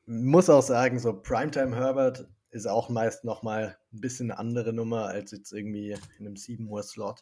muss 0.06 0.50
auch 0.50 0.62
sagen, 0.62 0.98
so 0.98 1.12
Primetime 1.14 1.74
Herbert 1.74 2.28
ist 2.50 2.66
auch 2.66 2.88
meist 2.88 3.24
nochmal 3.24 3.76
ein 3.92 4.00
bisschen 4.00 4.30
eine 4.30 4.38
andere 4.38 4.72
Nummer 4.72 5.06
als 5.06 5.32
jetzt 5.32 5.52
irgendwie 5.52 5.92
in 6.18 6.26
einem 6.26 6.36
7 6.36 6.68
Uhr 6.68 6.82
Slot. 6.82 7.20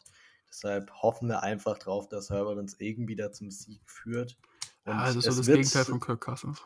Deshalb 0.49 0.91
hoffen 1.01 1.27
wir 1.27 1.43
einfach 1.43 1.77
drauf, 1.77 2.07
dass 2.07 2.29
Herbert 2.29 2.57
uns 2.57 2.79
irgendwie 2.79 3.15
da 3.15 3.31
zum 3.31 3.49
Sieg 3.49 3.81
führt. 3.85 4.37
Und 4.85 4.99
ist 5.07 5.23
so 5.23 5.41
das 5.41 5.45
Gegenteil 5.45 5.85
von 5.85 5.99
Kirk 5.99 6.21
Cousins. 6.21 6.61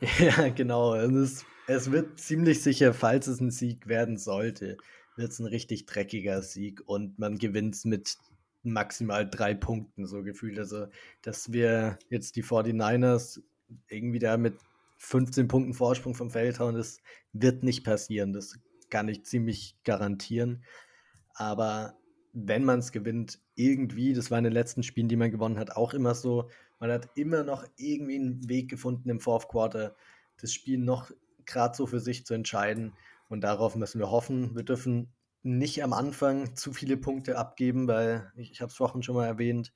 ja, 0.18 0.48
genau. 0.48 0.94
Es 0.94 1.44
es 1.68 1.92
wird 1.92 2.18
ziemlich 2.18 2.62
sicher, 2.62 2.94
falls 2.94 3.26
es 3.26 3.40
ein 3.40 3.50
Sieg 3.50 3.88
werden 3.88 4.16
sollte, 4.16 4.78
wird 5.16 5.32
es 5.32 5.38
ein 5.38 5.46
richtig 5.46 5.84
dreckiger 5.84 6.40
Sieg 6.40 6.80
und 6.86 7.18
man 7.18 7.36
gewinnt 7.36 7.74
es 7.74 7.84
mit 7.84 8.16
maximal 8.62 9.28
drei 9.28 9.52
Punkten, 9.54 10.06
so 10.06 10.22
gefühlt. 10.22 10.58
Also, 10.58 10.86
dass 11.20 11.52
wir 11.52 11.98
jetzt 12.08 12.36
die 12.36 12.42
49ers 12.42 13.42
irgendwie 13.88 14.18
da 14.18 14.38
mit 14.38 14.56
15 14.96 15.46
Punkten 15.46 15.74
Vorsprung 15.74 16.14
vom 16.14 16.30
Feld 16.30 16.58
hauen, 16.58 16.74
das 16.74 17.02
wird 17.34 17.62
nicht 17.62 17.84
passieren. 17.84 18.32
Das 18.32 18.58
kann 18.88 19.08
ich 19.08 19.26
ziemlich 19.26 19.76
garantieren. 19.84 20.64
Aber 21.34 21.98
wenn 22.46 22.64
man 22.64 22.78
es 22.78 22.92
gewinnt, 22.92 23.40
irgendwie, 23.54 24.12
das 24.12 24.30
war 24.30 24.38
in 24.38 24.44
den 24.44 24.52
letzten 24.52 24.82
Spielen, 24.82 25.08
die 25.08 25.16
man 25.16 25.30
gewonnen 25.30 25.58
hat, 25.58 25.76
auch 25.76 25.94
immer 25.94 26.14
so, 26.14 26.48
man 26.78 26.92
hat 26.92 27.10
immer 27.16 27.42
noch 27.42 27.64
irgendwie 27.76 28.16
einen 28.16 28.48
Weg 28.48 28.70
gefunden 28.70 29.08
im 29.10 29.20
Fourth 29.20 29.48
Quarter, 29.48 29.96
das 30.40 30.52
Spiel 30.52 30.78
noch 30.78 31.10
gerade 31.44 31.76
so 31.76 31.86
für 31.86 32.00
sich 32.00 32.24
zu 32.24 32.34
entscheiden. 32.34 32.92
Und 33.28 33.42
darauf 33.42 33.74
müssen 33.74 33.98
wir 33.98 34.10
hoffen. 34.10 34.54
Wir 34.54 34.62
dürfen 34.62 35.12
nicht 35.42 35.82
am 35.82 35.92
Anfang 35.92 36.54
zu 36.56 36.72
viele 36.72 36.96
Punkte 36.96 37.36
abgeben, 37.36 37.88
weil 37.88 38.30
ich, 38.36 38.52
ich 38.52 38.60
habe 38.60 38.70
es 38.70 38.76
vorhin 38.76 39.02
schon 39.02 39.16
mal 39.16 39.26
erwähnt, 39.26 39.72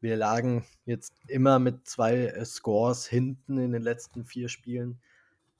wir 0.00 0.16
lagen 0.16 0.64
jetzt 0.84 1.14
immer 1.28 1.58
mit 1.58 1.88
zwei 1.88 2.26
äh, 2.26 2.44
Scores 2.44 3.06
hinten 3.06 3.58
in 3.58 3.72
den 3.72 3.82
letzten 3.82 4.24
vier 4.24 4.48
Spielen. 4.48 5.00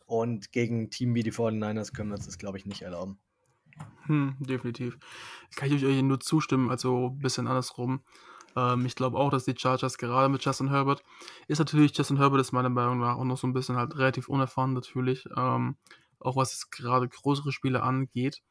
Und 0.07 0.53
gegen 0.53 0.83
ein 0.83 0.91
Team 0.91 1.15
wie 1.15 1.23
die 1.23 1.33
49ers 1.33 1.95
können 1.95 2.11
wir 2.11 2.17
uns 2.17 2.27
das, 2.27 2.37
glaube 2.37 2.59
ich, 2.59 2.67
nicht 2.67 2.83
erlauben. 2.83 3.19
Hm, 4.07 4.37
definitiv. 4.39 4.99
Kann 5.57 5.73
ich 5.73 5.85
euch 5.85 6.03
nur 6.03 6.21
zustimmen, 6.21 6.71
also 6.71 7.09
ein 7.09 7.19
bisschen 7.19 7.47
andersrum. 7.47 8.01
Ähm, 8.57 8.87
ich 8.87 8.95
glaube 8.95 9.19
auch, 9.19 9.31
dass 9.31 9.45
die 9.45 9.55
Chargers 9.57 9.99
gerade 9.99 10.29
mit 10.29 10.45
Justin 10.45 10.71
Herbert 10.71 11.03
ist 11.49 11.59
natürlich, 11.59 11.97
Justin 11.97 12.19
Herbert 12.19 12.41
ist 12.41 12.53
meiner 12.53 12.69
Meinung 12.69 13.01
nach 13.01 13.17
auch 13.17 13.25
noch 13.25 13.39
so 13.39 13.47
ein 13.47 13.53
bisschen 13.53 13.77
halt 13.77 13.97
relativ 13.97 14.29
unerfahren 14.29 14.73
natürlich, 14.73 15.27
ähm, 15.37 15.77
auch 16.21 16.37
was 16.37 16.71
gerade 16.71 17.09
größere 17.09 17.53
Spiele 17.53 17.83
angeht, 17.83 18.43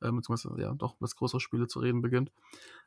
äh, 0.00 0.10
beziehungsweise 0.10 0.60
ja 0.60 0.74
doch, 0.74 0.96
was 1.00 1.16
größere 1.16 1.40
Spiele 1.40 1.66
zu 1.66 1.80
reden 1.80 2.02
beginnt. 2.02 2.30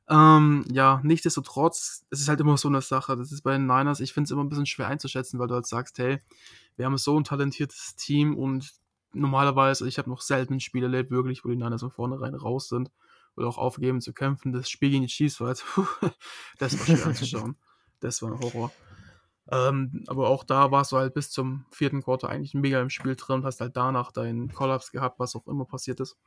Ähm, 0.10 0.66
ja, 0.72 1.00
nichtsdestotrotz, 1.04 2.06
es 2.10 2.22
ist 2.22 2.28
halt 2.28 2.40
immer 2.42 2.58
so 2.58 2.68
eine 2.68 2.82
Sache, 2.82 3.16
das 3.16 3.32
ist 3.32 3.44
bei 3.44 3.54
den 3.54 3.68
Niners, 3.68 4.00
ich 4.00 4.14
finde 4.14 4.26
es 4.26 4.32
immer 4.32 4.44
ein 4.44 4.50
bisschen 4.50 4.66
schwer 4.66 4.88
einzuschätzen, 4.88 5.40
weil 5.40 5.48
du 5.48 5.54
halt 5.56 5.68
sagst, 5.68 5.98
hey, 6.00 6.20
wir 6.76 6.86
haben 6.86 6.98
so 6.98 7.18
ein 7.18 7.24
talentiertes 7.24 7.96
Team 7.96 8.36
und 8.36 8.74
normalerweise, 9.14 9.88
ich 9.88 9.98
habe 9.98 10.10
noch 10.10 10.22
selten 10.22 10.56
ein 10.56 10.60
Spiel 10.60 10.84
erlebt, 10.84 11.12
wirklich, 11.12 11.44
wo 11.44 11.50
die 11.50 11.56
Niners 11.56 11.82
von 11.82 11.92
vornherein 11.92 12.36
raus 12.36 12.70
sind 12.70 12.92
oder 13.36 13.48
auch 13.48 13.58
aufgeben 13.58 14.02
zu 14.02 14.14
kämpfen. 14.14 14.54
Das 14.54 14.70
Spiel 14.70 14.92
gegen 14.92 15.04
die 15.04 15.10
Chiefs 15.10 15.40
war 15.40 15.50
jetzt, 15.50 15.66
das 16.60 16.78
war 16.78 16.86
schwer 16.86 17.08
anzuschauen. 17.08 17.56
Das 18.00 18.22
war 18.22 18.32
ein 18.32 18.40
Horror. 18.40 18.72
Ähm, 19.50 20.04
aber 20.08 20.30
auch 20.30 20.44
da 20.44 20.72
warst 20.72 20.92
du 20.92 20.98
halt 20.98 21.14
bis 21.14 21.30
zum 21.30 21.66
vierten 21.72 22.02
Quarter 22.02 22.30
eigentlich 22.30 22.54
mega 22.54 22.82
im 22.82 22.90
Spiel 22.90 23.16
drin 23.16 23.38
und 23.38 23.46
hast 23.46 23.60
halt 23.60 23.76
danach 23.76 24.12
deinen 24.12 24.52
Kollaps 24.52 24.92
gehabt, 24.92 25.20
was 25.20 25.36
auch 25.36 25.48
immer 25.48 25.66
passiert 25.66 26.00
ist. 26.00 26.18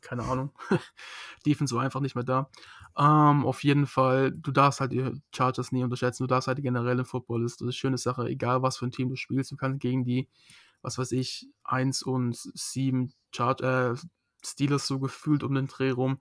Keine 0.00 0.24
Ahnung. 0.24 0.52
Defense 1.46 1.74
war 1.74 1.82
einfach 1.82 2.00
nicht 2.00 2.14
mehr 2.14 2.24
da. 2.24 2.50
Ähm, 2.96 3.46
auf 3.46 3.64
jeden 3.64 3.86
Fall, 3.86 4.32
du 4.32 4.52
darfst 4.52 4.80
halt 4.80 4.92
die 4.92 5.10
Chargers 5.34 5.72
nie 5.72 5.82
unterschätzen. 5.82 6.22
Du 6.24 6.26
darfst 6.26 6.46
halt 6.46 6.58
die 6.58 6.62
generelle 6.62 7.04
Football. 7.04 7.42
Das 7.42 7.54
ist 7.54 7.62
eine 7.62 7.72
schöne 7.72 7.98
Sache, 7.98 8.26
egal 8.26 8.62
was 8.62 8.76
für 8.76 8.86
ein 8.86 8.92
Team 8.92 9.08
du 9.08 9.16
spielst. 9.16 9.50
Du 9.50 9.56
kannst 9.56 9.80
gegen 9.80 10.04
die, 10.04 10.28
was 10.82 10.98
weiß 10.98 11.12
ich, 11.12 11.48
1 11.64 12.02
und 12.02 12.36
7 12.36 13.12
Char 13.32 13.60
äh, 13.60 13.96
Steelers 14.44 14.86
so 14.86 14.98
gefühlt 14.98 15.42
um 15.42 15.54
den 15.54 15.66
Dreh 15.66 15.90
rum 15.90 16.18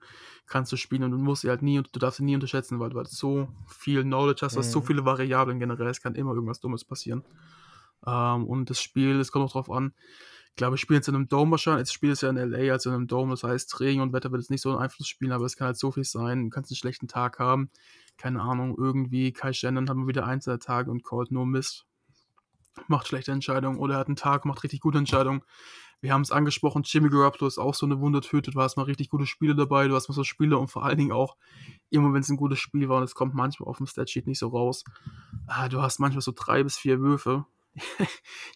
kannst 0.48 0.72
du 0.72 0.76
spielen 0.76 1.04
und 1.04 1.12
du 1.12 1.18
musst 1.18 1.44
sie 1.44 1.50
halt 1.50 1.62
nie 1.62 1.78
und 1.78 1.90
du 1.96 2.00
darfst 2.00 2.18
sie 2.18 2.24
nie 2.24 2.36
unterschätzen, 2.36 2.80
weil 2.80 2.90
du 2.90 2.98
halt 2.98 3.10
so 3.10 3.48
viel 3.68 4.04
Knowledge 4.04 4.42
hast, 4.44 4.56
du 4.56 4.60
hast 4.60 4.72
so 4.72 4.82
mhm. 4.82 4.86
viele 4.86 5.06
Variablen 5.06 5.60
generell, 5.60 5.88
es 5.88 6.02
kann 6.02 6.16
immer 6.16 6.34
irgendwas 6.34 6.60
Dummes 6.60 6.84
passieren. 6.84 7.24
Ähm, 8.06 8.46
und 8.46 8.70
das 8.70 8.82
Spiel, 8.82 9.20
es 9.20 9.32
kommt 9.32 9.46
auch 9.46 9.52
drauf 9.52 9.70
an, 9.70 9.94
ich 10.50 10.56
glaube, 10.56 10.76
ich 10.76 10.82
spiele 10.82 10.98
jetzt 10.98 11.08
in 11.08 11.14
einem 11.14 11.28
Dome 11.28 11.52
wahrscheinlich, 11.52 11.84
das 11.84 11.94
Spiel 11.94 12.10
ist 12.10 12.22
ja 12.22 12.30
in 12.30 12.38
LA, 12.38 12.72
also 12.72 12.90
in 12.90 12.96
einem 12.96 13.08
Dome, 13.08 13.32
das 13.32 13.44
heißt, 13.44 13.80
Regen 13.80 14.02
und 14.02 14.14
Wetter 14.14 14.32
wird 14.32 14.42
jetzt 14.42 14.50
nicht 14.50 14.62
so 14.62 14.72
einen 14.72 14.80
Einfluss 14.80 15.08
spielen, 15.08 15.32
aber 15.32 15.46
es 15.46 15.56
kann 15.56 15.68
halt 15.68 15.78
so 15.78 15.92
viel 15.92 16.04
sein, 16.04 16.46
du 16.46 16.50
kannst 16.50 16.72
einen 16.72 16.78
schlechten 16.78 17.08
Tag 17.08 17.38
haben, 17.38 17.70
keine 18.18 18.42
Ahnung, 18.42 18.76
irgendwie, 18.76 19.32
Kai 19.32 19.54
Shannon 19.54 19.88
hat 19.88 19.96
mal 19.96 20.08
wieder 20.08 20.26
einzelne 20.26 20.58
Tage 20.58 20.90
und 20.90 21.04
callt 21.04 21.32
nur 21.32 21.46
Mist, 21.46 21.86
macht 22.88 23.08
schlechte 23.08 23.32
Entscheidungen 23.32 23.80
oder 23.80 23.96
er 23.96 24.00
hat 24.00 24.08
einen 24.08 24.16
Tag, 24.16 24.46
macht 24.46 24.64
richtig 24.64 24.80
gute 24.80 24.98
Entscheidungen 24.98 25.42
wir 26.00 26.14
haben 26.14 26.22
es 26.22 26.32
angesprochen, 26.32 26.84
Jimmy 26.86 27.10
Garoppolo 27.10 27.48
ist 27.48 27.58
auch 27.58 27.74
so 27.74 27.86
eine 27.86 28.00
Wundertüte. 28.00 28.52
Du 28.52 28.62
hast 28.62 28.78
mal 28.78 28.84
richtig 28.84 29.10
gute 29.10 29.26
Spiele 29.26 29.56
dabei, 29.56 29.88
du 29.88 29.96
hast 29.96 30.10
mal 30.10 30.16
so 30.16 30.24
Spiele 30.24 30.58
und 30.58 30.70
vor 30.70 30.86
allen 30.86 30.98
Dingen 30.98 31.12
auch, 31.12 31.38
immer 31.90 32.14
wenn 32.14 32.22
es 32.22 32.30
ein 32.30 32.38
gutes 32.38 32.60
Spiel 32.60 32.88
war 32.88 32.98
und 32.98 33.04
es 33.04 33.16
kommt 33.16 33.34
manchmal 33.34 33.68
auf 33.68 33.78
dem 33.78 33.88
Statsheet 33.88 34.28
nicht 34.28 34.40
so 34.40 34.50
raus, 34.50 34.84
ah, 35.48 35.70
du 35.70 35.82
hast 35.82 36.00
manchmal 36.00 36.22
so 36.22 36.32
drei 36.36 36.64
bis 36.64 36.78
vier 36.78 37.00
Würfe. 37.00 37.46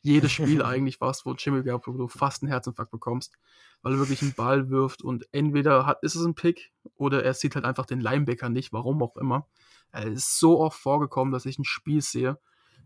Jedes 0.01 0.31
Spiel 0.31 0.61
eigentlich 0.63 1.01
warst, 1.01 1.25
wo 1.25 1.33
Jimmy 1.33 1.63
Garoppolo 1.63 2.07
fast 2.07 2.43
einen 2.43 2.51
Herzinfarkt 2.51 2.91
bekommst, 2.91 3.35
weil 3.81 3.93
er 3.93 3.99
wirklich 3.99 4.21
einen 4.21 4.33
Ball 4.33 4.69
wirft 4.69 5.01
und 5.01 5.25
entweder 5.31 5.87
hat, 5.87 6.03
ist 6.03 6.15
es 6.15 6.25
ein 6.25 6.35
Pick 6.35 6.71
oder 6.95 7.23
er 7.23 7.33
sieht 7.33 7.55
halt 7.55 7.65
einfach 7.65 7.87
den 7.87 8.01
Linebacker 8.01 8.49
nicht, 8.49 8.71
warum 8.71 9.01
auch 9.01 9.15
immer. 9.17 9.47
Es 9.91 10.13
ist 10.13 10.39
so 10.39 10.59
oft 10.59 10.79
vorgekommen, 10.79 11.33
dass 11.33 11.45
ich 11.45 11.57
ein 11.57 11.65
Spiel 11.65 12.01
sehe, 12.01 12.39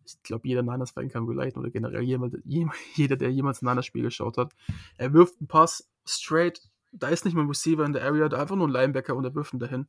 ich 0.05 0.23
glaube, 0.23 0.47
jeder 0.47 0.63
Niners-Fan 0.63 1.09
kann 1.09 1.25
relaten 1.25 1.59
oder 1.59 1.69
generell 1.69 2.01
jemand, 2.01 2.37
jeder, 2.95 3.15
der 3.15 3.31
jemals 3.31 3.61
ein 3.61 3.65
Niners-Spiel 3.65 4.03
geschaut 4.03 4.37
hat. 4.37 4.53
Er 4.97 5.13
wirft 5.13 5.35
einen 5.39 5.47
Pass 5.47 5.89
straight, 6.05 6.61
da 6.91 7.09
ist 7.09 7.25
nicht 7.25 7.33
mal 7.33 7.41
ein 7.41 7.47
Receiver 7.47 7.83
in 7.85 7.93
der 7.93 8.03
Area, 8.03 8.29
da 8.29 8.41
einfach 8.41 8.55
nur 8.55 8.67
ein 8.67 8.71
Linebacker 8.71 9.15
und 9.15 9.25
er 9.25 9.35
wirft 9.35 9.53
ihn 9.53 9.59
dahin. 9.59 9.87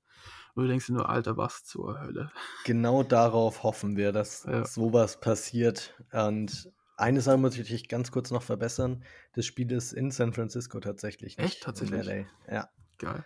Und 0.55 0.65
du 0.65 0.69
denkst 0.69 0.87
dir 0.87 0.95
nur, 0.95 1.09
Alter, 1.09 1.37
was 1.37 1.65
zur 1.65 2.01
Hölle. 2.01 2.33
Genau 2.65 3.03
darauf 3.03 3.63
hoffen 3.63 3.97
wir, 3.97 4.13
dass 4.13 4.45
ja. 4.45 4.65
sowas 4.65 5.21
passiert. 5.21 5.95
Und 6.13 6.73
eine 6.97 7.21
Sache 7.21 7.37
muss 7.37 7.55
ich 7.55 7.61
natürlich 7.61 7.89
ganz 7.89 8.11
kurz 8.11 8.31
noch 8.31 8.43
verbessern. 8.43 9.05
Das 9.35 9.45
Spiel 9.45 9.71
ist 9.71 9.93
in 9.93 10.11
San 10.11 10.33
Francisco 10.33 10.81
tatsächlich. 10.81 11.39
Echt? 11.39 11.63
Tatsächlich? 11.63 12.27
Ja. 12.51 12.69
Geil 12.99 13.25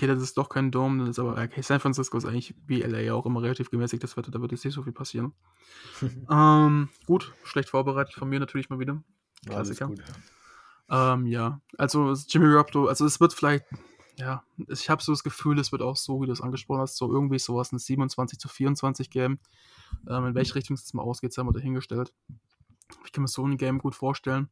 okay, 0.00 0.06
das 0.06 0.22
ist 0.22 0.38
doch 0.38 0.48
kein 0.48 0.70
Dome, 0.70 1.00
das 1.00 1.10
ist 1.10 1.18
aber, 1.18 1.32
okay, 1.32 1.60
San 1.60 1.78
Francisco 1.78 2.16
ist 2.16 2.24
eigentlich 2.24 2.54
wie 2.66 2.80
LA 2.80 3.12
auch 3.12 3.26
immer 3.26 3.42
relativ 3.42 3.70
gemäßigt 3.70 4.02
das 4.02 4.16
Wetter, 4.16 4.30
da 4.30 4.40
wird 4.40 4.50
jetzt 4.52 4.64
nicht 4.64 4.72
so 4.72 4.82
viel 4.82 4.94
passieren. 4.94 5.34
ähm, 6.30 6.88
gut, 7.06 7.34
schlecht 7.44 7.68
vorbereitet 7.68 8.14
von 8.14 8.28
mir 8.28 8.40
natürlich 8.40 8.70
mal 8.70 8.78
wieder. 8.78 9.02
Klassiker. 9.44 9.88
Gut. 9.88 10.02
Ähm, 10.88 11.26
ja, 11.26 11.60
also 11.76 12.14
Jimmy 12.14 12.46
Garoppolo, 12.46 12.86
also 12.86 13.04
es 13.04 13.20
wird 13.20 13.34
vielleicht, 13.34 13.66
ja, 14.16 14.42
ich 14.68 14.88
habe 14.88 15.02
so 15.02 15.12
das 15.12 15.22
Gefühl, 15.22 15.58
es 15.58 15.70
wird 15.70 15.82
auch 15.82 15.96
so, 15.96 16.22
wie 16.22 16.26
du 16.26 16.32
es 16.32 16.40
angesprochen 16.40 16.80
hast, 16.80 16.96
so 16.96 17.12
irgendwie 17.12 17.38
sowas 17.38 17.70
ein 17.70 17.78
27 17.78 18.38
zu 18.38 18.48
24 18.48 19.10
Game. 19.10 19.38
Ähm, 20.08 20.26
in 20.26 20.34
welche 20.34 20.54
Richtung 20.54 20.74
es 20.74 20.94
mal 20.94 21.02
ausgeht, 21.02 21.36
haben 21.36 21.48
wir 21.48 21.52
dahingestellt. 21.52 22.14
Ich 23.04 23.12
kann 23.12 23.22
mir 23.22 23.28
so 23.28 23.46
ein 23.46 23.58
Game 23.58 23.78
gut 23.78 23.94
vorstellen. 23.94 24.48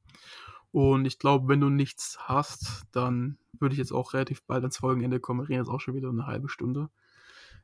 Und 0.71 1.07
ich 1.07 1.19
glaube, 1.19 1.49
wenn 1.49 1.61
du 1.61 1.71
nichts 1.71 2.19
hast, 2.21 2.83
dann 2.93 3.39
würde 3.59 3.73
ich 3.73 3.79
jetzt 3.79 3.93
auch 3.93 4.13
relativ 4.13 4.43
bald 4.45 4.63
ans 4.63 4.77
Folgenende 4.77 5.19
kommen. 5.21 5.41
Wir 5.41 5.49
reden 5.49 5.61
jetzt 5.61 5.71
auch 5.71 5.81
schon 5.81 5.95
wieder 5.95 6.11
eine 6.11 6.27
halbe 6.27 6.49
Stunde. 6.49 6.91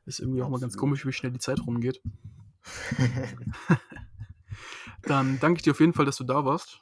Ist 0.07 0.21
irgendwie 0.21 0.41
Absolut. 0.41 0.47
auch 0.47 0.59
mal 0.59 0.61
ganz 0.61 0.77
komisch, 0.77 1.07
wie 1.07 1.13
schnell 1.13 1.33
die 1.33 1.39
Zeit 1.39 1.61
rumgeht. 1.61 2.03
dann 5.03 5.39
danke 5.41 5.59
ich 5.59 5.63
dir 5.63 5.73
auf 5.73 5.81
jeden 5.81 5.93
Fall, 5.93 6.07
dass 6.07 6.17
du 6.17 6.25
da 6.25 6.45
warst. 6.45 6.81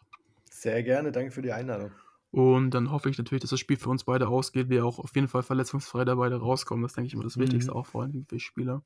Sehr 0.50 0.82
gerne, 0.82 1.12
danke 1.12 1.32
für 1.32 1.42
die 1.42 1.52
Einladung. 1.52 1.90
Und 2.30 2.70
dann 2.70 2.90
hoffe 2.90 3.11
ich 3.11 3.18
natürlich, 3.18 3.42
dass 3.42 3.50
das 3.50 3.61
Spiel 3.61 3.76
für 3.76 3.90
uns 3.90 4.04
beide 4.04 4.28
ausgeht, 4.28 4.70
wir 4.70 4.87
auch 4.87 4.98
auf 4.98 5.14
jeden 5.14 5.28
Fall 5.28 5.42
verletzungsfrei 5.42 6.04
dabei 6.04 6.35
rauskommen. 6.35 6.82
Das 6.82 6.94
denke 6.94 7.08
ich 7.08 7.14
immer 7.14 7.24
das 7.24 7.37
Wichtigste, 7.37 7.72
mhm. 7.72 7.76
auch 7.76 7.87
vor 7.87 8.02
allem 8.02 8.24
für 8.26 8.40
Spieler 8.40 8.82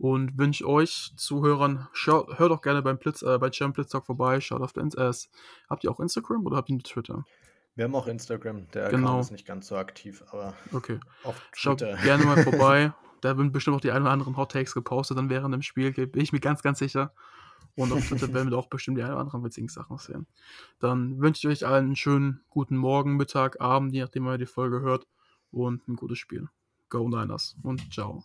und 0.00 0.38
wünsche 0.38 0.66
euch 0.66 1.12
Zuhörern, 1.16 1.86
hört 1.94 2.50
auch 2.50 2.62
gerne 2.62 2.80
beim 2.80 2.96
Blitz, 2.96 3.20
äh, 3.20 3.38
bei 3.38 3.50
Champ 3.50 3.74
Blitz 3.74 3.90
Talk 3.90 4.06
vorbei, 4.06 4.40
schaut 4.40 4.62
auf 4.62 4.72
den, 4.72 4.90
äh, 4.92 5.12
habt 5.68 5.84
ihr 5.84 5.90
auch 5.90 6.00
Instagram 6.00 6.46
oder 6.46 6.56
habt 6.56 6.70
ihr 6.70 6.78
Twitter? 6.78 7.24
Wir 7.74 7.84
haben 7.84 7.94
auch 7.94 8.06
Instagram, 8.06 8.66
der 8.70 8.88
genau. 8.88 9.08
Account 9.08 9.24
ist 9.26 9.30
nicht 9.30 9.46
ganz 9.46 9.68
so 9.68 9.76
aktiv, 9.76 10.24
aber 10.30 10.54
okay. 10.72 10.98
Schaut 11.52 11.78
gerne 11.78 12.24
mal 12.24 12.42
vorbei. 12.42 12.94
Da 13.20 13.36
werden 13.36 13.52
bestimmt 13.52 13.76
auch 13.76 13.80
die 13.82 13.90
ein 13.90 14.00
oder 14.00 14.10
anderen 14.10 14.38
Hot 14.38 14.52
Takes 14.52 14.72
gepostet 14.72 15.18
dann 15.18 15.28
während 15.28 15.52
dem 15.52 15.60
Spiel, 15.60 15.92
bin 15.92 16.22
ich 16.22 16.32
mir 16.32 16.40
ganz, 16.40 16.62
ganz 16.62 16.78
sicher. 16.78 17.12
Und 17.76 17.92
auf 17.92 18.08
Twitter 18.08 18.32
werden 18.32 18.50
wir 18.50 18.58
auch 18.58 18.68
bestimmt 18.68 18.96
die 18.96 19.02
ein 19.02 19.10
oder 19.10 19.20
anderen 19.20 19.44
witzigen 19.44 19.68
Sachen 19.68 19.98
sehen. 19.98 20.26
Dann 20.78 21.20
wünsche 21.20 21.46
ich 21.46 21.62
euch 21.62 21.68
allen 21.68 21.86
einen 21.86 21.96
schönen 21.96 22.40
guten 22.48 22.76
Morgen, 22.76 23.16
Mittag, 23.16 23.60
Abend, 23.60 23.92
je 23.92 24.00
nachdem, 24.00 24.26
ihr 24.26 24.38
die 24.38 24.46
Folge 24.46 24.80
hört. 24.80 25.06
Und 25.52 25.86
ein 25.88 25.96
gutes 25.96 26.18
Spiel. 26.18 26.48
Go 26.88 27.08
Niners 27.08 27.56
und 27.62 27.92
ciao. 27.92 28.24